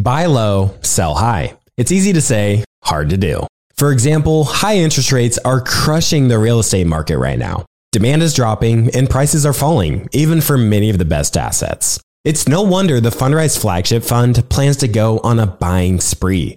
Buy 0.00 0.26
low, 0.26 0.74
sell 0.80 1.14
high. 1.14 1.56
It's 1.76 1.92
easy 1.92 2.12
to 2.14 2.20
say, 2.20 2.64
hard 2.82 3.10
to 3.10 3.16
do. 3.16 3.46
For 3.76 3.92
example, 3.92 4.44
high 4.44 4.76
interest 4.76 5.12
rates 5.12 5.38
are 5.44 5.60
crushing 5.60 6.28
the 6.28 6.38
real 6.38 6.60
estate 6.60 6.86
market 6.86 7.18
right 7.18 7.38
now. 7.38 7.66
Demand 7.92 8.22
is 8.22 8.34
dropping 8.34 8.94
and 8.94 9.10
prices 9.10 9.44
are 9.44 9.52
falling, 9.52 10.08
even 10.12 10.40
for 10.40 10.56
many 10.56 10.90
of 10.90 10.98
the 10.98 11.04
best 11.04 11.36
assets. 11.36 12.00
It's 12.24 12.48
no 12.48 12.62
wonder 12.62 13.00
the 13.00 13.10
Fundrise 13.10 13.60
flagship 13.60 14.02
fund 14.02 14.48
plans 14.48 14.78
to 14.78 14.88
go 14.88 15.18
on 15.18 15.38
a 15.38 15.46
buying 15.46 16.00
spree 16.00 16.56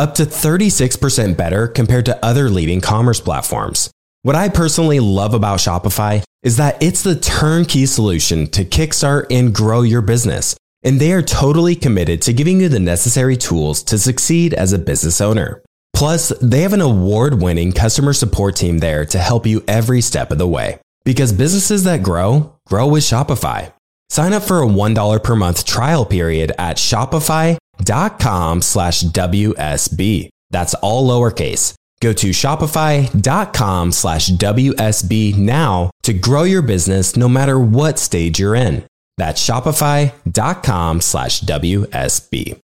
up 0.00 0.14
to 0.14 0.22
36% 0.22 1.36
better 1.36 1.68
compared 1.68 2.06
to 2.06 2.24
other 2.24 2.48
leading 2.48 2.80
commerce 2.80 3.20
platforms. 3.20 3.90
What 4.22 4.34
I 4.34 4.48
personally 4.48 4.98
love 4.98 5.34
about 5.34 5.58
Shopify 5.58 6.22
is 6.42 6.56
that 6.56 6.82
it's 6.82 7.02
the 7.02 7.16
turnkey 7.16 7.84
solution 7.84 8.46
to 8.52 8.64
kickstart 8.64 9.26
and 9.30 9.54
grow 9.54 9.82
your 9.82 10.00
business. 10.00 10.56
And 10.82 10.98
they 10.98 11.12
are 11.12 11.20
totally 11.20 11.76
committed 11.76 12.22
to 12.22 12.32
giving 12.32 12.62
you 12.62 12.70
the 12.70 12.80
necessary 12.80 13.36
tools 13.36 13.82
to 13.84 13.98
succeed 13.98 14.54
as 14.54 14.72
a 14.72 14.78
business 14.78 15.20
owner. 15.20 15.62
Plus, 15.94 16.30
they 16.40 16.62
have 16.62 16.72
an 16.72 16.80
award 16.80 17.42
winning 17.42 17.70
customer 17.70 18.14
support 18.14 18.56
team 18.56 18.78
there 18.78 19.04
to 19.04 19.18
help 19.18 19.46
you 19.46 19.62
every 19.68 20.00
step 20.00 20.30
of 20.30 20.38
the 20.38 20.48
way. 20.48 20.78
Because 21.04 21.30
businesses 21.34 21.84
that 21.84 22.02
grow, 22.02 22.56
grow 22.66 22.86
with 22.86 23.04
Shopify. 23.04 23.74
Sign 24.10 24.34
up 24.34 24.42
for 24.42 24.62
a 24.62 24.66
$1 24.66 25.24
per 25.24 25.34
month 25.34 25.64
trial 25.64 26.04
period 26.04 26.52
at 26.58 26.76
Shopify 26.76 27.56
shopify.com 27.80 28.62
slash 28.62 29.02
WSB. 29.02 30.28
That's 30.50 30.74
all 30.74 31.08
lowercase. 31.08 31.74
Go 32.00 32.12
to 32.14 32.30
shopify.com 32.30 33.92
slash 33.92 34.30
WSB 34.30 35.36
now 35.36 35.90
to 36.02 36.12
grow 36.14 36.44
your 36.44 36.62
business 36.62 37.16
no 37.16 37.28
matter 37.28 37.58
what 37.58 37.98
stage 37.98 38.40
you're 38.40 38.54
in. 38.54 38.84
That's 39.18 39.46
shopify.com 39.46 41.00
slash 41.02 41.42
WSB. 41.42 42.58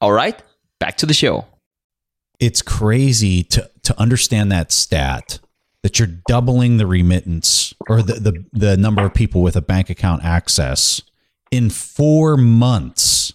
All 0.00 0.12
right, 0.12 0.40
back 0.78 0.96
to 0.98 1.06
the 1.06 1.14
show. 1.14 1.46
It's 2.38 2.62
crazy 2.62 3.42
to, 3.44 3.70
to 3.84 3.98
understand 3.98 4.52
that 4.52 4.72
stat 4.72 5.38
that 5.86 6.00
you're 6.00 6.08
doubling 6.26 6.78
the 6.78 6.86
remittance 6.86 7.72
or 7.88 8.02
the, 8.02 8.14
the, 8.14 8.44
the 8.52 8.76
number 8.76 9.04
of 9.04 9.14
people 9.14 9.40
with 9.40 9.54
a 9.54 9.60
bank 9.60 9.88
account 9.88 10.24
access 10.24 11.00
in 11.52 11.70
four 11.70 12.36
months, 12.36 13.34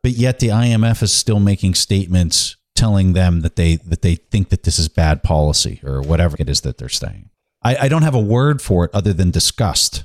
but 0.00 0.12
yet 0.12 0.38
the 0.38 0.46
IMF 0.46 1.02
is 1.02 1.12
still 1.12 1.40
making 1.40 1.74
statements 1.74 2.54
telling 2.76 3.14
them 3.14 3.40
that 3.40 3.56
they 3.56 3.74
that 3.78 4.02
they 4.02 4.14
think 4.14 4.50
that 4.50 4.62
this 4.62 4.78
is 4.78 4.88
bad 4.88 5.24
policy 5.24 5.80
or 5.82 6.00
whatever 6.00 6.36
it 6.38 6.48
is 6.48 6.60
that 6.60 6.78
they're 6.78 6.88
saying. 6.88 7.30
I, 7.64 7.76
I 7.76 7.88
don't 7.88 8.02
have 8.02 8.14
a 8.14 8.20
word 8.20 8.62
for 8.62 8.84
it 8.84 8.92
other 8.94 9.12
than 9.12 9.32
disgust. 9.32 10.04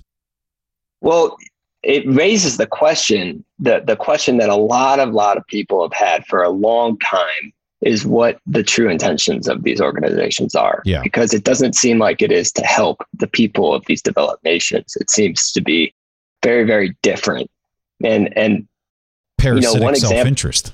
Well, 1.01 1.37
it 1.83 2.11
raises 2.11 2.57
the 2.57 2.65
question 2.65 3.45
the 3.59 3.83
the 3.85 3.95
question 3.95 4.37
that 4.37 4.49
a 4.49 4.55
lot 4.55 4.99
of 4.99 5.13
lot 5.13 5.37
of 5.37 5.45
people 5.45 5.83
have 5.83 5.93
had 5.93 6.25
for 6.25 6.41
a 6.41 6.49
long 6.49 6.97
time 6.97 7.53
is 7.81 8.05
what 8.05 8.39
the 8.45 8.63
true 8.63 8.89
intentions 8.89 9.47
of 9.47 9.63
these 9.63 9.79
organizations 9.79 10.55
are. 10.55 10.81
Yeah. 10.83 11.01
Because 11.03 11.33
it 11.33 11.43
doesn't 11.43 11.75
seem 11.75 11.99
like 11.99 12.21
it 12.21 12.31
is 12.31 12.51
to 12.53 12.63
help 12.63 13.03
the 13.13 13.27
people 13.27 13.73
of 13.73 13.85
these 13.85 14.01
developed 14.01 14.43
nations. 14.43 14.97
It 14.99 15.09
seems 15.09 15.51
to 15.51 15.61
be 15.61 15.93
very 16.43 16.63
very 16.63 16.95
different 17.01 17.49
and 18.03 18.35
and 18.37 18.67
parasitic 19.37 19.73
you 19.73 19.79
know, 19.79 19.85
one 19.85 19.95
self-interest 19.95 20.73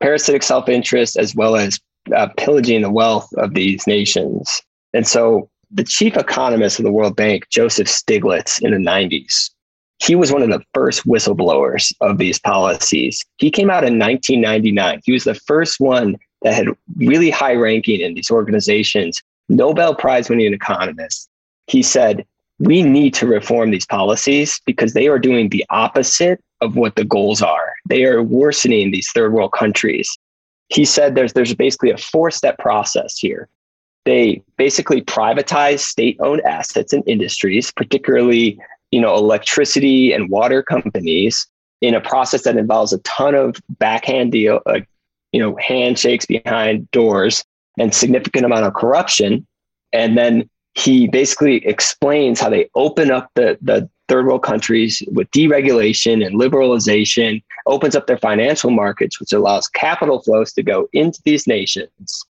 parasitic 0.00 0.42
self-interest 0.42 1.16
as 1.16 1.34
well 1.34 1.56
as 1.56 1.80
uh, 2.14 2.28
pillaging 2.36 2.82
the 2.82 2.90
wealth 2.90 3.28
of 3.38 3.54
these 3.54 3.86
nations 3.86 4.62
and 4.92 5.06
so 5.06 5.48
the 5.70 5.84
chief 5.84 6.16
economist 6.16 6.78
of 6.78 6.84
the 6.84 6.92
world 6.92 7.16
bank 7.16 7.48
joseph 7.50 7.88
stiglitz 7.88 8.62
in 8.62 8.72
the 8.72 8.90
90s 8.90 9.50
he 9.98 10.14
was 10.14 10.32
one 10.32 10.42
of 10.42 10.50
the 10.50 10.62
first 10.74 11.06
whistleblowers 11.06 11.92
of 12.00 12.18
these 12.18 12.38
policies 12.38 13.24
he 13.38 13.50
came 13.50 13.70
out 13.70 13.84
in 13.84 13.98
1999 13.98 15.00
he 15.04 15.12
was 15.12 15.24
the 15.24 15.34
first 15.34 15.80
one 15.80 16.16
that 16.42 16.54
had 16.54 16.68
really 16.96 17.30
high 17.30 17.54
ranking 17.54 18.00
in 18.00 18.14
these 18.14 18.30
organizations 18.30 19.22
nobel 19.48 19.94
prize 19.94 20.28
winning 20.28 20.52
economist 20.52 21.28
he 21.66 21.82
said 21.82 22.24
we 22.58 22.82
need 22.82 23.14
to 23.14 23.26
reform 23.26 23.70
these 23.70 23.86
policies 23.86 24.60
because 24.64 24.92
they 24.92 25.08
are 25.08 25.18
doing 25.18 25.48
the 25.48 25.64
opposite 25.70 26.42
of 26.60 26.76
what 26.76 26.96
the 26.96 27.04
goals 27.04 27.42
are. 27.42 27.72
They 27.88 28.04
are 28.04 28.22
worsening 28.22 28.90
these 28.90 29.10
third 29.10 29.32
world 29.32 29.52
countries. 29.52 30.16
He 30.68 30.84
said 30.84 31.14
there's 31.14 31.32
there's 31.32 31.54
basically 31.54 31.90
a 31.90 31.98
four 31.98 32.30
step 32.30 32.58
process 32.58 33.18
here. 33.18 33.48
They 34.04 34.42
basically 34.56 35.02
privatize 35.02 35.80
state 35.80 36.16
owned 36.20 36.42
assets 36.42 36.92
and 36.92 37.02
industries, 37.06 37.72
particularly 37.72 38.58
you 38.94 39.00
know 39.00 39.14
electricity 39.16 40.12
and 40.12 40.30
water 40.30 40.62
companies, 40.62 41.48
in 41.80 41.94
a 41.94 42.00
process 42.00 42.42
that 42.44 42.56
involves 42.56 42.92
a 42.92 42.98
ton 42.98 43.34
of 43.34 43.56
backhand 43.68 44.30
deal, 44.30 44.60
uh, 44.66 44.80
you 45.32 45.40
know 45.40 45.56
handshakes 45.56 46.26
behind 46.26 46.88
doors 46.92 47.44
and 47.76 47.92
significant 47.92 48.44
amount 48.46 48.64
of 48.64 48.74
corruption, 48.74 49.44
and 49.92 50.16
then 50.16 50.48
he 50.74 51.08
basically 51.08 51.56
explains 51.66 52.40
how 52.40 52.48
they 52.48 52.68
open 52.74 53.10
up 53.10 53.30
the, 53.34 53.58
the 53.62 53.88
third 54.08 54.26
world 54.26 54.42
countries 54.42 55.02
with 55.12 55.30
deregulation 55.30 56.24
and 56.24 56.38
liberalization, 56.40 57.42
opens 57.66 57.96
up 57.96 58.06
their 58.06 58.18
financial 58.18 58.70
markets, 58.70 59.18
which 59.18 59.32
allows 59.32 59.68
capital 59.68 60.22
flows 60.22 60.52
to 60.52 60.62
go 60.62 60.88
into 60.92 61.20
these 61.24 61.46
nations. 61.46 62.24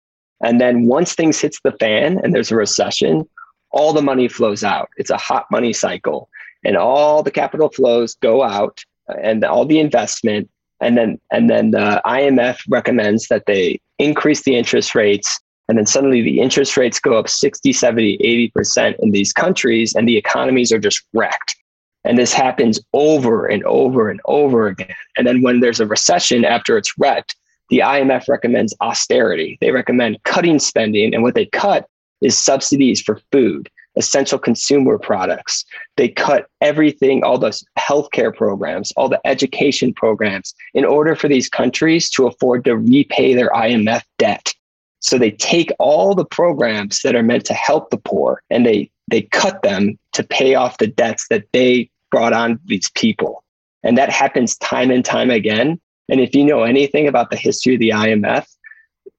And 0.43 0.59
then 0.59 0.85
once 0.85 1.13
things 1.13 1.39
hits 1.39 1.59
the 1.63 1.71
fan 1.73 2.19
and 2.23 2.33
there's 2.33 2.51
a 2.51 2.55
recession, 2.55 3.27
all 3.71 3.93
the 3.93 4.01
money 4.01 4.27
flows 4.27 4.63
out. 4.63 4.89
It's 4.97 5.11
a 5.11 5.17
hot 5.17 5.45
money 5.51 5.71
cycle. 5.71 6.29
And 6.63 6.77
all 6.77 7.23
the 7.23 7.31
capital 7.31 7.69
flows 7.69 8.15
go 8.15 8.43
out 8.43 8.83
uh, 9.09 9.15
and 9.21 9.43
all 9.43 9.65
the 9.65 9.79
investment. 9.79 10.49
And 10.81 10.97
then 10.97 11.19
and 11.31 11.49
then 11.49 11.71
the 11.71 12.01
IMF 12.05 12.59
recommends 12.67 13.27
that 13.27 13.45
they 13.45 13.79
increase 13.99 14.43
the 14.43 14.55
interest 14.55 14.95
rates 14.95 15.39
and 15.71 15.77
then 15.77 15.85
suddenly 15.85 16.21
the 16.21 16.41
interest 16.41 16.75
rates 16.75 16.99
go 16.99 17.17
up 17.17 17.29
60, 17.29 17.71
70, 17.71 18.51
80% 18.57 18.95
in 18.99 19.11
these 19.11 19.31
countries, 19.31 19.95
and 19.95 20.05
the 20.05 20.17
economies 20.17 20.69
are 20.73 20.79
just 20.79 21.01
wrecked. 21.13 21.55
And 22.03 22.17
this 22.17 22.33
happens 22.33 22.77
over 22.91 23.45
and 23.45 23.63
over 23.63 24.09
and 24.09 24.19
over 24.25 24.67
again. 24.67 24.93
And 25.15 25.25
then 25.25 25.41
when 25.41 25.61
there's 25.61 25.79
a 25.79 25.85
recession 25.85 26.43
after 26.43 26.75
it's 26.77 26.97
wrecked, 26.97 27.37
the 27.69 27.79
IMF 27.79 28.27
recommends 28.27 28.75
austerity. 28.81 29.57
They 29.61 29.71
recommend 29.71 30.21
cutting 30.25 30.59
spending, 30.59 31.13
and 31.13 31.23
what 31.23 31.35
they 31.35 31.45
cut 31.45 31.87
is 32.19 32.37
subsidies 32.37 33.01
for 33.01 33.21
food. 33.31 33.69
Essential 33.95 34.39
consumer 34.39 34.97
products. 34.97 35.65
They 35.97 36.09
cut 36.09 36.47
everything, 36.61 37.23
all 37.23 37.37
the 37.37 37.59
healthcare 37.77 38.35
programs, 38.35 38.91
all 38.93 39.09
the 39.09 39.19
education 39.25 39.93
programs, 39.93 40.53
in 40.73 40.85
order 40.85 41.15
for 41.15 41.27
these 41.27 41.49
countries 41.49 42.09
to 42.11 42.27
afford 42.27 42.63
to 42.65 42.77
repay 42.77 43.33
their 43.33 43.49
IMF 43.49 44.03
debt. 44.17 44.53
So 44.99 45.17
they 45.17 45.31
take 45.31 45.71
all 45.79 46.13
the 46.13 46.25
programs 46.25 47.01
that 47.01 47.15
are 47.15 47.23
meant 47.23 47.45
to 47.45 47.53
help 47.53 47.89
the 47.89 47.97
poor 47.97 48.43
and 48.49 48.65
they 48.65 48.91
they 49.07 49.23
cut 49.23 49.61
them 49.61 49.99
to 50.13 50.23
pay 50.23 50.55
off 50.55 50.77
the 50.77 50.87
debts 50.87 51.27
that 51.29 51.45
they 51.51 51.89
brought 52.11 52.33
on 52.33 52.59
these 52.65 52.89
people. 52.91 53.43
And 53.83 53.97
that 53.97 54.09
happens 54.09 54.55
time 54.57 54.89
and 54.89 55.03
time 55.03 55.29
again. 55.29 55.81
And 56.07 56.21
if 56.21 56.33
you 56.35 56.45
know 56.45 56.63
anything 56.63 57.07
about 57.07 57.29
the 57.29 57.35
history 57.35 57.73
of 57.73 57.79
the 57.79 57.89
IMF, 57.89 58.45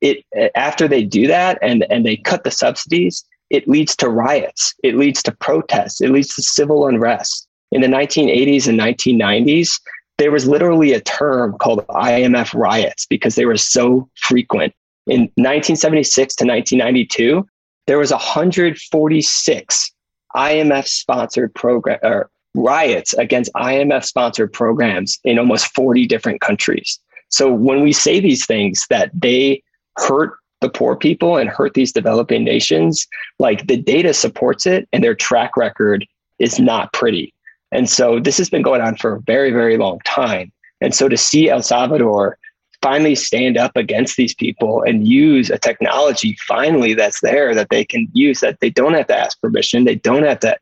it 0.01 0.25
after 0.55 0.89
they 0.89 1.05
do 1.05 1.27
that 1.27 1.59
and 1.63 1.85
and 1.91 2.07
they 2.07 2.17
cut 2.17 2.45
the 2.45 2.51
subsidies, 2.51 3.25
it 3.53 3.69
leads 3.69 3.95
to 3.97 4.09
riots, 4.09 4.75
it 4.83 4.97
leads 4.97 5.23
to 5.23 5.31
protests, 5.31 6.01
it 6.01 6.11
leads 6.11 6.35
to 6.35 6.43
civil 6.43 6.87
unrest. 6.87 7.47
In 7.71 7.83
the 7.83 7.87
1980s 7.87 8.67
and 8.67 8.81
1990s, 8.81 9.79
there 10.17 10.31
was 10.31 10.49
literally 10.49 10.93
a 10.93 11.01
term 11.01 11.57
called 11.59 11.87
IMF 11.89 12.55
riots 12.55 13.07
because 13.07 13.35
they 13.35 13.45
were 13.45 13.59
so 13.59 14.09
frequent. 14.17 14.75
In 15.07 15.21
1976 15.37 16.35
to 16.37 16.45
1992, 16.47 17.47
there 17.87 17.99
was 17.99 18.11
146 18.11 19.93
IMF 20.35 20.87
sponsored 20.87 21.55
program 21.55 21.99
or 22.03 22.31
riots 22.55 23.13
against 23.15 23.53
IMF 23.55 24.05
sponsored 24.05 24.53
programs 24.53 25.19
in 25.25 25.39
almost 25.39 25.75
40 25.75 26.07
different 26.07 26.41
countries. 26.41 26.99
So 27.29 27.53
when 27.53 27.83
we 27.83 27.93
say 27.93 28.21
these 28.21 28.47
things 28.47 28.87
that 28.89 29.11
they 29.15 29.63
hurt 29.99 30.35
the 30.63 30.71
poor 30.71 30.97
people 30.97 31.37
and 31.37 31.51
hurt 31.51 31.75
these 31.75 31.93
developing 31.93 32.45
nations, 32.45 33.07
like 33.39 33.67
the 33.67 33.77
data 33.77 34.15
supports 34.15 34.67
it 34.67 34.89
and 34.93 35.05
their 35.05 35.15
track 35.15 35.57
record 35.57 36.07
is 36.39 36.59
not 36.59 36.93
pretty. 36.93 37.35
And 37.71 37.89
so 37.89 38.21
this 38.21 38.39
has 38.39 38.51
been 38.51 38.63
going 38.63 38.81
on 38.81 38.97
for 38.97 39.15
a 39.15 39.21
very, 39.23 39.51
very 39.51 39.77
long 39.77 40.01
time. 40.05 40.53
And 40.81 40.95
so 40.95 41.09
to 41.09 41.17
see 41.17 41.49
El 41.49 41.63
Salvador 41.63 42.39
finally 42.83 43.15
stand 43.15 43.57
up 43.57 43.77
against 43.77 44.17
these 44.17 44.35
people 44.35 44.83
and 44.83 45.07
use 45.07 45.49
a 45.51 45.59
technology 45.59 46.37
finally 46.47 46.95
that's 46.95 47.21
there 47.21 47.55
that 47.55 47.69
they 47.71 47.85
can 47.85 48.09
use 48.13 48.41
that 48.41 48.59
they 48.61 48.71
don't 48.71 48.95
have 48.95 49.07
to 49.07 49.17
ask 49.17 49.41
permission 49.41 49.85
they 49.85 49.95
don't 49.95 50.25
have 50.25 50.41
to 50.41 50.57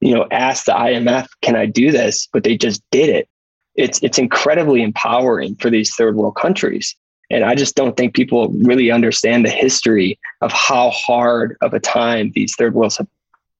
you 0.00 0.14
know 0.14 0.26
ask 0.30 0.64
the 0.64 0.72
IMF 0.72 1.26
can 1.42 1.54
I 1.54 1.66
do 1.66 1.92
this 1.92 2.26
but 2.32 2.44
they 2.44 2.56
just 2.56 2.82
did 2.90 3.10
it 3.10 3.28
it's 3.74 4.02
it's 4.02 4.18
incredibly 4.18 4.82
empowering 4.82 5.54
for 5.56 5.68
these 5.68 5.94
third 5.94 6.16
world 6.16 6.36
countries 6.36 6.96
and 7.30 7.44
I 7.44 7.54
just 7.54 7.74
don't 7.74 7.96
think 7.96 8.14
people 8.14 8.48
really 8.48 8.90
understand 8.90 9.44
the 9.44 9.50
history 9.50 10.18
of 10.40 10.52
how 10.52 10.90
hard 10.90 11.56
of 11.62 11.74
a 11.74 11.80
time 11.80 12.32
these 12.34 12.54
third 12.56 12.74
world 12.74 12.96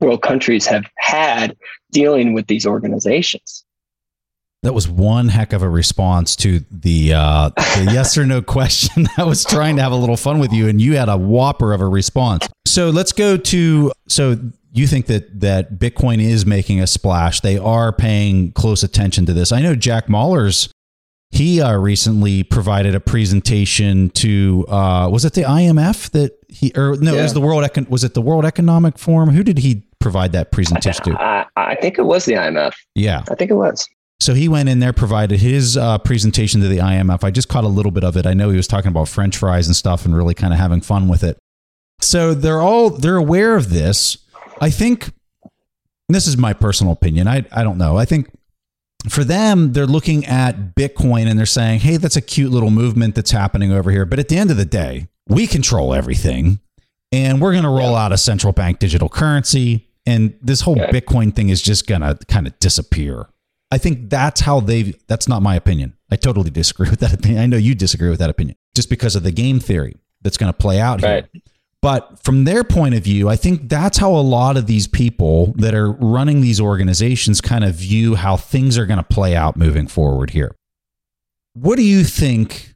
world 0.01 0.23
countries 0.23 0.67
have 0.67 0.85
had 0.99 1.57
dealing 1.91 2.35
with 2.35 2.47
these 2.49 2.67
organizations 2.67 3.65
that 4.67 4.75
was 4.75 4.89
one 4.89 5.29
heck 5.29 5.53
of 5.53 5.63
a 5.63 5.69
response 5.69 6.35
to 6.35 6.65
the, 6.73 7.13
uh, 7.15 7.51
the 7.51 7.89
yes 7.93 8.19
or 8.19 8.27
no 8.27 8.43
question. 8.43 9.07
I 9.17 9.23
was 9.23 9.45
trying 9.45 9.77
to 9.77 9.83
have 9.83 9.93
a 9.93 9.97
little 9.97 10.17
fun 10.17 10.41
with 10.41 10.53
you, 10.53 10.69
and 10.69 10.81
you 10.81 10.97
had 10.97 11.09
a 11.09 11.17
whopper 11.17 11.73
of 11.73 11.81
a 11.81 11.87
response. 11.87 12.49
So 12.67 12.91
let's 12.91 13.13
go 13.13 13.37
to 13.37 13.93
so 14.09 14.37
you 14.73 14.87
think 14.89 15.07
that 15.07 15.41
that 15.41 15.79
Bitcoin 15.79 16.21
is 16.21 16.45
making 16.45 16.81
a 16.81 16.87
splash. 16.87 17.41
They 17.41 17.57
are 17.57 17.93
paying 17.93 18.51
close 18.53 18.83
attention 18.83 19.25
to 19.27 19.33
this. 19.33 19.53
I 19.53 19.61
know 19.63 19.77
Jack 19.77 20.09
Mallers. 20.09 20.69
He 21.37 21.61
uh, 21.61 21.77
recently 21.77 22.45
provided 22.45 22.95
a 22.95 23.01
presentation 23.01 24.09
to 24.11 24.65
uh, 24.69 25.11
was 25.13 25.27
it 25.27 25.35
the 25.35 25.43
IMF 25.43 26.11
that 26.13 26.33
he 26.49 26.73
or 26.75 26.97
no 26.97 27.13
yeah. 27.13 27.21
it 27.21 27.23
was 27.25 27.35
the 27.35 27.43
World 27.43 27.63
Econ- 27.63 27.91
was 27.91 28.05
it 28.05 28.15
the 28.15 28.23
World 28.23 28.47
Economic 28.47 28.99
Forum? 28.99 29.29
Who 29.29 29.43
did 29.43 29.59
he 29.59 29.87
provide 29.99 30.33
that 30.33 30.51
presentation 30.51 31.05
to? 31.05 31.21
I, 31.21 31.45
I 31.55 31.75
think 31.75 31.99
it 31.99 32.05
was 32.05 32.25
the 32.25 32.33
IMF. 32.33 32.73
Yeah, 32.95 33.23
I 33.31 33.35
think 33.35 33.51
it 33.51 33.55
was. 33.55 33.87
So 34.19 34.33
he 34.33 34.49
went 34.49 34.71
in 34.71 34.79
there, 34.79 34.95
provided 34.95 35.39
his 35.39 35.77
uh, 35.77 35.99
presentation 35.99 36.63
to 36.63 36.69
the 36.69 36.79
IMF. 36.79 37.23
I 37.23 37.31
just 37.31 37.49
caught 37.49 37.65
a 37.65 37.69
little 37.69 37.93
bit 37.93 38.03
of 38.03 38.17
it. 38.17 38.25
I 38.25 38.33
know 38.33 38.49
he 38.49 38.57
was 38.57 38.67
talking 38.67 38.91
about 38.91 39.07
French 39.07 39.37
fries 39.37 39.67
and 39.67 39.77
stuff, 39.77 40.07
and 40.07 40.17
really 40.17 40.33
kind 40.33 40.55
of 40.55 40.59
having 40.59 40.81
fun 40.81 41.07
with 41.07 41.23
it. 41.23 41.37
So 42.01 42.33
they're 42.33 42.63
all 42.63 42.89
they're 42.89 43.17
aware 43.17 43.57
of 43.57 43.69
this. 43.69 44.17
I 44.63 44.71
think 44.71 45.13
this 46.09 46.27
is 46.27 46.39
my 46.39 46.55
personal 46.55 46.95
opinion. 46.95 47.29
I 47.29 47.45
I 47.53 47.63
don't 47.63 47.77
know. 47.77 47.99
I 47.99 48.07
think 48.07 48.31
for 49.09 49.25
them, 49.25 49.73
they're 49.73 49.87
looking 49.87 50.25
at 50.27 50.75
Bitcoin 50.75 51.29
and 51.29 51.39
they're 51.39 51.47
saying, 51.47 51.81
"Hey, 51.81 51.97
that's 51.97 52.17
a 52.17 52.21
cute 52.21 52.51
little 52.51 52.71
movement 52.71 53.15
that's 53.15 53.31
happening 53.31 53.73
over 53.73 53.91
here." 53.91 54.05
But 54.07 54.19
at 54.19 54.29
the 54.29 54.37
end 54.37 54.51
of 54.51 54.57
the 54.57 54.65
day, 54.65 55.09
we 55.29 55.47
control 55.47 55.95
everything, 55.95 56.61
and 57.13 57.41
we're 57.41 57.53
going 57.53 57.65
to 57.65 57.71
roll 57.71 57.95
out 57.95 58.13
a 58.13 58.19
central 58.19 58.53
bank 58.53 58.79
digital 58.79 59.09
currency, 59.09 59.89
and 60.07 60.35
this 60.41 60.61
whole 60.63 60.77
Bitcoin 60.77 61.35
thing 61.35 61.49
is 61.49 61.63
just 61.63 61.87
going 61.87 62.01
to 62.03 62.19
kind 62.29 62.47
of 62.47 62.59
disappear. 62.59 63.29
I 63.71 63.79
think 63.79 64.11
that's 64.11 64.41
how 64.43 64.61
they 64.61 64.95
that's 65.09 65.29
not 65.29 65.43
my 65.43 65.57
opinion. 65.57 65.95
I 66.11 66.17
totally 66.17 66.51
disagree 66.51 66.89
with 66.91 67.01
that 67.01 67.13
opinion. 67.13 67.43
I 67.43 67.47
know 67.47 67.57
you 67.57 67.75
disagree 67.75 68.11
with 68.11 68.21
that 68.21 68.31
opinion 68.31 68.57
just 68.75 68.89
because 68.91 69.17
of 69.17 69.23
the 69.23 69.33
game 69.33 69.61
theory 69.61 69.97
that's 70.23 70.37
going 70.37 70.53
to 70.53 70.57
play 70.57 70.81
out 70.81 71.01
here. 71.01 71.29
But 71.83 72.19
from 72.25 72.45
their 72.45 72.65
point 72.65 72.95
of 72.95 73.05
view, 73.05 73.29
I 73.29 73.37
think 73.37 73.69
that's 73.69 73.99
how 73.99 74.11
a 74.11 74.23
lot 74.23 74.57
of 74.57 74.67
these 74.67 74.89
people 74.89 75.53
that 75.59 75.75
are 75.75 75.93
running 75.93 76.41
these 76.41 76.61
organizations 76.61 77.41
kind 77.41 77.65
of 77.65 77.75
view 77.75 78.15
how 78.17 78.37
things 78.37 78.77
are 78.77 78.87
going 78.87 78.99
to 78.99 79.05
play 79.05 79.37
out 79.37 79.57
moving 79.57 79.87
forward 79.87 80.31
here. 80.31 80.55
What 81.55 81.77
do 81.77 81.83
you 81.83 82.03
think 82.03 82.75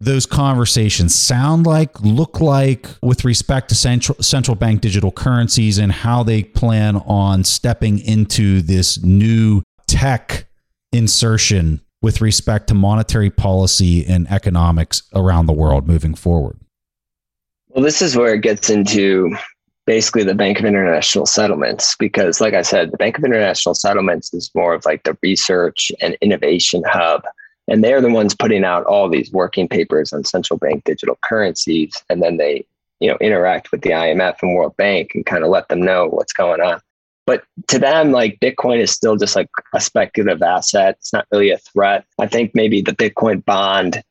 those 0.00 0.26
conversations 0.26 1.14
sound 1.14 1.66
like, 1.66 2.00
look 2.00 2.40
like 2.40 2.86
with 3.02 3.24
respect 3.24 3.68
to 3.70 3.74
central 3.74 4.20
central 4.22 4.54
bank 4.54 4.80
digital 4.80 5.10
currencies 5.10 5.78
and 5.78 5.90
how 5.90 6.22
they 6.22 6.44
plan 6.44 6.96
on 6.98 7.44
stepping 7.44 7.98
into 7.98 8.62
this 8.62 9.02
new 9.02 9.62
tech 9.86 10.46
insertion 10.92 11.80
with 12.00 12.20
respect 12.20 12.68
to 12.68 12.74
monetary 12.74 13.30
policy 13.30 14.06
and 14.06 14.30
economics 14.30 15.02
around 15.14 15.46
the 15.46 15.52
world 15.52 15.88
moving 15.88 16.14
forward? 16.14 16.58
Well, 17.78 17.84
this 17.84 18.02
is 18.02 18.16
where 18.16 18.34
it 18.34 18.40
gets 18.40 18.70
into 18.70 19.36
basically 19.86 20.24
the 20.24 20.34
Bank 20.34 20.58
of 20.58 20.64
International 20.64 21.26
Settlements, 21.26 21.94
because, 21.94 22.40
like 22.40 22.52
I 22.52 22.62
said, 22.62 22.90
the 22.90 22.96
Bank 22.96 23.16
of 23.16 23.22
International 23.22 23.72
Settlements 23.72 24.34
is 24.34 24.50
more 24.52 24.74
of 24.74 24.84
like 24.84 25.04
the 25.04 25.16
research 25.22 25.92
and 26.00 26.18
innovation 26.20 26.82
hub. 26.88 27.22
And 27.68 27.84
they're 27.84 28.00
the 28.00 28.10
ones 28.10 28.34
putting 28.34 28.64
out 28.64 28.84
all 28.86 29.08
these 29.08 29.30
working 29.30 29.68
papers 29.68 30.12
on 30.12 30.24
central 30.24 30.58
bank 30.58 30.82
digital 30.82 31.20
currencies. 31.22 32.02
And 32.10 32.20
then 32.20 32.36
they, 32.36 32.66
you 32.98 33.08
know, 33.08 33.16
interact 33.20 33.70
with 33.70 33.82
the 33.82 33.90
IMF 33.90 34.38
and 34.42 34.56
World 34.56 34.76
Bank 34.76 35.12
and 35.14 35.24
kind 35.24 35.44
of 35.44 35.50
let 35.50 35.68
them 35.68 35.80
know 35.80 36.08
what's 36.08 36.32
going 36.32 36.60
on. 36.60 36.80
But 37.26 37.44
to 37.68 37.78
them, 37.78 38.10
like 38.10 38.40
Bitcoin 38.40 38.80
is 38.80 38.90
still 38.90 39.14
just 39.14 39.36
like 39.36 39.50
a 39.72 39.80
speculative 39.80 40.42
asset. 40.42 40.96
It's 40.98 41.12
not 41.12 41.28
really 41.30 41.52
a 41.52 41.58
threat. 41.58 42.04
I 42.18 42.26
think 42.26 42.56
maybe 42.56 42.80
the 42.80 42.90
Bitcoin 42.90 43.44
bond 43.44 44.02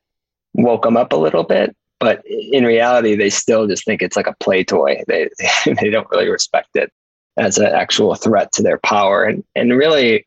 woke 0.53 0.83
them 0.83 0.95
up 0.95 1.11
a 1.11 1.17
little 1.17 1.43
bit, 1.43 1.75
but 1.99 2.23
in 2.25 2.63
reality, 2.63 3.15
they 3.15 3.29
still 3.29 3.67
just 3.67 3.85
think 3.85 4.01
it's 4.01 4.15
like 4.15 4.27
a 4.27 4.35
play 4.39 4.63
toy. 4.63 5.03
They 5.07 5.29
they 5.81 5.89
don't 5.89 6.09
really 6.11 6.29
respect 6.29 6.75
it 6.75 6.91
as 7.37 7.57
an 7.57 7.67
actual 7.67 8.15
threat 8.15 8.51
to 8.53 8.63
their 8.63 8.79
power. 8.79 9.23
And 9.23 9.43
and 9.55 9.77
really, 9.77 10.25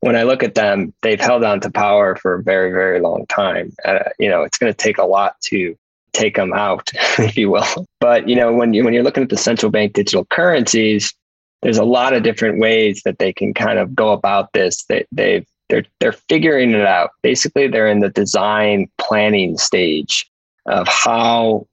when 0.00 0.16
I 0.16 0.22
look 0.22 0.42
at 0.42 0.54
them, 0.54 0.92
they've 1.02 1.20
held 1.20 1.44
on 1.44 1.60
to 1.60 1.70
power 1.70 2.16
for 2.16 2.34
a 2.34 2.42
very 2.42 2.70
very 2.70 3.00
long 3.00 3.26
time. 3.28 3.72
Uh, 3.84 4.10
you 4.18 4.28
know, 4.28 4.42
it's 4.42 4.58
going 4.58 4.72
to 4.72 4.76
take 4.76 4.98
a 4.98 5.04
lot 5.04 5.40
to 5.42 5.76
take 6.12 6.36
them 6.36 6.52
out, 6.52 6.90
if 7.18 7.36
you 7.36 7.50
will. 7.50 7.86
But 8.00 8.28
you 8.28 8.36
know, 8.36 8.52
when 8.52 8.72
you 8.72 8.84
when 8.84 8.94
you're 8.94 9.02
looking 9.02 9.24
at 9.24 9.30
the 9.30 9.36
central 9.36 9.70
bank 9.72 9.94
digital 9.94 10.24
currencies, 10.26 11.12
there's 11.62 11.78
a 11.78 11.84
lot 11.84 12.12
of 12.12 12.22
different 12.22 12.60
ways 12.60 13.02
that 13.04 13.18
they 13.18 13.32
can 13.32 13.54
kind 13.54 13.78
of 13.78 13.94
go 13.94 14.12
about 14.12 14.52
this. 14.52 14.84
They, 14.84 15.04
they've 15.10 15.46
they're 15.68 15.84
they're 15.98 16.12
figuring 16.12 16.70
it 16.70 16.86
out. 16.86 17.10
Basically, 17.22 17.66
they're 17.66 17.88
in 17.88 18.00
the 18.00 18.08
design 18.08 18.88
planning 18.98 19.58
stage 19.58 20.28
of 20.68 20.86
how 20.88 21.66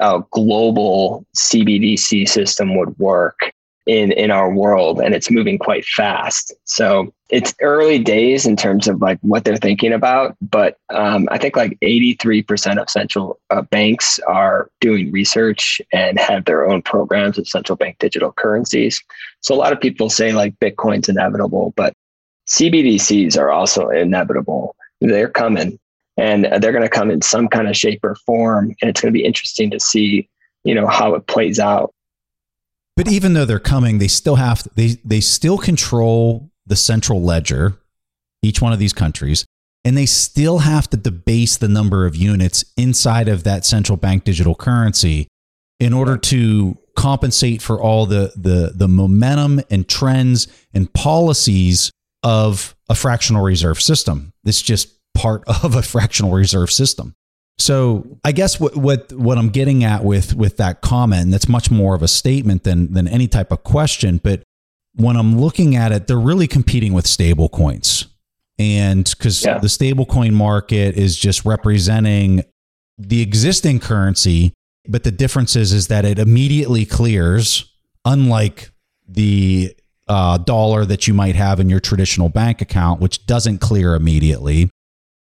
a 0.00 0.22
global 0.30 1.24
CBDC 1.36 2.28
system 2.28 2.76
would 2.76 2.98
work 2.98 3.52
in 3.86 4.12
in 4.12 4.30
our 4.30 4.52
world 4.52 5.00
and 5.00 5.14
it's 5.14 5.30
moving 5.30 5.58
quite 5.58 5.84
fast. 5.84 6.52
So 6.64 7.12
it's 7.30 7.54
early 7.60 7.98
days 7.98 8.44
in 8.46 8.56
terms 8.56 8.88
of 8.88 9.00
like 9.00 9.18
what 9.22 9.44
they're 9.44 9.56
thinking 9.56 9.92
about 9.92 10.36
but 10.40 10.78
um, 10.90 11.28
i 11.30 11.38
think 11.38 11.56
like 11.56 11.78
83% 11.80 12.80
of 12.80 12.90
central 12.90 13.38
uh, 13.50 13.62
banks 13.62 14.18
are 14.20 14.70
doing 14.80 15.10
research 15.12 15.80
and 15.92 16.18
have 16.18 16.44
their 16.44 16.68
own 16.68 16.82
programs 16.82 17.38
of 17.38 17.48
central 17.48 17.76
bank 17.76 17.98
digital 17.98 18.32
currencies. 18.32 19.02
So 19.40 19.54
a 19.54 19.56
lot 19.56 19.72
of 19.72 19.80
people 19.80 20.10
say 20.10 20.32
like 20.32 20.58
bitcoin's 20.58 21.08
inevitable 21.08 21.72
but 21.76 21.94
cbdc's 22.48 23.36
are 23.36 23.50
also 23.50 23.88
inevitable. 23.88 24.74
They're 25.00 25.30
coming 25.30 25.78
and 26.20 26.44
they're 26.62 26.72
going 26.72 26.82
to 26.82 26.88
come 26.88 27.10
in 27.10 27.22
some 27.22 27.48
kind 27.48 27.68
of 27.68 27.76
shape 27.76 28.00
or 28.04 28.14
form 28.14 28.74
and 28.80 28.90
it's 28.90 29.00
going 29.00 29.12
to 29.12 29.18
be 29.18 29.24
interesting 29.24 29.70
to 29.70 29.80
see 29.80 30.28
you 30.64 30.74
know 30.74 30.86
how 30.86 31.14
it 31.14 31.26
plays 31.26 31.58
out 31.58 31.92
but 33.00 33.10
even 33.10 33.32
though 33.32 33.46
they're 33.46 33.58
coming, 33.58 33.96
they 33.96 34.08
still 34.08 34.36
have 34.36 34.68
they 34.74 34.98
they 35.06 35.20
still 35.20 35.56
control 35.56 36.50
the 36.66 36.76
central 36.76 37.22
ledger, 37.22 37.78
each 38.42 38.60
one 38.60 38.74
of 38.74 38.78
these 38.78 38.92
countries, 38.92 39.46
and 39.86 39.96
they 39.96 40.04
still 40.04 40.58
have 40.58 40.90
to 40.90 40.98
debase 40.98 41.56
the 41.56 41.66
number 41.66 42.04
of 42.04 42.14
units 42.14 42.62
inside 42.76 43.26
of 43.26 43.44
that 43.44 43.64
central 43.64 43.96
bank 43.96 44.24
digital 44.24 44.54
currency 44.54 45.28
in 45.78 45.94
order 45.94 46.18
to 46.18 46.76
compensate 46.94 47.62
for 47.62 47.80
all 47.80 48.04
the 48.04 48.34
the 48.36 48.72
the 48.74 48.86
momentum 48.86 49.62
and 49.70 49.88
trends 49.88 50.46
and 50.74 50.92
policies 50.92 51.90
of 52.22 52.76
a 52.90 52.94
fractional 52.94 53.42
reserve 53.42 53.80
system. 53.80 54.34
this 54.44 54.60
just 54.60 54.99
part 55.20 55.42
of 55.64 55.74
a 55.74 55.82
fractional 55.82 56.32
reserve 56.32 56.70
system. 56.70 57.14
So 57.58 58.18
I 58.24 58.32
guess 58.32 58.58
what 58.58 58.74
what 58.76 59.12
what 59.12 59.36
I'm 59.36 59.50
getting 59.50 59.84
at 59.84 60.02
with 60.02 60.34
with 60.34 60.56
that 60.56 60.80
comment, 60.80 61.30
that's 61.30 61.48
much 61.48 61.70
more 61.70 61.94
of 61.94 62.02
a 62.02 62.08
statement 62.08 62.64
than 62.64 62.92
than 62.94 63.06
any 63.06 63.28
type 63.28 63.52
of 63.52 63.62
question. 63.64 64.18
But 64.22 64.42
when 64.94 65.16
I'm 65.16 65.38
looking 65.38 65.76
at 65.76 65.92
it, 65.92 66.06
they're 66.06 66.18
really 66.18 66.48
competing 66.48 66.94
with 66.94 67.06
stable 67.06 67.48
coins. 67.48 68.06
And 68.58 69.04
because 69.04 69.44
yeah. 69.44 69.58
the 69.58 69.68
stablecoin 69.68 70.32
market 70.32 70.96
is 70.96 71.16
just 71.16 71.44
representing 71.44 72.42
the 72.98 73.22
existing 73.22 73.80
currency, 73.80 74.52
but 74.86 75.04
the 75.04 75.10
difference 75.10 75.56
is, 75.56 75.72
is 75.72 75.88
that 75.88 76.04
it 76.04 76.18
immediately 76.18 76.84
clears, 76.84 77.72
unlike 78.04 78.70
the 79.08 79.74
uh, 80.08 80.38
dollar 80.38 80.84
that 80.84 81.06
you 81.06 81.14
might 81.14 81.36
have 81.36 81.60
in 81.60 81.70
your 81.70 81.80
traditional 81.80 82.28
bank 82.28 82.60
account, 82.60 83.00
which 83.00 83.26
doesn't 83.26 83.58
clear 83.58 83.94
immediately. 83.94 84.68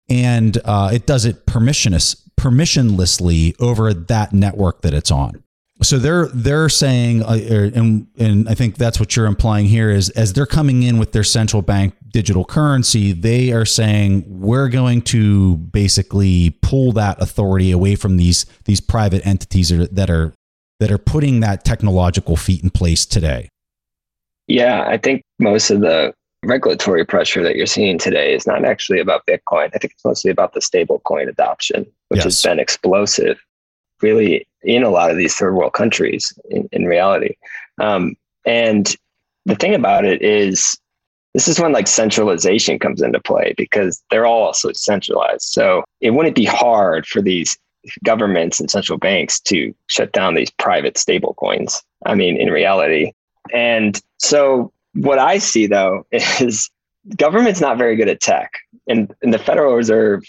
And 0.08 0.58
uh, 0.64 0.90
it 0.92 1.06
does 1.06 1.24
it 1.24 1.46
permissionless, 1.46 2.20
permissionlessly 2.36 3.54
over 3.60 3.94
that 3.94 4.32
network 4.32 4.82
that 4.82 4.92
it's 4.94 5.10
on 5.10 5.44
so 5.82 5.98
they're 5.98 6.28
they're 6.28 6.68
saying, 6.68 7.22
uh, 7.22 7.38
er, 7.50 7.70
and 7.74 8.06
and 8.18 8.48
I 8.48 8.54
think 8.54 8.76
that's 8.76 9.00
what 9.00 9.16
you're 9.16 9.26
implying 9.26 9.66
here 9.66 9.90
is 9.90 10.08
as 10.10 10.32
they're 10.32 10.46
coming 10.46 10.82
in 10.82 10.98
with 10.98 11.12
their 11.12 11.24
central 11.24 11.62
bank 11.62 11.94
digital 12.10 12.44
currency, 12.44 13.12
they 13.12 13.52
are 13.52 13.64
saying 13.64 14.24
we're 14.26 14.68
going 14.68 15.02
to 15.02 15.56
basically 15.56 16.56
pull 16.62 16.92
that 16.92 17.20
authority 17.20 17.72
away 17.72 17.96
from 17.96 18.16
these 18.16 18.46
these 18.64 18.80
private 18.80 19.26
entities 19.26 19.70
that 19.70 20.10
are 20.10 20.32
that 20.78 20.92
are 20.92 20.98
putting 20.98 21.40
that 21.40 21.64
technological 21.64 22.36
feat 22.36 22.62
in 22.62 22.70
place 22.70 23.04
today. 23.04 23.48
Yeah, 24.46 24.84
I 24.86 24.98
think 24.98 25.22
most 25.38 25.70
of 25.70 25.80
the 25.80 26.14
regulatory 26.44 27.04
pressure 27.04 27.42
that 27.42 27.56
you're 27.56 27.66
seeing 27.66 27.98
today 27.98 28.34
is 28.34 28.46
not 28.46 28.64
actually 28.64 29.00
about 29.00 29.26
Bitcoin. 29.26 29.70
I 29.74 29.78
think 29.78 29.92
it's 29.92 30.04
mostly 30.04 30.30
about 30.30 30.52
the 30.52 30.60
stable 30.60 31.00
coin 31.04 31.28
adoption, 31.28 31.86
which 32.08 32.18
yes. 32.18 32.24
has 32.24 32.42
been 32.42 32.58
explosive 32.58 33.38
really 34.02 34.46
in 34.62 34.82
a 34.82 34.90
lot 34.90 35.10
of 35.10 35.16
these 35.16 35.34
third 35.34 35.54
world 35.54 35.72
countries 35.72 36.32
in, 36.50 36.68
in 36.72 36.84
reality. 36.84 37.34
Um, 37.80 38.14
and 38.44 38.94
the 39.46 39.54
thing 39.54 39.74
about 39.74 40.04
it 40.04 40.22
is, 40.22 40.78
this 41.32 41.48
is 41.48 41.58
when 41.58 41.72
like 41.72 41.88
centralization 41.88 42.78
comes 42.78 43.02
into 43.02 43.20
play 43.20 43.54
because 43.56 44.02
they're 44.10 44.26
all 44.26 44.42
also 44.42 44.72
centralized. 44.72 45.42
So 45.42 45.84
it 46.00 46.10
wouldn't 46.10 46.36
be 46.36 46.44
hard 46.44 47.06
for 47.06 47.20
these 47.20 47.58
governments 48.04 48.60
and 48.60 48.70
central 48.70 48.98
banks 48.98 49.40
to 49.40 49.74
shut 49.88 50.12
down 50.12 50.34
these 50.34 50.50
private 50.50 50.96
stable 50.96 51.34
coins. 51.34 51.82
I 52.06 52.14
mean, 52.14 52.36
in 52.36 52.50
reality. 52.50 53.12
And 53.52 54.00
so 54.18 54.72
what 54.94 55.18
I 55.18 55.38
see 55.38 55.66
though 55.66 56.06
is 56.12 56.70
government's 57.16 57.60
not 57.60 57.78
very 57.78 57.96
good 57.96 58.08
at 58.08 58.20
tech. 58.20 58.52
And, 58.88 59.14
and 59.22 59.32
the 59.32 59.38
Federal 59.38 59.74
Reserve, 59.74 60.24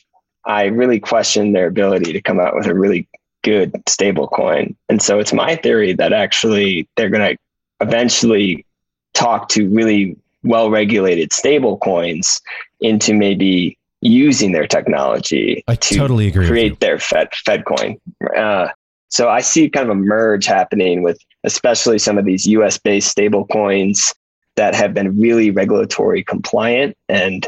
I 0.45 0.65
really 0.65 0.99
question 0.99 1.53
their 1.53 1.67
ability 1.67 2.13
to 2.13 2.21
come 2.21 2.39
out 2.39 2.55
with 2.55 2.67
a 2.67 2.75
really 2.75 3.07
good 3.43 3.73
stable 3.87 4.27
coin. 4.27 4.75
And 4.89 5.01
so 5.01 5.19
it's 5.19 5.33
my 5.33 5.55
theory 5.55 5.93
that 5.93 6.13
actually 6.13 6.87
they're 6.95 7.09
going 7.09 7.35
to 7.35 7.37
eventually 7.81 8.65
talk 9.13 9.49
to 9.49 9.69
really 9.69 10.17
well 10.43 10.69
regulated 10.69 11.33
stable 11.33 11.77
coins 11.77 12.41
into 12.79 13.13
maybe 13.13 13.77
using 14.01 14.51
their 14.51 14.67
technology 14.67 15.63
I 15.67 15.75
to 15.75 15.95
totally 15.95 16.27
agree 16.27 16.47
create 16.47 16.79
their 16.79 16.99
Fed 16.99 17.29
Fed 17.33 17.65
coin. 17.65 17.97
Uh, 18.35 18.67
so 19.09 19.29
I 19.29 19.41
see 19.41 19.69
kind 19.69 19.89
of 19.89 19.97
a 19.97 19.99
merge 19.99 20.45
happening 20.45 21.01
with 21.01 21.17
especially 21.43 21.97
some 21.97 22.17
of 22.17 22.25
these 22.25 22.45
US 22.45 22.77
based 22.77 23.07
stable 23.07 23.45
coins 23.47 24.13
that 24.55 24.75
have 24.75 24.93
been 24.93 25.19
really 25.19 25.51
regulatory 25.51 26.23
compliant 26.23 26.95
and 27.09 27.47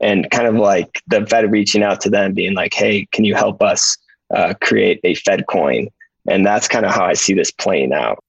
and 0.00 0.30
kind 0.30 0.46
of 0.46 0.54
like 0.54 1.02
the 1.08 1.26
Fed 1.26 1.50
reaching 1.50 1.82
out 1.82 2.00
to 2.02 2.10
them 2.10 2.32
being 2.32 2.54
like, 2.54 2.72
hey, 2.72 3.06
can 3.10 3.24
you 3.24 3.34
help 3.34 3.60
us 3.62 3.96
uh, 4.34 4.54
create 4.60 5.00
a 5.04 5.14
Fed 5.14 5.46
coin. 5.46 5.88
And 6.28 6.44
that's 6.44 6.68
kind 6.68 6.84
of 6.84 6.92
how 6.92 7.04
I 7.04 7.14
see 7.14 7.34
this 7.34 7.50
playing 7.50 7.92
out. 7.92 8.22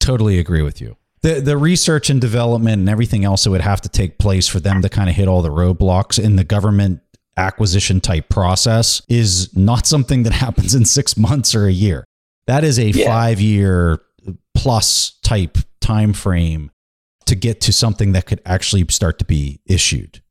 Totally 0.00 0.38
agree 0.38 0.62
with 0.62 0.80
you. 0.80 0.96
The, 1.22 1.40
the 1.40 1.56
research 1.56 2.10
and 2.10 2.20
development 2.20 2.80
and 2.80 2.88
everything 2.88 3.24
else 3.24 3.44
that 3.44 3.50
would 3.50 3.62
have 3.62 3.80
to 3.82 3.88
take 3.88 4.18
place 4.18 4.46
for 4.46 4.60
them 4.60 4.82
to 4.82 4.88
kind 4.88 5.08
of 5.08 5.16
hit 5.16 5.28
all 5.28 5.42
the 5.42 5.50
roadblocks 5.50 6.22
in 6.22 6.36
the 6.36 6.44
government 6.44 7.00
acquisition 7.36 8.00
type 8.00 8.28
process 8.28 9.02
is 9.08 9.54
not 9.56 9.86
something 9.86 10.22
that 10.24 10.32
happens 10.32 10.74
in 10.74 10.84
six 10.84 11.16
months 11.16 11.54
or 11.54 11.66
a 11.66 11.72
year. 11.72 12.04
That 12.46 12.64
is 12.64 12.78
a 12.78 12.90
yeah. 12.90 13.06
five 13.06 13.40
year 13.40 14.00
plus 14.54 15.18
type 15.22 15.58
time 15.80 16.12
frame 16.12 16.70
to 17.26 17.34
get 17.34 17.60
to 17.62 17.72
something 17.72 18.12
that 18.12 18.26
could 18.26 18.40
actually 18.44 18.84
start 18.88 19.18
to 19.18 19.24
be 19.24 19.60
issued. 19.66 20.22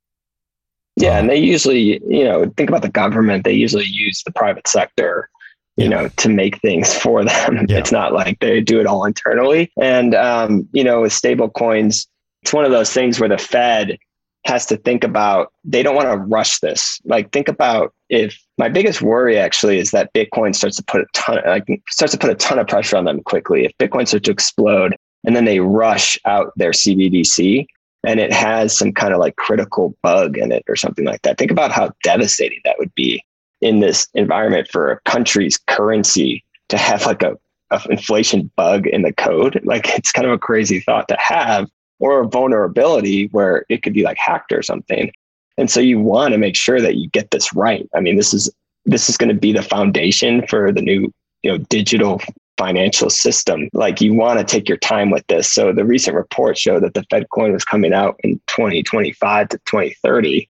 Yeah, 0.95 1.17
and 1.17 1.29
they 1.29 1.37
usually, 1.37 2.01
you 2.07 2.23
know, 2.23 2.51
think 2.55 2.69
about 2.69 2.83
the 2.83 2.89
government. 2.89 3.43
They 3.43 3.53
usually 3.53 3.85
use 3.85 4.21
the 4.23 4.31
private 4.31 4.67
sector, 4.67 5.29
you 5.75 5.85
yeah. 5.85 5.89
know, 5.89 6.07
to 6.17 6.29
make 6.29 6.61
things 6.61 6.93
for 6.97 7.25
them. 7.25 7.65
Yeah. 7.67 7.79
It's 7.79 7.91
not 7.91 8.13
like 8.13 8.39
they 8.39 8.61
do 8.61 8.79
it 8.79 8.85
all 8.85 9.05
internally. 9.05 9.71
And 9.81 10.13
um, 10.13 10.67
you 10.71 10.83
know, 10.83 11.01
with 11.01 11.13
stable 11.13 11.49
coins, 11.49 12.07
it's 12.43 12.53
one 12.53 12.65
of 12.65 12.71
those 12.71 12.91
things 12.93 13.19
where 13.19 13.29
the 13.29 13.37
Fed 13.37 13.97
has 14.45 14.65
to 14.65 14.77
think 14.77 15.03
about 15.03 15.53
they 15.63 15.81
don't 15.81 15.95
want 15.95 16.09
to 16.09 16.17
rush 16.17 16.59
this. 16.59 16.99
Like 17.05 17.31
think 17.31 17.47
about 17.47 17.93
if 18.09 18.37
my 18.57 18.67
biggest 18.69 19.01
worry 19.01 19.37
actually 19.37 19.79
is 19.79 19.91
that 19.91 20.13
Bitcoin 20.13 20.53
starts 20.53 20.77
to 20.77 20.83
put 20.83 21.01
a 21.01 21.05
ton 21.13 21.39
of, 21.39 21.45
like 21.45 21.81
starts 21.89 22.11
to 22.11 22.19
put 22.19 22.29
a 22.29 22.35
ton 22.35 22.59
of 22.59 22.67
pressure 22.67 22.97
on 22.97 23.05
them 23.05 23.23
quickly. 23.23 23.65
If 23.65 23.71
Bitcoin 23.77 24.07
starts 24.07 24.25
to 24.25 24.31
explode 24.31 24.95
and 25.25 25.35
then 25.35 25.45
they 25.45 25.59
rush 25.59 26.19
out 26.25 26.51
their 26.55 26.71
CBDC, 26.71 27.65
and 28.03 28.19
it 28.19 28.33
has 28.33 28.77
some 28.77 28.91
kind 28.91 29.13
of 29.13 29.19
like 29.19 29.35
critical 29.35 29.95
bug 30.01 30.37
in 30.37 30.51
it 30.51 30.63
or 30.67 30.75
something 30.75 31.05
like 31.05 31.21
that. 31.21 31.37
Think 31.37 31.51
about 31.51 31.71
how 31.71 31.91
devastating 32.03 32.59
that 32.65 32.77
would 32.77 32.93
be 32.95 33.23
in 33.61 33.79
this 33.79 34.07
environment 34.13 34.67
for 34.71 34.91
a 34.91 34.99
country's 35.09 35.57
currency 35.67 36.43
to 36.69 36.77
have 36.77 37.05
like 37.05 37.23
a, 37.23 37.37
a 37.71 37.81
inflation 37.89 38.51
bug 38.57 38.87
in 38.87 39.03
the 39.03 39.13
code. 39.13 39.61
Like 39.63 39.87
it's 39.97 40.11
kind 40.11 40.27
of 40.27 40.33
a 40.33 40.37
crazy 40.37 40.81
thought 40.81 41.07
to 41.07 41.17
have, 41.17 41.69
or 41.99 42.21
a 42.21 42.27
vulnerability 42.27 43.27
where 43.27 43.65
it 43.69 43.83
could 43.83 43.93
be 43.93 44.03
like 44.03 44.17
hacked 44.17 44.51
or 44.51 44.61
something. 44.61 45.11
And 45.57 45.71
so 45.71 45.79
you 45.79 45.99
want 45.99 46.33
to 46.33 46.37
make 46.37 46.55
sure 46.55 46.81
that 46.81 46.95
you 46.95 47.09
get 47.09 47.31
this 47.31 47.53
right. 47.53 47.87
I 47.95 48.01
mean, 48.01 48.17
this 48.17 48.33
is 48.33 48.49
this 48.85 49.09
is 49.09 49.15
going 49.15 49.29
to 49.29 49.39
be 49.39 49.53
the 49.53 49.61
foundation 49.61 50.45
for 50.47 50.71
the 50.73 50.81
new 50.81 51.13
you 51.41 51.51
know 51.51 51.57
digital 51.69 52.19
financial 52.57 53.09
system. 53.09 53.69
Like 53.73 54.01
you 54.01 54.13
want 54.13 54.39
to 54.39 54.45
take 54.45 54.67
your 54.67 54.77
time 54.77 55.09
with 55.09 55.25
this. 55.27 55.49
So 55.49 55.71
the 55.71 55.85
recent 55.85 56.15
report 56.15 56.57
showed 56.57 56.83
that 56.83 56.93
the 56.93 57.03
Fed 57.09 57.27
coin 57.33 57.53
was 57.53 57.65
coming 57.65 57.93
out 57.93 58.19
in 58.23 58.39
2025 58.47 59.49
to 59.49 59.57
2030. 59.65 60.49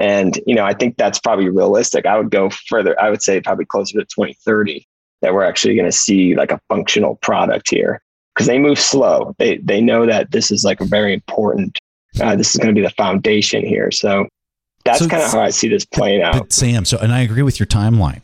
And, 0.00 0.38
you 0.46 0.54
know, 0.54 0.64
I 0.64 0.74
think 0.74 0.96
that's 0.96 1.20
probably 1.20 1.48
realistic. 1.48 2.06
I 2.06 2.18
would 2.18 2.30
go 2.30 2.50
further. 2.50 3.00
I 3.00 3.10
would 3.10 3.22
say 3.22 3.40
probably 3.40 3.64
closer 3.64 3.98
to 3.98 4.04
2030 4.04 4.86
that 5.22 5.32
we're 5.32 5.44
actually 5.44 5.76
going 5.76 5.90
to 5.90 5.96
see 5.96 6.34
like 6.34 6.50
a 6.50 6.60
functional 6.68 7.16
product 7.16 7.70
here 7.70 8.02
because 8.34 8.46
they 8.46 8.58
move 8.58 8.78
slow. 8.78 9.34
They, 9.38 9.58
they 9.58 9.80
know 9.80 10.06
that 10.06 10.32
this 10.32 10.50
is 10.50 10.64
like 10.64 10.80
a 10.80 10.84
very 10.84 11.14
important, 11.14 11.78
uh, 12.20 12.34
this 12.34 12.54
is 12.54 12.56
going 12.56 12.74
to 12.74 12.78
be 12.78 12.84
the 12.84 12.92
foundation 12.94 13.64
here. 13.64 13.92
So 13.92 14.26
that's 14.84 14.98
so, 14.98 15.08
kind 15.08 15.22
of 15.22 15.30
how 15.30 15.40
I 15.40 15.50
see 15.50 15.68
this 15.68 15.84
playing 15.84 16.22
out. 16.22 16.52
Sam, 16.52 16.84
so, 16.84 16.98
and 16.98 17.12
I 17.12 17.20
agree 17.20 17.42
with 17.42 17.60
your 17.60 17.66
timeline. 17.68 18.20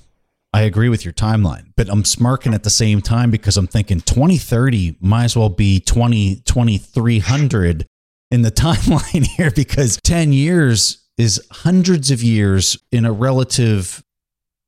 I 0.53 0.63
agree 0.63 0.89
with 0.89 1.05
your 1.05 1.15
timeline, 1.15 1.73
but 1.77 1.89
I'm 1.89 2.05
smirking 2.05 2.55
at 2.55 2.65
the 2.65 2.71
same 2.71 3.01
time 3.01 3.31
because 3.31 3.57
I'm 3.57 3.69
thinking 3.69 4.01
2030 4.01 4.97
might 5.01 5.25
as 5.25 5.37
well 5.37 5.49
be 5.49 5.81
20 5.81 6.43
2300 6.45 7.87
in 8.31 8.43
the 8.43 8.51
timeline 8.51 9.27
here 9.27 9.51
because 9.51 9.99
10 10.03 10.33
years 10.33 11.07
is 11.19 11.41
hundreds 11.51 12.11
of 12.11 12.23
years 12.23 12.79
in 12.91 13.05
a 13.05 13.13
relative 13.13 14.03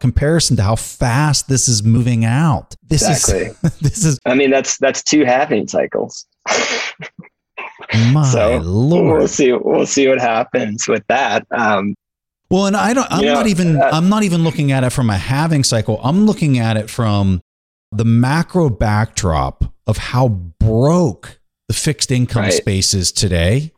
comparison 0.01 0.57
to 0.57 0.63
how 0.63 0.77
fast 0.77 1.49
this 1.49 1.69
is 1.69 1.83
moving 1.83 2.25
out. 2.25 2.75
This 2.83 3.09
exactly. 3.09 3.57
is 3.69 3.79
this 3.81 4.05
is 4.05 4.19
I 4.27 4.35
mean 4.35 4.51
that's 4.51 4.77
that's 4.79 5.03
two 5.03 5.25
halving 5.25 5.69
cycles. 5.69 6.27
My 8.13 8.25
so 8.25 8.59
lord. 8.59 9.19
We'll 9.19 9.29
see 9.29 9.53
we'll 9.53 9.87
see 9.87 10.09
what 10.09 10.21
happens 10.21 10.89
with 10.89 11.05
that. 11.09 11.47
Um, 11.53 11.95
well, 12.53 12.67
and 12.67 12.77
I 12.77 12.93
don't. 12.93 13.11
I'm 13.11 13.25
not 13.25 13.47
even. 13.47 13.81
I'm 13.81 14.11
not 14.11 14.25
even 14.25 14.45
looking 14.45 14.73
at 14.73 14.85
it 14.85 14.91
from 14.91 15.09
a 15.09 15.17
halving 15.17 15.65
cycle. 15.65 15.99
I'm 16.05 16.27
looking 16.27 16.59
at 16.59 16.77
it 16.77 16.91
from 16.91 17.41
the 17.93 18.05
macro 18.05 18.69
backdrop 18.69 19.65
of 19.87 19.97
how 19.97 20.29
broke 20.29 21.41
the 21.69 21.75
fixed 21.75 22.11
income 22.11 22.43
right. 22.43 22.53
space 22.53 22.93
is 22.93 23.11
today. 23.11 23.73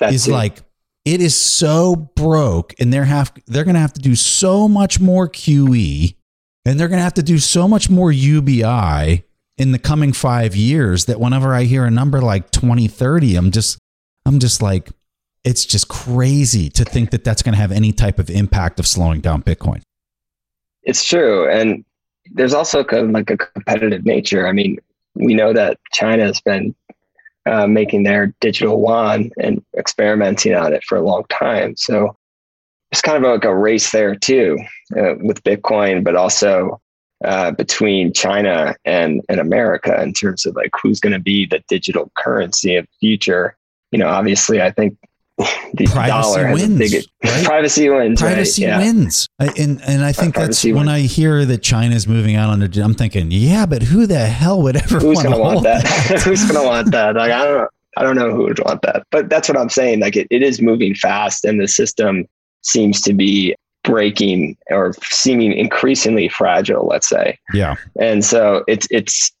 That's 0.00 0.14
is 0.14 0.28
it. 0.28 0.32
like 0.32 0.62
it 1.04 1.20
is 1.20 1.38
so 1.38 1.94
broke, 1.94 2.72
and 2.80 2.90
they're 2.90 3.04
have 3.04 3.34
they're 3.46 3.64
going 3.64 3.74
to 3.74 3.80
have 3.80 3.92
to 3.92 4.00
do 4.00 4.14
so 4.14 4.66
much 4.66 4.98
more 4.98 5.28
QE, 5.28 6.16
and 6.64 6.80
they're 6.80 6.88
going 6.88 6.98
to 6.98 7.04
have 7.04 7.14
to 7.14 7.22
do 7.22 7.38
so 7.38 7.68
much 7.68 7.90
more 7.90 8.10
UBI 8.10 9.24
in 9.58 9.72
the 9.72 9.78
coming 9.78 10.14
five 10.14 10.56
years. 10.56 11.04
That 11.04 11.20
whenever 11.20 11.54
I 11.54 11.64
hear 11.64 11.84
a 11.84 11.90
number 11.90 12.22
like 12.22 12.50
2030, 12.50 13.36
I'm 13.36 13.50
just 13.50 13.76
I'm 14.24 14.38
just 14.38 14.62
like 14.62 14.88
it's 15.46 15.64
just 15.64 15.86
crazy 15.86 16.68
to 16.68 16.84
think 16.84 17.12
that 17.12 17.22
that's 17.22 17.40
going 17.40 17.54
to 17.54 17.60
have 17.60 17.70
any 17.70 17.92
type 17.92 18.18
of 18.18 18.28
impact 18.28 18.80
of 18.80 18.86
slowing 18.86 19.20
down 19.20 19.42
Bitcoin. 19.42 19.80
It's 20.82 21.04
true. 21.04 21.48
And 21.48 21.84
there's 22.32 22.52
also 22.52 22.82
kind 22.82 23.04
of 23.06 23.10
like 23.12 23.30
a 23.30 23.36
competitive 23.36 24.04
nature. 24.04 24.48
I 24.48 24.52
mean, 24.52 24.78
we 25.14 25.34
know 25.34 25.52
that 25.52 25.78
China 25.92 26.24
has 26.24 26.40
been 26.40 26.74
uh, 27.46 27.68
making 27.68 28.02
their 28.02 28.34
digital 28.40 28.76
yuan 28.80 29.30
and 29.40 29.64
experimenting 29.78 30.52
on 30.52 30.72
it 30.72 30.82
for 30.82 30.98
a 30.98 31.02
long 31.02 31.22
time. 31.30 31.76
So 31.76 32.16
it's 32.90 33.00
kind 33.00 33.24
of 33.24 33.30
like 33.30 33.44
a 33.44 33.56
race 33.56 33.92
there 33.92 34.16
too 34.16 34.58
uh, 34.96 35.14
with 35.20 35.44
Bitcoin, 35.44 36.02
but 36.02 36.16
also 36.16 36.80
uh, 37.24 37.52
between 37.52 38.12
China 38.12 38.74
and, 38.84 39.22
and 39.28 39.38
America 39.38 40.02
in 40.02 40.12
terms 40.12 40.44
of 40.44 40.56
like 40.56 40.72
who's 40.82 40.98
going 40.98 41.12
to 41.12 41.20
be 41.20 41.46
the 41.46 41.62
digital 41.68 42.10
currency 42.18 42.74
of 42.74 42.84
the 42.84 42.98
future. 42.98 43.56
You 43.92 44.00
know, 44.00 44.08
obviously, 44.08 44.60
I 44.60 44.72
think 44.72 44.98
the 45.74 45.86
privacy 45.86 46.08
dollar 46.08 46.52
wins, 46.54 47.06
right? 47.22 47.44
privacy 47.44 47.90
wins. 47.90 48.20
privacy 48.20 48.64
right? 48.64 48.68
Yeah. 48.70 48.78
wins 48.78 49.28
I, 49.38 49.48
and 49.58 49.82
and 49.82 50.02
i 50.02 50.10
think 50.10 50.34
that's 50.34 50.64
when 50.64 50.74
wins. 50.74 50.88
i 50.88 51.00
hear 51.00 51.44
that 51.44 51.62
china's 51.62 52.08
moving 52.08 52.36
out 52.36 52.48
on 52.48 52.60
their 52.60 52.82
i'm 52.82 52.94
thinking 52.94 53.30
yeah 53.30 53.66
but 53.66 53.82
who 53.82 54.06
the 54.06 54.18
hell 54.18 54.62
would 54.62 54.76
ever 54.76 54.98
Who's 54.98 55.22
going 55.22 55.34
to 55.34 55.40
want 55.40 55.52
hold 55.54 55.64
that? 55.64 55.86
who's 56.24 56.42
going 56.44 56.60
to 56.60 56.66
want 56.66 56.90
that? 56.92 57.16
Like, 57.16 57.30
I 57.30 57.44
don't 57.44 57.58
know. 57.58 57.68
I 57.98 58.02
don't 58.02 58.16
know 58.16 58.30
who 58.30 58.42
would 58.42 58.58
want 58.64 58.82
that, 58.82 59.04
but 59.10 59.30
that's 59.30 59.48
what 59.48 59.56
I'm 59.56 59.70
saying. 59.70 60.00
Like, 60.00 60.16
it, 60.16 60.26
it 60.30 60.42
is 60.42 60.60
moving 60.60 60.94
fast, 60.94 61.46
and 61.46 61.58
the 61.60 61.68
system 61.68 62.26
seems 62.62 63.00
to 63.02 63.14
be 63.14 63.54
breaking 63.84 64.56
or 64.70 64.92
seeming 65.02 65.52
increasingly 65.52 66.28
fragile. 66.28 66.86
Let's 66.86 67.08
say. 67.08 67.38
yeah 67.54 67.76
and 68.00 68.24
so 68.24 68.64
it's 68.66 68.86
it's 68.90 69.32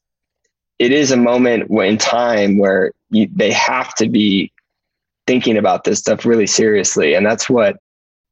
it 0.78 0.92
is 0.92 1.10
a 1.10 1.16
moment 1.16 1.70
in 1.70 1.98
time 1.98 2.58
where 2.58 2.92
you, 3.10 3.28
they 3.34 3.50
have 3.50 3.94
to 3.94 4.08
be 4.08 4.52
thinking 5.26 5.56
about 5.56 5.84
this 5.84 5.98
stuff 5.98 6.24
really 6.24 6.46
seriously 6.46 7.14
and 7.14 7.26
that's 7.26 7.50
what 7.50 7.76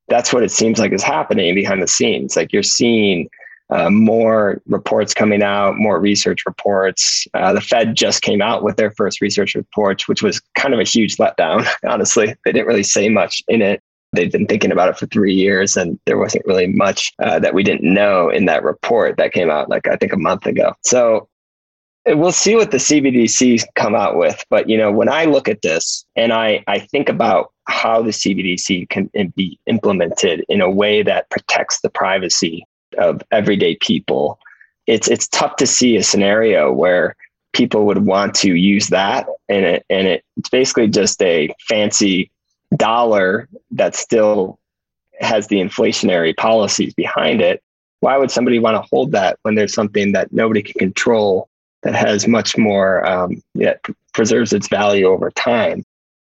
that's 0.09 0.33
what 0.33 0.43
it 0.43 0.51
seems 0.51 0.79
like 0.79 0.93
is 0.93 1.03
happening 1.03 1.55
behind 1.55 1.83
the 1.83 1.89
scenes. 1.89 2.37
Like 2.37 2.53
you're 2.53 2.63
seeing 2.63 3.29
uh, 3.71 3.89
more 3.89 4.61
reports 4.67 5.15
coming 5.15 5.43
out 5.43 5.77
more 5.77 5.99
research 5.99 6.43
reports. 6.47 7.27
Uh, 7.33 7.55
the 7.55 7.61
fed 7.61 7.97
just 7.97 8.23
came 8.23 8.43
out 8.43 8.63
with 8.63 8.77
their 8.77 8.91
first 8.91 9.21
research 9.23 9.55
reports 9.55 10.07
which 10.07 10.23
was 10.23 10.41
kind 10.55 10.75
of 10.75 10.81
a 10.81 10.85
huge 10.85 11.17
letdown 11.17 11.67
honestly. 11.89 12.35
They 12.45 12.53
didn't 12.53 12.67
really 12.67 12.83
say 12.83 13.09
much 13.09 13.43
in 13.49 13.63
it. 13.63 13.81
They've 14.13 14.31
been 14.31 14.47
thinking 14.47 14.71
about 14.71 14.91
it 14.91 14.99
for 14.99 15.07
three 15.07 15.35
years 15.35 15.77
and 15.77 15.99
there 16.07 16.19
wasn't 16.19 16.47
really 16.47 16.69
much 16.69 17.13
uh, 17.21 17.39
that 17.41 17.55
we 17.55 17.65
didn't 17.65 17.93
know 17.93 18.29
in 18.29 18.45
that 18.45 18.63
report 18.63 19.17
that 19.17 19.33
came 19.33 19.51
out 19.51 19.69
like 19.69 19.89
i 19.89 19.97
think 19.97 20.13
a 20.13 20.19
month 20.19 20.47
ago. 20.47 20.75
So 20.85 21.29
we'll 22.07 22.33
see 22.33 22.55
what 22.55 22.71
the 22.71 22.79
cbdc 22.79 23.65
come 23.75 23.95
out 23.95 24.17
with. 24.17 24.45
But 24.51 24.69
you 24.69 24.77
know 24.77 24.93
when 24.93 25.09
i 25.09 25.25
look 25.25 25.49
at 25.49 25.63
this 25.63 26.05
and 26.17 26.33
i 26.33 26.63
i 26.67 26.79
think 26.79 27.09
about 27.09 27.53
how 27.67 28.03
the 28.03 28.11
cbdc 28.11 28.89
can 28.89 29.11
be 29.37 29.59
implemented 29.67 30.45
in 30.49 30.61
a 30.61 30.71
way 30.71 31.03
that 31.03 31.31
protects 31.31 31.81
the 31.81 31.91
privacy 31.91 32.67
of 32.99 33.23
everyday 33.33 33.77
people 33.77 34.39
it's 34.87 35.09
it's 35.09 35.29
tough 35.29 35.57
to 35.57 35.67
see 35.67 35.97
a 35.97 36.03
scenario 36.03 36.73
where 36.73 37.17
people 37.55 37.87
would 37.87 38.05
want 38.05 38.35
to 38.35 38.55
use 38.55 38.89
that. 38.89 39.27
And 39.49 39.65
it 39.65 39.87
and 39.89 40.07
it, 40.07 40.25
it's 40.37 40.51
basically 40.51 40.89
just 40.89 41.23
a 41.23 41.49
fancy 41.69 42.31
dollar 42.77 43.49
that 43.71 43.95
still 43.95 44.59
has 45.21 45.47
the 45.47 45.61
inflationary 45.61 46.37
policies 46.37 46.93
behind 46.93 47.41
it, 47.41 47.63
why 48.01 48.19
would 48.19 48.31
somebody 48.31 48.59
want 48.59 48.77
to 48.77 48.89
hold 48.91 49.13
that 49.13 49.39
when 49.43 49.55
there's 49.55 49.73
something 49.73 50.13
that 50.13 50.33
nobody 50.33 50.61
can 50.61 50.79
control 50.79 51.49
that 51.85 51.95
has 51.95 52.27
much 52.27 52.59
more, 52.59 53.07
um, 53.07 53.41
preserves 54.13 54.53
its 54.53 54.69
value 54.69 55.07
over 55.07 55.31
time? 55.31 55.85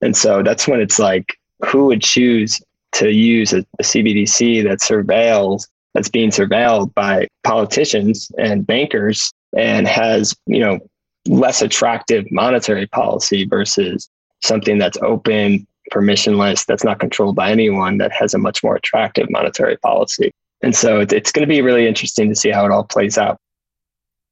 And 0.02 0.16
so 0.16 0.42
that's 0.42 0.68
when 0.68 0.80
it's 0.80 0.98
like, 0.98 1.38
who 1.64 1.86
would 1.86 2.02
choose 2.02 2.60
to 2.92 3.10
use 3.10 3.52
a, 3.52 3.60
a 3.78 3.82
CBDC 3.82 4.62
that 4.64 4.80
surveils, 4.80 5.66
that's 5.94 6.08
being 6.08 6.30
surveilled 6.30 6.92
by 6.94 7.26
politicians 7.44 8.30
and 8.38 8.66
bankers 8.66 9.32
and 9.56 9.88
has, 9.88 10.34
you 10.46 10.60
know, 10.60 10.78
less 11.26 11.62
attractive 11.62 12.30
monetary 12.30 12.86
policy 12.86 13.44
versus 13.46 14.08
something 14.42 14.78
that's 14.78 14.98
open, 15.02 15.66
permissionless, 15.92 16.66
that's 16.66 16.84
not 16.84 17.00
controlled 17.00 17.36
by 17.36 17.50
anyone, 17.50 17.98
that 17.98 18.12
has 18.12 18.34
a 18.34 18.38
much 18.38 18.62
more 18.62 18.76
attractive 18.76 19.28
monetary 19.30 19.76
policy. 19.78 20.32
And 20.62 20.74
so 20.74 21.00
it's 21.00 21.32
going 21.32 21.46
to 21.46 21.52
be 21.52 21.62
really 21.62 21.86
interesting 21.86 22.28
to 22.28 22.34
see 22.34 22.50
how 22.50 22.64
it 22.64 22.72
all 22.72 22.84
plays 22.84 23.18
out. 23.18 23.38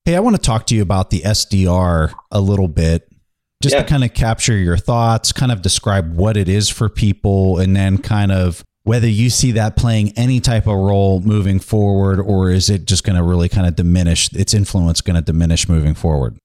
Hey, 0.07 0.17
I 0.17 0.21
want 0.21 0.37
to 0.37 0.43
talk 0.43 0.67
to 0.67 0.75
you 0.75 0.83
about 0.83 1.09
the 1.09 1.23
SDR 1.23 2.13
a 2.31 2.39
little 2.39 2.69
bit, 2.69 3.09
just 3.63 3.75
Yeah. 3.75 3.83
to 3.83 3.89
kind 3.89 4.05
of 4.05 4.13
capture 4.13 4.55
your 4.55 4.77
thoughts, 4.77 5.33
kind 5.33 5.51
of 5.51 5.63
describe 5.63 6.15
what 6.15 6.37
it 6.37 6.47
is 6.47 6.69
for 6.69 6.91
people, 6.91 7.59
and 7.59 7.75
then 7.75 7.97
kind 7.97 8.31
of 8.31 8.63
whether 8.83 9.09
you 9.09 9.31
see 9.31 9.51
that 9.53 9.77
playing 9.77 10.13
any 10.15 10.41
type 10.41 10.67
of 10.67 10.75
role 10.77 11.21
moving 11.21 11.59
forward, 11.59 12.21
or 12.21 12.51
is 12.51 12.69
it 12.69 12.85
just 12.85 13.03
going 13.03 13.17
to 13.17 13.23
really 13.23 13.49
kind 13.49 13.67
of 13.67 13.77
diminish 13.77 14.31
its 14.35 14.53
influence, 14.53 15.01
going 15.01 15.17
to 15.17 15.23
diminish 15.23 15.71
moving 15.71 15.95
forward? 15.95 16.37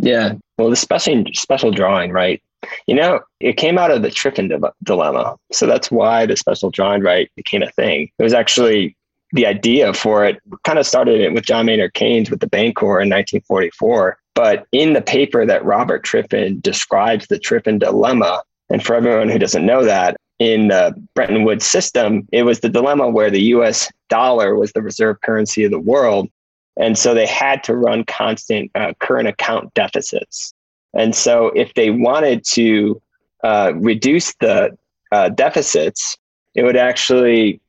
Yeah. 0.00 0.32
Well, 0.56 0.70
the 0.70 0.76
special 0.76 1.22
special 1.34 1.70
drawing, 1.70 2.12
right? 2.12 2.42
You 2.86 2.94
know, 2.94 3.20
it 3.40 3.58
came 3.58 3.76
out 3.76 3.90
of 3.90 4.00
the 4.00 4.08
Triffin 4.08 4.50
dilemma. 4.82 5.36
So 5.52 5.66
that's 5.66 5.90
why 5.90 6.24
the 6.24 6.34
special 6.34 6.70
drawing 6.70 7.02
right 7.02 7.30
became 7.36 7.62
a 7.62 7.70
thing. 7.72 8.08
It 8.18 8.22
was 8.22 8.32
actually 8.32 8.96
the 9.34 9.46
idea 9.46 9.92
for 9.92 10.24
it 10.24 10.40
kind 10.62 10.78
of 10.78 10.86
started 10.86 11.20
it 11.20 11.34
with 11.34 11.44
John 11.44 11.66
Maynard 11.66 11.94
Keynes 11.94 12.30
with 12.30 12.38
the 12.38 12.46
Bancor 12.46 13.02
in 13.02 13.10
1944. 13.10 14.16
But 14.34 14.66
in 14.70 14.92
the 14.92 15.02
paper 15.02 15.44
that 15.44 15.64
Robert 15.64 16.04
Triffin 16.04 16.62
describes 16.62 17.26
the 17.26 17.38
Triffin 17.38 17.80
dilemma, 17.80 18.42
and 18.70 18.82
for 18.82 18.94
everyone 18.94 19.28
who 19.28 19.38
doesn't 19.38 19.66
know 19.66 19.84
that, 19.84 20.16
in 20.38 20.68
the 20.68 20.94
Bretton 21.14 21.44
Woods 21.44 21.66
system, 21.66 22.28
it 22.30 22.44
was 22.44 22.60
the 22.60 22.68
dilemma 22.68 23.08
where 23.08 23.30
the 23.30 23.42
US 23.42 23.90
dollar 24.08 24.54
was 24.54 24.72
the 24.72 24.82
reserve 24.82 25.20
currency 25.20 25.64
of 25.64 25.72
the 25.72 25.80
world. 25.80 26.28
And 26.76 26.96
so 26.96 27.12
they 27.12 27.26
had 27.26 27.62
to 27.64 27.76
run 27.76 28.04
constant 28.04 28.70
uh, 28.76 28.94
current 29.00 29.28
account 29.28 29.74
deficits. 29.74 30.54
And 30.96 31.14
so 31.14 31.48
if 31.56 31.74
they 31.74 31.90
wanted 31.90 32.44
to 32.52 33.02
uh, 33.42 33.72
reduce 33.76 34.32
the 34.36 34.76
uh, 35.10 35.28
deficits, 35.30 36.16
it 36.54 36.62
would 36.62 36.76
actually 36.76 37.60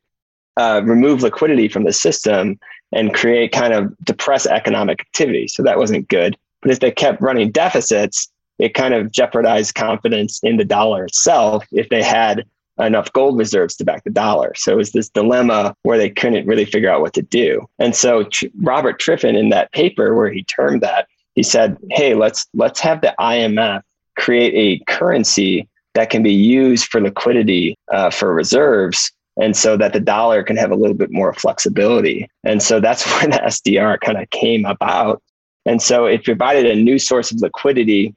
uh, 0.57 0.81
remove 0.83 1.21
liquidity 1.21 1.67
from 1.67 1.83
the 1.83 1.93
system 1.93 2.59
and 2.91 3.13
create 3.13 3.51
kind 3.51 3.73
of 3.73 3.95
depress 4.03 4.45
economic 4.45 5.01
activity. 5.01 5.47
So 5.47 5.63
that 5.63 5.77
wasn't 5.77 6.07
good. 6.07 6.37
But 6.61 6.71
if 6.71 6.79
they 6.79 6.91
kept 6.91 7.21
running 7.21 7.51
deficits, 7.51 8.29
it 8.57 8.73
kind 8.73 8.93
of 8.93 9.11
jeopardized 9.11 9.75
confidence 9.75 10.39
in 10.43 10.57
the 10.57 10.65
dollar 10.65 11.05
itself 11.05 11.65
if 11.71 11.89
they 11.89 12.01
had 12.01 12.45
enough 12.79 13.11
gold 13.13 13.37
reserves 13.37 13.75
to 13.77 13.85
back 13.85 14.03
the 14.03 14.09
dollar. 14.09 14.53
So 14.55 14.71
it 14.71 14.77
was 14.77 14.91
this 14.91 15.09
dilemma 15.09 15.75
where 15.83 15.97
they 15.97 16.09
couldn't 16.09 16.47
really 16.47 16.65
figure 16.65 16.89
out 16.89 17.01
what 17.01 17.13
to 17.13 17.21
do. 17.21 17.65
And 17.79 17.95
so 17.95 18.23
Tr- 18.23 18.47
Robert 18.61 18.99
Triffin 18.99 19.37
in 19.37 19.49
that 19.49 19.71
paper 19.71 20.15
where 20.15 20.29
he 20.29 20.43
termed 20.43 20.81
that, 20.81 21.07
he 21.35 21.43
said, 21.43 21.77
"Hey, 21.91 22.15
let's 22.15 22.47
let's 22.53 22.79
have 22.79 23.01
the 23.01 23.13
IMF 23.19 23.81
create 24.17 24.53
a 24.55 24.91
currency 24.91 25.67
that 25.93 26.09
can 26.09 26.23
be 26.23 26.33
used 26.33 26.87
for 26.87 27.01
liquidity 27.01 27.77
uh, 27.91 28.09
for 28.09 28.33
reserves." 28.33 29.11
And 29.37 29.55
so 29.55 29.75
that 29.77 29.93
the 29.93 29.99
dollar 29.99 30.43
can 30.43 30.55
have 30.55 30.71
a 30.71 30.75
little 30.75 30.95
bit 30.95 31.11
more 31.11 31.33
flexibility. 31.33 32.29
And 32.43 32.61
so 32.61 32.79
that's 32.79 33.05
where 33.11 33.29
the 33.29 33.37
SDR 33.37 33.99
kind 33.99 34.17
of 34.17 34.29
came 34.29 34.65
about. 34.65 35.21
And 35.65 35.81
so 35.81 36.05
it 36.05 36.23
provided 36.23 36.65
a 36.65 36.75
new 36.75 36.99
source 36.99 37.31
of 37.31 37.41
liquidity 37.41 38.13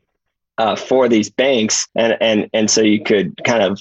uh, 0.59 0.77
for 0.77 1.09
these 1.09 1.31
banks. 1.31 1.89
And, 1.95 2.17
and, 2.21 2.49
and 2.53 2.71
so 2.71 2.83
you 2.83 3.03
could 3.03 3.43
kind 3.45 3.63
of 3.63 3.81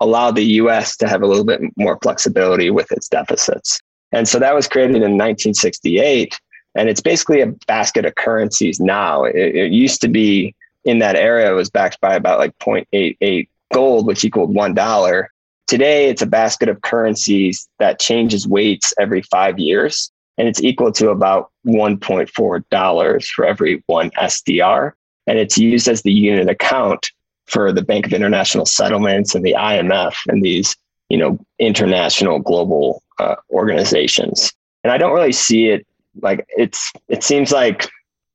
allow 0.00 0.30
the 0.30 0.44
US 0.44 0.96
to 0.98 1.08
have 1.08 1.22
a 1.22 1.26
little 1.26 1.44
bit 1.44 1.60
more 1.76 1.98
flexibility 2.02 2.70
with 2.70 2.90
its 2.92 3.08
deficits. 3.08 3.80
And 4.12 4.28
so 4.28 4.38
that 4.38 4.54
was 4.54 4.66
created 4.66 4.96
in 4.96 5.18
1968. 5.18 6.38
And 6.74 6.88
it's 6.88 7.00
basically 7.00 7.40
a 7.40 7.52
basket 7.66 8.04
of 8.04 8.14
currencies 8.14 8.80
now. 8.80 9.24
It, 9.24 9.36
it 9.36 9.72
used 9.72 10.00
to 10.02 10.08
be 10.08 10.54
in 10.84 10.98
that 11.00 11.16
area, 11.16 11.50
it 11.50 11.54
was 11.54 11.70
backed 11.70 12.00
by 12.00 12.14
about 12.14 12.38
like 12.38 12.56
0.88 12.58 13.48
gold, 13.72 14.06
which 14.06 14.24
equaled 14.24 14.54
$1. 14.54 15.26
Today, 15.70 16.08
it's 16.08 16.20
a 16.20 16.26
basket 16.26 16.68
of 16.68 16.82
currencies 16.82 17.68
that 17.78 18.00
changes 18.00 18.44
weights 18.48 18.92
every 18.98 19.22
five 19.22 19.56
years. 19.60 20.10
And 20.36 20.48
it's 20.48 20.60
equal 20.60 20.90
to 20.90 21.10
about 21.10 21.52
$1.4 21.64 23.24
for 23.26 23.44
every 23.44 23.84
one 23.86 24.10
SDR. 24.10 24.90
And 25.28 25.38
it's 25.38 25.56
used 25.56 25.86
as 25.86 26.02
the 26.02 26.12
unit 26.12 26.48
account 26.48 27.12
for 27.46 27.70
the 27.70 27.82
Bank 27.82 28.04
of 28.04 28.12
International 28.12 28.66
Settlements 28.66 29.36
and 29.36 29.44
the 29.44 29.54
IMF 29.56 30.16
and 30.26 30.42
these, 30.42 30.74
you 31.08 31.16
know, 31.16 31.38
international 31.60 32.40
global 32.40 33.04
uh, 33.20 33.36
organizations. 33.50 34.52
And 34.82 34.92
I 34.92 34.98
don't 34.98 35.14
really 35.14 35.30
see 35.30 35.68
it 35.68 35.86
like 36.20 36.44
it's. 36.48 36.92
It 37.06 37.22
seems 37.22 37.52
like 37.52 37.88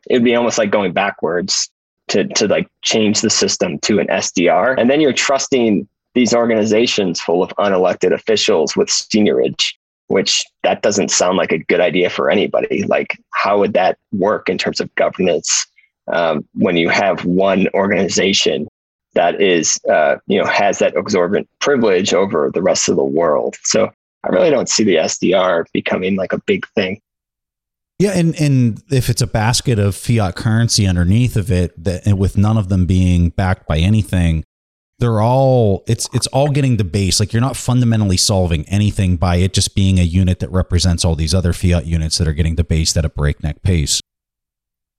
it 0.10 0.14
would 0.14 0.24
be 0.24 0.36
almost 0.36 0.58
like 0.58 0.72
going 0.72 0.94
backwards 0.94 1.70
to 2.08 2.24
to 2.30 2.48
like 2.48 2.70
change 2.82 3.20
the 3.20 3.30
system 3.30 3.78
to 3.80 4.00
an 4.00 4.08
SDR, 4.08 4.80
and 4.80 4.90
then 4.90 5.02
you're 5.02 5.12
trusting 5.12 5.86
these 6.16 6.34
organizations 6.34 7.22
full 7.22 7.44
of 7.44 7.50
unelected 7.58 8.14
officials 8.14 8.76
with 8.76 8.90
seniorage, 8.90 9.78
which 10.08 10.44
that 10.64 10.82
doesn't 10.82 11.12
sound 11.12 11.38
like 11.38 11.52
a 11.52 11.60
good 11.60 11.82
idea 11.82 12.10
for 12.10 12.32
anybody. 12.32 12.84
Like, 12.84 13.20
how 13.34 13.60
would 13.60 13.74
that 13.74 13.98
work 14.14 14.50
in 14.50 14.58
terms 14.58 14.80
of 14.80 14.94
governance 14.96 15.68
um, 16.12 16.46
when 16.54 16.78
you 16.78 16.90
have 16.90 17.26
one 17.26 17.68
organization 17.74 18.68
that 19.14 19.42
is, 19.42 19.78
uh, 19.90 20.16
you 20.28 20.40
know, 20.42 20.46
has 20.46 20.80
that 20.80 20.96
exorbitant 20.96 21.50
privilege 21.60 22.14
over 22.14 22.50
the 22.54 22.62
rest 22.62 22.88
of 22.90 22.96
the 22.96 23.04
world? 23.04 23.58
So 23.64 23.92
I 24.24 24.30
really 24.30 24.50
don't 24.50 24.70
see 24.70 24.86
the 24.86 24.96
SDR 24.96 25.66
becoming 25.74 26.16
like 26.16 26.34
a 26.34 26.40
big 26.40 26.66
thing. 26.76 27.02
Yeah, 27.98 28.12
and 28.12 28.40
and 28.42 28.84
if 28.92 29.10
it's 29.10 29.22
a 29.22 29.28
basket 29.28 29.80
of 29.80 29.96
fiat 29.96 30.36
currency 30.36 30.86
underneath 30.86 31.38
of 31.38 31.50
it, 31.50 31.82
that 31.82 32.18
with 32.18 32.38
none 32.38 32.58
of 32.58 32.68
them 32.68 32.86
being 32.86 33.30
backed 33.30 33.68
by 33.68 33.78
anything, 33.78 34.44
they're 35.00 35.22
all 35.22 35.84
it's 35.88 36.08
it's 36.14 36.28
all 36.28 36.50
getting 36.50 36.78
the 36.78 36.84
base. 36.84 37.20
Like 37.20 37.34
you're 37.34 37.42
not 37.42 37.58
fundamentally 37.58 38.18
solving 38.18 38.68
anything 38.70 39.18
by 39.18 39.38
it 39.38 39.54
just 39.54 39.76
being 39.76 40.00
a 40.00 40.04
unit 40.04 40.40
that 40.40 40.50
represents 40.52 41.04
all 41.04 41.16
these 41.16 41.34
other 41.34 41.54
fiat 41.54 41.86
units 41.86 42.18
that 42.18 42.28
are 42.28 42.34
getting 42.34 42.56
debased 42.56 42.96
at 42.98 43.06
a 43.06 43.10
breakneck 43.10 43.62
pace. 43.62 44.00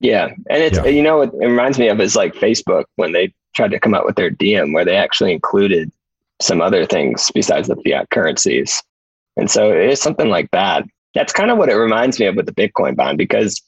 Yeah, 0.00 0.28
and 0.50 0.62
it's 0.62 0.76
Yeah. 0.76 0.86
you 0.86 1.02
know 1.02 1.18
what 1.18 1.32
it 1.34 1.46
reminds 1.46 1.78
me 1.78 1.88
of 1.88 2.00
is 2.00 2.14
like 2.14 2.34
Facebook 2.34 2.84
when 2.96 3.12
they 3.12 3.32
tried 3.54 3.70
to 3.70 3.80
come 3.80 3.94
out 3.94 4.04
with 4.04 4.16
their 4.16 4.28
Diem 4.28 4.72
where 4.74 4.84
they 4.84 4.96
actually 4.96 5.32
included 5.32 5.90
some 6.42 6.60
other 6.60 6.84
things 6.84 7.30
besides 7.34 7.68
the 7.68 7.76
fiat 7.76 8.10
currencies, 8.10 8.82
and 9.38 9.50
so 9.50 9.72
it 9.72 9.88
is 9.88 10.00
something 10.00 10.28
like 10.28 10.50
that. 10.50 10.84
That's 11.14 11.32
kind 11.32 11.50
of 11.50 11.56
what 11.56 11.70
it 11.70 11.76
reminds 11.76 12.20
me 12.20 12.26
of 12.26 12.36
with 12.36 12.44
the 12.44 12.52
Bitcoin 12.52 12.94
bond 12.94 13.16
because 13.16 13.62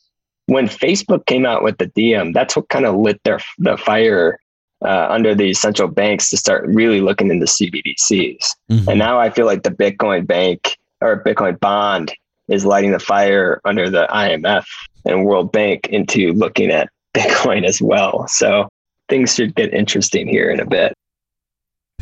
when 0.44 0.68
Facebook 0.68 1.24
came 1.24 1.46
out 1.46 1.62
with 1.62 1.78
the 1.78 1.86
Diem, 1.86 2.32
that's 2.32 2.54
what 2.54 2.68
kind 2.68 2.84
of 2.84 2.94
lit 2.96 3.18
their 3.24 3.40
the 3.56 3.78
fire 3.78 4.38
uh, 4.84 5.06
under 5.10 5.34
these 5.34 5.58
central 5.60 5.88
banks 5.88 6.30
to 6.30 6.36
start 6.36 6.64
really 6.68 7.00
looking 7.00 7.30
into 7.30 7.46
CBDCs. 7.46 8.54
Mhm. 8.70 8.88
And 8.88 8.98
now 8.98 9.18
I 9.18 9.30
feel 9.30 9.46
like 9.46 9.62
the 9.62 9.70
Bitcoin 9.70 10.26
bank 10.26 10.76
or 11.00 11.22
Bitcoin 11.22 11.58
bond 11.60 12.12
is 12.48 12.64
lighting 12.64 12.92
the 12.92 12.98
fire 12.98 13.60
under 13.64 13.90
the 13.90 14.06
IMF 14.10 14.64
and 15.04 15.24
World 15.24 15.52
Bank 15.52 15.88
into 15.88 16.32
looking 16.32 16.70
at 16.70 16.88
Bitcoin 17.14 17.64
as 17.64 17.82
well. 17.82 18.26
So 18.28 18.68
things 19.08 19.34
should 19.34 19.54
get 19.54 19.72
interesting 19.74 20.28
here 20.28 20.50
in 20.50 20.60
a 20.60 20.66
bit. 20.66 20.92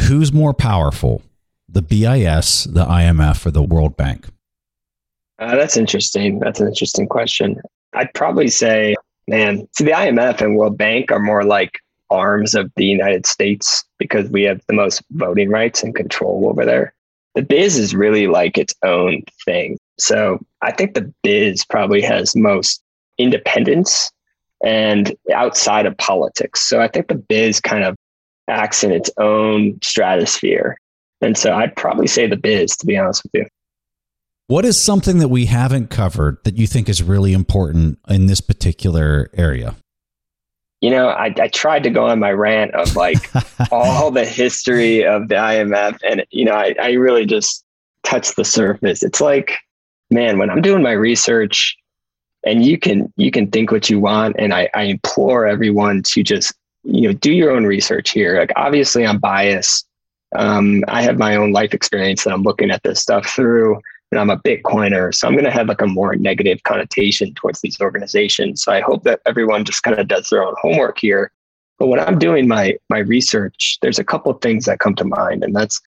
Who's 0.09 0.33
more 0.33 0.53
powerful, 0.53 1.23
the 1.69 1.83
BIS, 1.83 2.65
the 2.65 2.85
IMF, 2.85 3.47
or 3.47 3.51
the 3.51 3.63
World 3.63 3.97
Bank? 3.97 4.27
Uh, 5.39 5.57
that's 5.57 5.77
interesting. 5.77 6.39
That's 6.39 6.61
an 6.61 6.69
interesting 6.69 7.09
question. 7.09 7.61
I'd 7.95 8.13
probably 8.15 8.49
say, 8.49 8.95
man, 9.27 9.67
see, 9.77 9.85
the 9.85 9.93
IMF 9.93 10.41
and 10.43 10.57
World 10.57 10.77
Bank 10.77 11.11
are 11.11 11.19
more 11.19 11.45
like 11.45 11.81
arms 12.11 12.55
of 12.55 12.71
the 12.77 12.85
United 12.85 13.27
States 13.27 13.85
because 13.99 14.29
we 14.31 14.43
have 14.45 14.61
the 14.69 14.75
most 14.75 15.03
voting 15.13 15.51
rights 15.51 15.83
and 15.83 15.95
control 15.95 16.49
over 16.49 16.65
there. 16.65 16.95
The 17.35 17.43
BIS 17.43 17.77
is 17.77 17.95
really 17.95 18.27
like 18.27 18.57
its 18.57 18.75
own 18.83 19.23
thing. 19.45 19.79
So 19.99 20.39
I 20.63 20.73
think 20.73 20.95
the 20.95 21.13
BIS 21.23 21.65
probably 21.65 22.01
has 22.03 22.35
most 22.35 22.83
independence 23.19 24.11
and 24.65 25.15
outside 25.35 25.87
of 25.87 25.97
politics. 25.99 26.63
So 26.63 26.81
I 26.81 26.89
think 26.89 27.09
the 27.09 27.15
BIS 27.15 27.61
kind 27.61 27.85
of 27.85 27.95
acts 28.49 28.85
in 28.85 28.93
its 28.93 29.11
own 29.19 29.79
stratosphere. 29.83 30.79
And 31.21 31.37
so 31.37 31.55
I'd 31.55 31.77
probably 31.77 32.07
say 32.07 32.27
the 32.27 32.37
BIS, 32.37 32.77
to 32.79 32.87
be 32.87 32.97
honest 32.97 33.23
with 33.25 33.33
you. 33.35 33.47
What 34.49 34.65
is 34.65 34.81
something 34.81 35.19
that 35.19 35.29
we 35.29 35.47
haven't 35.47 35.91
covered 35.91 36.39
that 36.45 36.57
you 36.57 36.69
think 36.69 36.89
is 36.89 37.03
really 37.03 37.33
important 37.33 37.99
in 38.09 38.27
this 38.27 38.41
particular 38.41 39.29
area? 39.35 39.75
You 40.81 40.91
know, 40.91 41.09
I, 41.09 41.35
I 41.41 41.49
tried 41.49 41.83
to 41.85 41.91
go 41.91 42.07
on 42.07 42.19
my 42.19 42.33
rant 42.33 42.75
of 42.75 42.97
like 42.97 43.31
all 43.73 44.11
the 44.11 44.25
history 44.25 45.05
of 45.05 45.29
the 45.29 45.37
IMF, 45.37 45.99
and 46.05 46.25
you 46.31 46.45
know, 46.45 46.53
I, 46.53 46.75
I 46.81 46.93
really 46.93 47.27
just 47.27 47.65
touched 48.03 48.37
the 48.37 48.45
surface. 48.45 49.03
It's 49.03 49.21
like, 49.21 49.59
man, 50.11 50.39
when 50.39 50.51
I'm 50.51 50.63
doing 50.63 50.83
my 50.83 50.93
research, 50.93 51.77
and 52.45 52.65
you 52.65 52.79
can 52.79 53.13
you 53.17 53.31
can 53.31 53.51
think 53.51 53.73
what 53.73 53.89
you 53.89 54.01
want, 54.01 54.37
and 54.39 54.53
I, 54.53 54.69
I 54.75 54.85
implore 54.85 55.47
everyone 55.47 56.03
to 56.05 56.23
just 56.23 56.53
you 56.85 57.09
know 57.09 57.15
do 57.15 57.33
your 57.33 57.51
own 57.51 57.65
research 57.65 58.11
here. 58.11 58.39
Like, 58.39 58.53
obviously, 58.57 59.07
I'm 59.07 59.19
biased. 59.19 59.89
Um, 60.35 60.85
I 60.89 61.03
have 61.03 61.19
my 61.19 61.37
own 61.37 61.53
life 61.53 61.73
experience 61.73 62.25
that 62.25 62.33
I'm 62.33 62.43
looking 62.43 62.71
at 62.71 62.83
this 62.83 63.01
stuff 63.01 63.27
through 63.27 63.81
and 64.13 64.21
I'm 64.21 64.31
a 64.31 64.39
Bitcoiner. 64.39 65.15
So 65.15 65.27
I'm 65.27 65.35
going 65.35 65.45
to 65.45 65.51
have 65.51 65.69
like 65.69 65.81
a 65.81 65.87
more 65.87 66.15
negative 66.17 66.63
connotation 66.63 67.35
towards 67.35 67.61
these 67.61 67.81
organizations. 67.81 68.63
So 68.63 68.73
I 68.73 68.81
hope 68.81 69.05
that 69.05 69.21
everyone 69.27 69.65
just 69.65 69.83
kind 69.83 69.99
of 69.99 70.09
does 70.09 70.29
their 70.31 70.45
own 70.45 70.55
homework 70.61 70.99
here. 70.99 71.33
But 71.79 71.89
when 71.89 72.01
I'm 72.01 72.19
doing 72.19 72.49
my 72.49 72.77
my 72.89 72.99
research, 72.99 73.79
there's 73.83 73.99
a 73.99 74.05
couple 74.05 74.33
things 74.35 74.65
that 74.65 74.79
come 74.79 74.95
to 74.95 75.05
mind, 75.05 75.45
and 75.45 75.55
that's, 75.55 75.81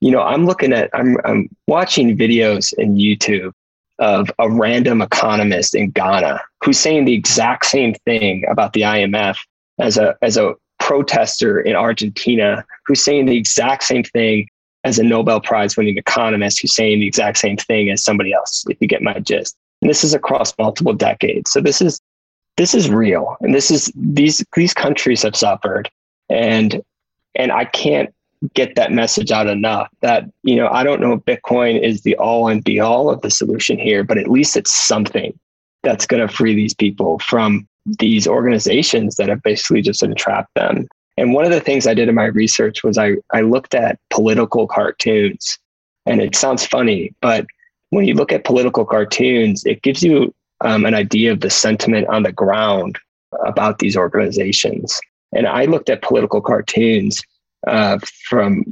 you 0.00 0.10
know, 0.10 0.22
I'm 0.22 0.44
looking 0.44 0.72
at 0.72 0.90
I'm 0.92 1.16
I'm 1.24 1.48
watching 1.68 2.16
videos 2.16 2.74
in 2.76 2.96
YouTube 2.96 3.52
of 4.00 4.30
a 4.38 4.50
random 4.50 5.02
economist 5.02 5.74
in 5.74 5.90
Ghana 5.90 6.40
who's 6.64 6.80
saying 6.80 7.04
the 7.04 7.14
exact 7.14 7.66
same 7.66 7.94
thing 8.06 8.44
about 8.50 8.72
the 8.72 8.80
IMF 8.80 9.36
as 9.78 9.98
a 9.98 10.16
as 10.22 10.36
a 10.36 10.54
protester 10.80 11.60
in 11.60 11.76
Argentina 11.76 12.64
who's 12.86 13.04
saying 13.04 13.26
the 13.26 13.36
exact 13.36 13.84
same 13.84 14.02
thing 14.02 14.48
as 14.84 14.98
a 14.98 15.02
Nobel 15.02 15.40
Prize 15.40 15.76
winning 15.76 15.98
economist 15.98 16.60
who's 16.60 16.74
saying 16.74 17.00
the 17.00 17.06
exact 17.06 17.38
same 17.38 17.56
thing 17.56 17.90
as 17.90 18.02
somebody 18.02 18.32
else, 18.32 18.64
if 18.68 18.78
you 18.80 18.88
get 18.88 19.02
my 19.02 19.18
gist. 19.18 19.56
And 19.82 19.90
this 19.90 20.04
is 20.04 20.14
across 20.14 20.56
multiple 20.58 20.92
decades. 20.92 21.50
So 21.50 21.60
this 21.60 21.80
is 21.80 22.00
this 22.56 22.74
is 22.74 22.90
real. 22.90 23.36
And 23.40 23.54
this 23.54 23.70
is 23.70 23.92
these 23.94 24.44
these 24.54 24.74
countries 24.74 25.22
have 25.22 25.36
suffered. 25.36 25.90
And 26.28 26.82
and 27.34 27.52
I 27.52 27.64
can't 27.64 28.12
get 28.54 28.74
that 28.74 28.92
message 28.92 29.30
out 29.30 29.46
enough 29.46 29.88
that, 30.00 30.24
you 30.42 30.56
know, 30.56 30.68
I 30.68 30.82
don't 30.82 31.00
know 31.00 31.12
if 31.12 31.20
Bitcoin 31.20 31.82
is 31.82 32.02
the 32.02 32.16
all 32.16 32.48
and 32.48 32.64
be 32.64 32.80
all 32.80 33.10
of 33.10 33.20
the 33.20 33.30
solution 33.30 33.78
here, 33.78 34.02
but 34.02 34.18
at 34.18 34.30
least 34.30 34.56
it's 34.56 34.72
something 34.72 35.38
that's 35.82 36.06
going 36.06 36.26
to 36.26 36.34
free 36.34 36.54
these 36.54 36.74
people 36.74 37.18
from 37.18 37.68
these 37.98 38.26
organizations 38.26 39.16
that 39.16 39.28
have 39.28 39.42
basically 39.42 39.82
just 39.82 40.02
entrapped 40.02 40.54
them. 40.54 40.88
And 41.20 41.34
one 41.34 41.44
of 41.44 41.50
the 41.50 41.60
things 41.60 41.86
I 41.86 41.92
did 41.92 42.08
in 42.08 42.14
my 42.14 42.24
research 42.24 42.82
was 42.82 42.96
I, 42.96 43.16
I 43.30 43.42
looked 43.42 43.74
at 43.74 44.00
political 44.08 44.66
cartoons. 44.66 45.58
And 46.06 46.18
it 46.18 46.34
sounds 46.34 46.64
funny, 46.64 47.14
but 47.20 47.44
when 47.90 48.06
you 48.06 48.14
look 48.14 48.32
at 48.32 48.44
political 48.44 48.86
cartoons, 48.86 49.62
it 49.66 49.82
gives 49.82 50.02
you 50.02 50.34
um, 50.62 50.86
an 50.86 50.94
idea 50.94 51.30
of 51.30 51.40
the 51.40 51.50
sentiment 51.50 52.08
on 52.08 52.22
the 52.22 52.32
ground 52.32 52.98
about 53.44 53.80
these 53.80 53.98
organizations. 53.98 54.98
And 55.32 55.46
I 55.46 55.66
looked 55.66 55.90
at 55.90 56.00
political 56.00 56.40
cartoons 56.40 57.22
uh, 57.66 57.98
from 58.28 58.64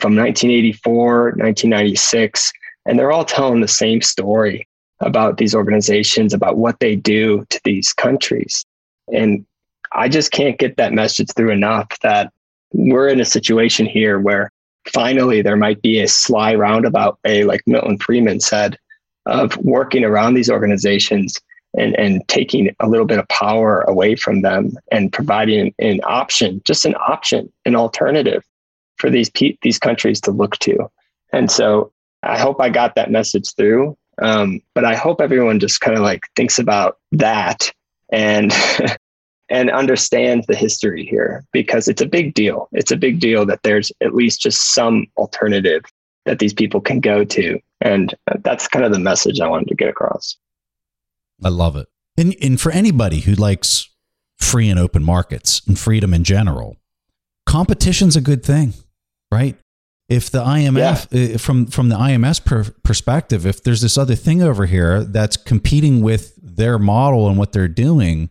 from 0.00 0.16
1984, 0.16 1.24
1996, 1.36 2.52
and 2.86 2.98
they're 2.98 3.12
all 3.12 3.26
telling 3.26 3.60
the 3.60 3.68
same 3.68 4.00
story 4.00 4.66
about 5.00 5.36
these 5.36 5.54
organizations, 5.54 6.32
about 6.32 6.56
what 6.56 6.80
they 6.80 6.96
do 6.96 7.44
to 7.50 7.60
these 7.62 7.92
countries. 7.92 8.64
And 9.12 9.44
I 9.94 10.08
just 10.08 10.30
can't 10.30 10.58
get 10.58 10.76
that 10.76 10.92
message 10.92 11.28
through 11.36 11.50
enough 11.50 11.88
that 12.02 12.32
we're 12.72 13.08
in 13.08 13.20
a 13.20 13.24
situation 13.24 13.86
here 13.86 14.18
where 14.18 14.50
finally 14.92 15.42
there 15.42 15.56
might 15.56 15.80
be 15.82 16.00
a 16.00 16.08
sly 16.08 16.54
roundabout 16.54 17.18
way, 17.24 17.44
like 17.44 17.62
Milton 17.66 17.98
Friedman 17.98 18.40
said, 18.40 18.78
of 19.26 19.56
working 19.58 20.04
around 20.04 20.34
these 20.34 20.50
organizations 20.50 21.40
and, 21.76 21.98
and 21.98 22.26
taking 22.28 22.74
a 22.80 22.88
little 22.88 23.06
bit 23.06 23.18
of 23.18 23.28
power 23.28 23.80
away 23.82 24.14
from 24.16 24.42
them 24.42 24.72
and 24.92 25.12
providing 25.12 25.74
an 25.78 26.00
option, 26.04 26.60
just 26.64 26.84
an 26.84 26.94
option, 26.96 27.50
an 27.64 27.74
alternative 27.74 28.44
for 28.96 29.10
these 29.10 29.30
pe- 29.30 29.56
these 29.62 29.78
countries 29.78 30.20
to 30.20 30.30
look 30.30 30.56
to. 30.58 30.90
And 31.32 31.50
so 31.50 31.92
I 32.22 32.38
hope 32.38 32.60
I 32.60 32.68
got 32.68 32.94
that 32.94 33.10
message 33.10 33.54
through. 33.54 33.96
Um, 34.22 34.60
but 34.74 34.84
I 34.84 34.94
hope 34.94 35.20
everyone 35.20 35.58
just 35.58 35.80
kind 35.80 35.96
of 35.96 36.02
like 36.04 36.28
thinks 36.36 36.58
about 36.58 36.98
that 37.12 37.72
and 38.12 38.52
and 39.54 39.70
understand 39.70 40.44
the 40.48 40.56
history 40.56 41.06
here 41.06 41.44
because 41.52 41.86
it's 41.86 42.02
a 42.02 42.06
big 42.06 42.34
deal. 42.34 42.68
It's 42.72 42.90
a 42.90 42.96
big 42.96 43.20
deal 43.20 43.46
that 43.46 43.62
there's 43.62 43.92
at 44.00 44.12
least 44.12 44.40
just 44.40 44.74
some 44.74 45.06
alternative 45.16 45.84
that 46.24 46.40
these 46.40 46.52
people 46.52 46.80
can 46.80 46.98
go 46.98 47.24
to. 47.24 47.60
And 47.80 48.12
that's 48.40 48.66
kind 48.66 48.84
of 48.84 48.90
the 48.90 48.98
message 48.98 49.38
I 49.38 49.46
wanted 49.46 49.68
to 49.68 49.76
get 49.76 49.88
across. 49.88 50.36
I 51.44 51.50
love 51.50 51.76
it. 51.76 51.86
And 52.16 52.34
and 52.42 52.60
for 52.60 52.72
anybody 52.72 53.20
who 53.20 53.34
likes 53.34 53.88
free 54.38 54.68
and 54.68 54.78
open 54.78 55.04
markets 55.04 55.62
and 55.68 55.78
freedom 55.78 56.12
in 56.12 56.24
general, 56.24 56.76
competition's 57.46 58.16
a 58.16 58.20
good 58.20 58.44
thing, 58.44 58.74
right? 59.30 59.56
If 60.08 60.30
the 60.30 60.42
IMF 60.42 61.34
uh, 61.34 61.38
from 61.38 61.66
from 61.66 61.90
the 61.90 61.96
IMF's 61.96 62.40
per, 62.40 62.64
perspective, 62.82 63.46
if 63.46 63.62
there's 63.62 63.82
this 63.82 63.96
other 63.96 64.16
thing 64.16 64.42
over 64.42 64.66
here 64.66 65.04
that's 65.04 65.36
competing 65.36 66.02
with 66.02 66.34
their 66.42 66.78
model 66.78 67.28
and 67.28 67.38
what 67.38 67.52
they're 67.52 67.68
doing, 67.68 68.30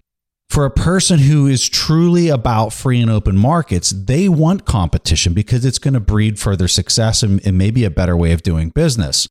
for 0.54 0.66
a 0.66 0.70
person 0.70 1.18
who 1.18 1.48
is 1.48 1.68
truly 1.68 2.30
about 2.30 2.72
free 2.72 3.02
and 3.02 3.10
open 3.10 3.36
markets, 3.36 3.90
they 3.90 4.30
want 4.30 4.66
competition 4.66 5.34
because 5.34 5.66
it's 5.66 5.80
going 5.80 5.96
to 5.96 6.00
breed 6.00 6.38
further 6.38 6.68
success 6.68 7.24
and, 7.24 7.44
and 7.44 7.58
maybe 7.58 7.84
a 7.84 7.90
better 7.90 8.16
way 8.16 8.34
of 8.34 8.44
doing 8.44 8.70
business. 8.70 9.28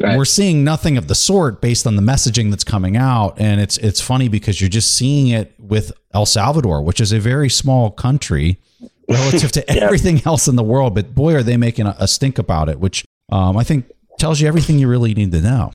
Right. 0.00 0.16
We're 0.16 0.24
seeing 0.24 0.64
nothing 0.64 0.96
of 0.96 1.08
the 1.08 1.14
sort 1.14 1.60
based 1.60 1.86
on 1.86 1.96
the 1.96 2.00
messaging 2.02 2.48
that's 2.48 2.64
coming 2.64 2.96
out, 2.96 3.38
and 3.38 3.60
it's 3.60 3.76
it's 3.78 4.00
funny 4.00 4.28
because 4.28 4.58
you're 4.62 4.70
just 4.70 4.94
seeing 4.94 5.28
it 5.28 5.52
with 5.58 5.92
El 6.14 6.24
Salvador, 6.24 6.80
which 6.80 7.02
is 7.02 7.12
a 7.12 7.18
very 7.20 7.50
small 7.50 7.90
country 7.90 8.58
relative 9.10 9.52
to 9.52 9.64
Yeah. 9.68 9.84
everything 9.84 10.22
else 10.24 10.48
in 10.48 10.56
the 10.56 10.62
world. 10.62 10.94
But 10.94 11.14
boy, 11.14 11.34
are 11.34 11.42
they 11.42 11.58
making 11.58 11.86
a, 11.86 11.94
a 11.98 12.08
stink 12.08 12.38
about 12.38 12.70
it, 12.70 12.80
which 12.80 13.04
um, 13.30 13.58
I 13.58 13.62
think 13.64 13.90
tells 14.18 14.40
you 14.40 14.48
everything 14.48 14.78
you 14.78 14.88
really 14.88 15.12
need 15.12 15.32
to 15.32 15.42
know. 15.42 15.70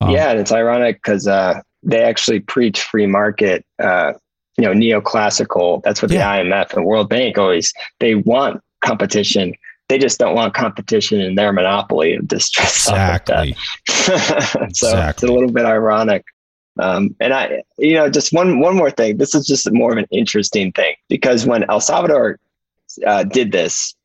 Um, 0.00 0.08
yeah, 0.10 0.30
and 0.30 0.40
it's 0.40 0.52
ironic 0.52 0.96
because 1.02 1.26
uh, 1.28 1.60
they 1.82 2.02
actually 2.02 2.40
preach 2.40 2.82
free 2.82 3.06
market, 3.06 3.64
uh, 3.78 4.12
you 4.56 4.64
know, 4.64 4.72
neoclassical. 4.72 5.82
That's 5.82 6.02
what 6.02 6.10
Yeah. 6.10 6.42
the 6.42 6.50
IMF 6.50 6.74
and 6.74 6.84
World 6.84 7.08
Bank 7.08 7.38
always 7.38 7.72
they 8.00 8.14
want 8.16 8.62
competition, 8.80 9.54
they 9.88 9.98
just 9.98 10.18
don't 10.18 10.34
want 10.34 10.54
competition 10.54 11.20
in 11.20 11.34
their 11.34 11.52
monopoly 11.52 12.14
of 12.14 12.28
distress. 12.28 12.88
Exactly. 12.88 13.56
so 13.88 14.14
exactly. 14.14 15.08
it's 15.08 15.22
a 15.22 15.32
little 15.32 15.50
bit 15.50 15.64
ironic. 15.64 16.24
Um, 16.80 17.14
and 17.20 17.32
I, 17.32 17.62
you 17.78 17.94
know, 17.94 18.08
just 18.08 18.32
one 18.32 18.60
one 18.60 18.76
more 18.76 18.90
thing. 18.90 19.16
This 19.16 19.34
is 19.34 19.46
just 19.46 19.70
more 19.72 19.92
of 19.92 19.98
an 19.98 20.06
interesting 20.10 20.70
thing 20.72 20.94
because 21.08 21.44
when 21.46 21.68
El 21.68 21.80
Salvador 21.80 22.38
uh, 23.06 23.24
did 23.24 23.50
this, 23.50 23.96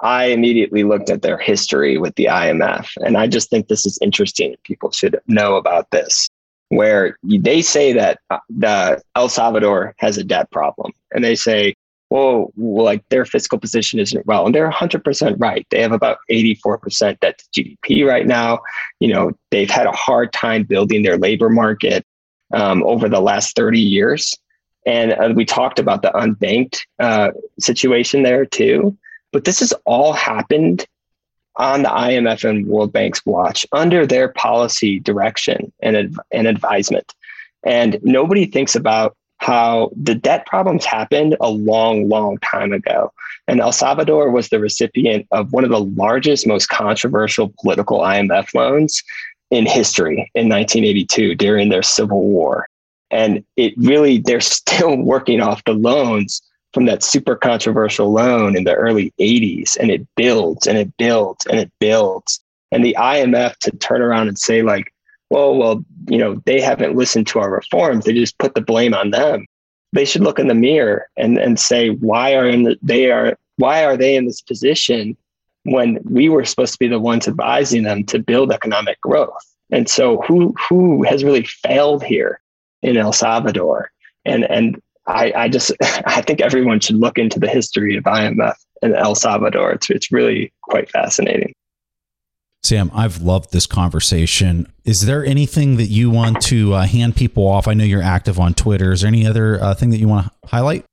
I 0.00 0.26
immediately 0.26 0.84
looked 0.84 1.10
at 1.10 1.22
their 1.22 1.38
history 1.38 1.98
with 1.98 2.14
the 2.16 2.26
IMF, 2.26 2.88
and 2.98 3.16
I 3.16 3.26
just 3.26 3.50
think 3.50 3.68
this 3.68 3.86
is 3.86 3.98
interesting. 4.02 4.54
People 4.62 4.90
should 4.92 5.18
know 5.26 5.56
about 5.56 5.90
this, 5.90 6.28
where 6.72 7.18
they 7.22 7.60
say 7.60 7.92
that 7.92 8.18
uh, 8.30 8.38
the 8.48 9.02
El 9.14 9.28
Salvador 9.28 9.94
has 9.98 10.16
a 10.16 10.24
debt 10.24 10.50
problem, 10.50 10.92
and 11.12 11.22
they 11.22 11.34
say, 11.34 11.74
well, 12.08 12.50
like 12.56 13.06
their 13.10 13.26
fiscal 13.26 13.58
position 13.58 14.00
isn't 14.00 14.26
well, 14.26 14.46
and 14.46 14.54
they're 14.54 14.70
100% 14.70 15.36
right. 15.38 15.66
They 15.70 15.82
have 15.82 15.92
about 15.92 16.18
84% 16.30 17.20
debt 17.20 17.42
to 17.52 17.62
GDP 17.62 18.06
right 18.06 18.26
now. 18.26 18.60
You 19.00 19.12
know, 19.12 19.32
they've 19.50 19.70
had 19.70 19.86
a 19.86 19.92
hard 19.92 20.32
time 20.32 20.64
building 20.64 21.02
their 21.02 21.18
labor 21.18 21.50
market 21.50 22.06
um, 22.54 22.82
over 22.84 23.08
the 23.08 23.20
last 23.20 23.54
30 23.54 23.78
years. 23.78 24.36
And 24.86 25.12
uh, 25.12 25.32
we 25.34 25.44
talked 25.44 25.78
about 25.78 26.02
the 26.02 26.10
unbanked 26.10 26.80
uh, 26.98 27.32
situation 27.60 28.22
there 28.22 28.46
too. 28.46 28.96
But 29.30 29.44
this 29.44 29.60
has 29.60 29.72
all 29.84 30.12
happened 30.12 30.86
on 31.56 31.82
the 31.82 31.88
IMF 31.88 32.48
and 32.48 32.66
World 32.66 32.92
Bank's 32.92 33.24
watch 33.26 33.66
under 33.72 34.06
their 34.06 34.28
policy 34.28 35.00
direction 35.00 35.72
and, 35.80 36.18
and 36.30 36.46
advisement. 36.46 37.14
And 37.64 37.98
nobody 38.02 38.46
thinks 38.46 38.74
about 38.74 39.16
how 39.38 39.90
the 39.96 40.14
debt 40.14 40.46
problems 40.46 40.84
happened 40.84 41.36
a 41.40 41.50
long, 41.50 42.08
long 42.08 42.38
time 42.38 42.72
ago. 42.72 43.12
And 43.48 43.60
El 43.60 43.72
Salvador 43.72 44.30
was 44.30 44.48
the 44.48 44.60
recipient 44.60 45.26
of 45.32 45.52
one 45.52 45.64
of 45.64 45.70
the 45.70 45.80
largest, 45.80 46.46
most 46.46 46.68
controversial 46.68 47.52
political 47.60 47.98
IMF 48.00 48.54
loans 48.54 49.02
in 49.50 49.66
history 49.66 50.30
in 50.34 50.48
1982 50.48 51.34
during 51.34 51.68
their 51.68 51.82
civil 51.82 52.22
war. 52.22 52.68
And 53.10 53.44
it 53.56 53.74
really, 53.76 54.18
they're 54.18 54.40
still 54.40 54.96
working 54.96 55.40
off 55.40 55.64
the 55.64 55.74
loans 55.74 56.40
from 56.72 56.86
that 56.86 57.02
super 57.02 57.36
controversial 57.36 58.12
loan 58.12 58.56
in 58.56 58.64
the 58.64 58.74
early 58.74 59.12
80s. 59.20 59.76
And 59.76 59.90
it 59.90 60.06
builds 60.16 60.66
and 60.66 60.78
it 60.78 60.96
builds 60.96 61.46
and 61.46 61.58
it 61.58 61.70
builds. 61.78 62.40
And 62.70 62.84
the 62.84 62.96
IMF 62.98 63.56
to 63.58 63.70
turn 63.72 64.00
around 64.00 64.28
and 64.28 64.38
say, 64.38 64.62
like, 64.62 64.92
well, 65.30 65.56
well, 65.56 65.84
you 66.08 66.18
know, 66.18 66.42
they 66.46 66.60
haven't 66.60 66.96
listened 66.96 67.26
to 67.28 67.38
our 67.38 67.50
reforms. 67.50 68.04
They 68.04 68.12
just 68.12 68.38
put 68.38 68.54
the 68.54 68.60
blame 68.60 68.94
on 68.94 69.10
them. 69.10 69.46
They 69.92 70.04
should 70.04 70.22
look 70.22 70.38
in 70.38 70.48
the 70.48 70.54
mirror 70.54 71.08
and, 71.16 71.38
and 71.38 71.60
say, 71.60 71.90
why 71.90 72.34
are 72.34 72.50
the, 72.50 72.78
they 72.82 73.10
are 73.10 73.38
why 73.56 73.84
are 73.84 73.96
they 73.96 74.16
in 74.16 74.26
this 74.26 74.40
position 74.40 75.16
when 75.64 75.98
we 76.04 76.28
were 76.28 76.44
supposed 76.44 76.72
to 76.72 76.78
be 76.78 76.88
the 76.88 76.98
ones 76.98 77.28
advising 77.28 77.84
them 77.84 78.04
to 78.04 78.18
build 78.18 78.50
economic 78.50 79.00
growth. 79.00 79.54
And 79.70 79.88
so 79.88 80.20
who 80.22 80.54
who 80.68 81.02
has 81.04 81.24
really 81.24 81.44
failed 81.44 82.02
here 82.02 82.40
in 82.82 82.96
El 82.96 83.12
Salvador? 83.12 83.90
And 84.24 84.44
and 84.50 84.80
I, 85.06 85.32
I 85.36 85.48
just 85.48 85.72
I 85.80 86.22
think 86.22 86.40
everyone 86.40 86.80
should 86.80 86.96
look 86.96 87.18
into 87.18 87.38
the 87.38 87.48
history 87.48 87.96
of 87.96 88.04
IMF 88.04 88.54
and 88.82 88.94
El 88.94 89.14
Salvador. 89.14 89.72
It's 89.72 89.90
it's 89.90 90.12
really 90.12 90.52
quite 90.62 90.90
fascinating. 90.90 91.52
Sam, 92.64 92.92
I've 92.94 93.20
loved 93.20 93.52
this 93.52 93.66
conversation. 93.66 94.72
Is 94.84 95.04
there 95.04 95.24
anything 95.24 95.78
that 95.78 95.86
you 95.86 96.10
want 96.10 96.40
to 96.42 96.74
uh, 96.74 96.86
hand 96.86 97.16
people 97.16 97.44
off? 97.48 97.66
I 97.66 97.74
know 97.74 97.82
you're 97.82 98.02
active 98.02 98.38
on 98.38 98.54
Twitter. 98.54 98.92
Is 98.92 99.00
there 99.00 99.08
any 99.08 99.26
other 99.26 99.60
uh, 99.60 99.74
thing 99.74 99.90
that 99.90 99.98
you 99.98 100.06
want 100.06 100.26
to 100.26 100.48
highlight? 100.48 100.84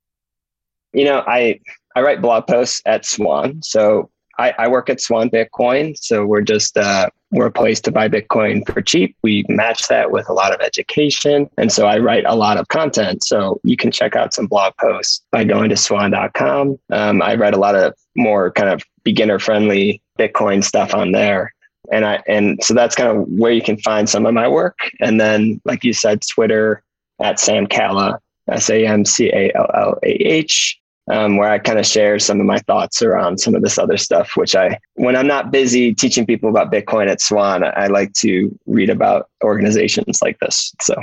You 0.92 1.04
know, 1.04 1.22
I 1.26 1.60
I 1.94 2.02
write 2.02 2.20
blog 2.20 2.48
posts 2.48 2.82
at 2.86 3.04
Swan, 3.04 3.62
so 3.62 4.10
I, 4.38 4.54
I 4.58 4.68
work 4.68 4.90
at 4.90 5.00
Swan 5.00 5.30
Bitcoin, 5.30 5.96
so 5.96 6.26
we're 6.26 6.40
just 6.40 6.76
uh, 6.76 7.08
we're 7.32 7.46
a 7.46 7.52
place 7.52 7.80
to 7.82 7.92
buy 7.92 8.08
Bitcoin 8.08 8.66
for 8.70 8.82
cheap. 8.82 9.16
We 9.22 9.44
match 9.48 9.88
that 9.88 10.10
with 10.10 10.28
a 10.28 10.32
lot 10.32 10.52
of 10.52 10.60
education, 10.60 11.48
and 11.56 11.72
so 11.72 11.86
I 11.86 11.98
write 11.98 12.24
a 12.26 12.34
lot 12.34 12.58
of 12.58 12.68
content. 12.68 13.24
So 13.24 13.60
you 13.62 13.76
can 13.76 13.90
check 13.90 14.16
out 14.16 14.34
some 14.34 14.46
blog 14.46 14.74
posts 14.80 15.22
by 15.30 15.44
going 15.44 15.70
to 15.70 15.76
Swan.com. 15.76 16.78
Um, 16.90 17.22
I 17.22 17.36
write 17.36 17.54
a 17.54 17.58
lot 17.58 17.76
of 17.76 17.94
more 18.16 18.50
kind 18.50 18.68
of 18.68 18.82
beginner 19.04 19.38
friendly 19.38 20.02
Bitcoin 20.18 20.62
stuff 20.64 20.94
on 20.94 21.12
there. 21.12 21.54
And 21.92 22.04
I 22.04 22.22
and 22.28 22.62
so 22.62 22.74
that's 22.74 22.94
kind 22.94 23.08
of 23.08 23.26
where 23.28 23.52
you 23.52 23.62
can 23.62 23.78
find 23.78 24.08
some 24.08 24.26
of 24.26 24.34
my 24.34 24.46
work. 24.46 24.78
And 25.00 25.20
then, 25.20 25.60
like 25.64 25.82
you 25.82 25.92
said, 25.92 26.22
Twitter 26.22 26.82
at 27.20 27.40
Sam 27.40 27.66
Calla, 27.66 28.20
S 28.48 28.70
A 28.70 28.86
M 28.86 29.04
C 29.04 29.28
A 29.32 29.50
L 29.54 29.70
L 29.74 29.98
A 30.02 30.10
H 30.10 30.79
um, 31.10 31.36
where 31.36 31.50
I 31.50 31.58
kind 31.58 31.78
of 31.78 31.86
share 31.86 32.18
some 32.18 32.40
of 32.40 32.46
my 32.46 32.58
thoughts 32.58 33.02
around 33.02 33.38
some 33.38 33.54
of 33.54 33.62
this 33.62 33.78
other 33.78 33.96
stuff, 33.96 34.36
which 34.36 34.54
I, 34.54 34.78
when 34.94 35.16
I'm 35.16 35.26
not 35.26 35.50
busy 35.50 35.94
teaching 35.94 36.26
people 36.26 36.48
about 36.48 36.70
Bitcoin 36.70 37.08
at 37.08 37.20
Swan, 37.20 37.64
I 37.64 37.88
like 37.88 38.12
to 38.14 38.56
read 38.66 38.90
about 38.90 39.28
organizations 39.42 40.20
like 40.22 40.38
this. 40.40 40.72
So. 40.80 40.94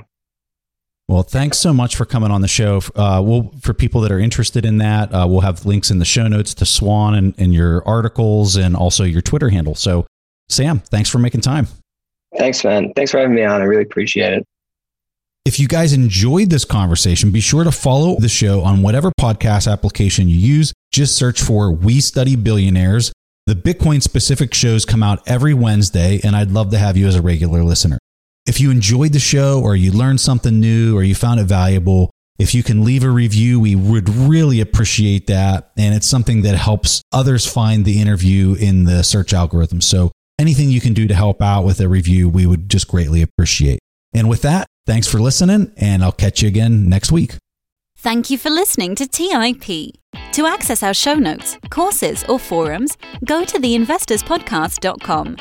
Well, 1.10 1.24
thanks 1.24 1.57
so 1.57 1.74
much 1.74 1.95
for 1.95 2.06
coming 2.06 2.32
on 2.32 2.41
the 2.41 2.49
show. 2.49 2.82
Uh, 2.95 3.22
we'll, 3.24 3.53
for 3.61 3.74
people 3.74 4.02
that 4.02 4.11
are 4.11 4.19
interested 4.19 4.65
in 4.65 4.78
that, 4.80 5.14
uh, 5.14 5.26
we'll 5.28 5.41
have 5.41 5.65
links 5.65 5.90
in 5.90 5.99
the 5.99 6.06
show 6.06 6.28
notes 6.28 6.53
to 6.56 6.65
Swan 6.65 7.15
and, 7.15 7.34
and 7.38 7.53
your 7.53 7.86
articles 7.88 8.57
and 8.57 8.76
also 8.76 9.06
your 9.06 9.22
Twitter 9.22 9.49
handle. 9.49 9.74
So, 9.74 10.06
Sam, 10.49 10.80
thanks 10.80 11.10
for 11.10 11.19
making 11.19 11.41
time. 11.41 11.68
Thanks, 12.38 12.64
man. 12.64 12.91
Thanks 12.94 13.11
for 13.11 13.19
having 13.19 13.36
me 13.36 13.44
on. 13.44 13.61
I 13.61 13.64
really 13.64 13.84
appreciate 13.84 14.34
it. 14.34 14.45
If 15.48 15.61
you 15.61 15.69
guys 15.69 15.94
enjoyed 15.94 16.49
this 16.49 16.65
conversation, 16.65 17.32
be 17.32 17.40
sure 17.40 17.64
to 17.64 17.72
follow 17.72 18.18
the 18.19 18.28
show 18.28 18.64
on 18.64 18.82
whatever 18.82 19.14
podcast 19.18 19.72
application 19.72 20.28
you 20.28 20.36
use. 20.36 20.74
Just 20.91 21.15
search 21.15 21.41
for 21.41 21.72
We 21.72 22.02
Study 22.02 22.36
Billionaires. 22.36 23.14
The 23.45 23.56
Bitcoin 23.56 24.03
specific 24.03 24.53
shows 24.53 24.84
come 24.84 25.02
out 25.02 25.26
every 25.26 25.53
Wednesday, 25.53 26.19
and 26.22 26.36
I'd 26.36 26.52
love 26.52 26.72
to 26.72 26.78
have 26.78 26.98
you 26.98 27.07
as 27.07 27.15
a 27.15 27.22
regular 27.22 27.64
listener. 27.64 27.98
If 28.45 28.60
you 28.60 28.72
enjoyed 28.72 29.14
the 29.14 29.19
show 29.19 29.61
or 29.64 29.74
you 29.74 29.94
learned 29.94 30.19
something 30.19 30.60
new 30.60 30.98
or 30.98 31.03
you 31.03 31.15
found 31.15 31.40
it 31.40 31.45
valuable, 31.45 32.11
if 32.38 32.53
you 32.53 32.61
can 32.61 32.84
leave 32.84 33.06
a 33.06 33.10
review, 33.10 33.57
we 33.57 33.74
would 33.74 34.10
really 34.10 34.60
appreciate 34.60 35.28
that. 35.28 35.72
And 35.78 35.95
it's 35.95 36.07
something 36.07 36.41
that 36.41 36.57
helps 36.57 37.02
others 37.14 37.49
find 37.49 37.86
the 37.86 38.02
interview 38.02 38.56
in 38.56 38.84
the 38.84 39.02
search 39.02 39.32
algorithm. 39.32 39.80
So 39.80 40.11
anything 40.38 40.72
you 40.72 40.82
can 40.82 40.94
do 40.94 41.07
to 41.07 41.15
help 41.15 41.41
out 41.41 41.64
with 41.64 41.80
a 41.80 41.88
review, 41.88 42.28
we 42.28 42.45
would 42.45 42.69
just 42.69 42.90
greatly 42.90 43.22
appreciate. 43.22 43.80
And 44.14 44.28
with 44.28 44.41
that, 44.41 44.68
Thanks 44.88 45.06
for 45.06 45.20
listening, 45.20 45.74
and 45.76 46.02
I'll 46.02 46.14
catch 46.14 46.42
you 46.42 46.48
again 46.48 46.88
next 46.88 47.12
week. 47.12 47.36
Thank 47.98 48.30
you 48.30 48.38
for 48.38 48.50
listening 48.50 48.96
to 48.96 49.06
TIP. 49.06 49.94
To 50.32 50.46
access 50.46 50.82
our 50.82 50.94
show 50.94 51.16
notes, 51.16 51.58
courses, 51.70 52.24
or 52.30 52.40
forums, 52.40 52.98
go 53.26 53.44
to 53.44 53.60
theinvestorspodcast.com. 53.60 55.36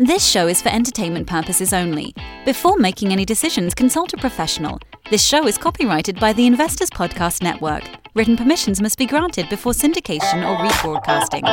This 0.00 0.26
show 0.26 0.48
is 0.48 0.60
for 0.60 0.70
entertainment 0.70 1.28
purposes 1.28 1.72
only. 1.72 2.12
Before 2.44 2.76
making 2.78 3.12
any 3.12 3.24
decisions, 3.24 3.74
consult 3.74 4.12
a 4.12 4.16
professional. 4.16 4.80
This 5.08 5.24
show 5.24 5.46
is 5.46 5.56
copyrighted 5.56 6.18
by 6.18 6.32
the 6.32 6.48
Investors 6.48 6.90
Podcast 6.90 7.44
Network. 7.44 7.84
Written 8.16 8.36
permissions 8.36 8.82
must 8.82 8.98
be 8.98 9.06
granted 9.06 9.48
before 9.48 9.72
syndication 9.72 10.42
or 10.42 10.56
rebroadcasting. 10.68 11.44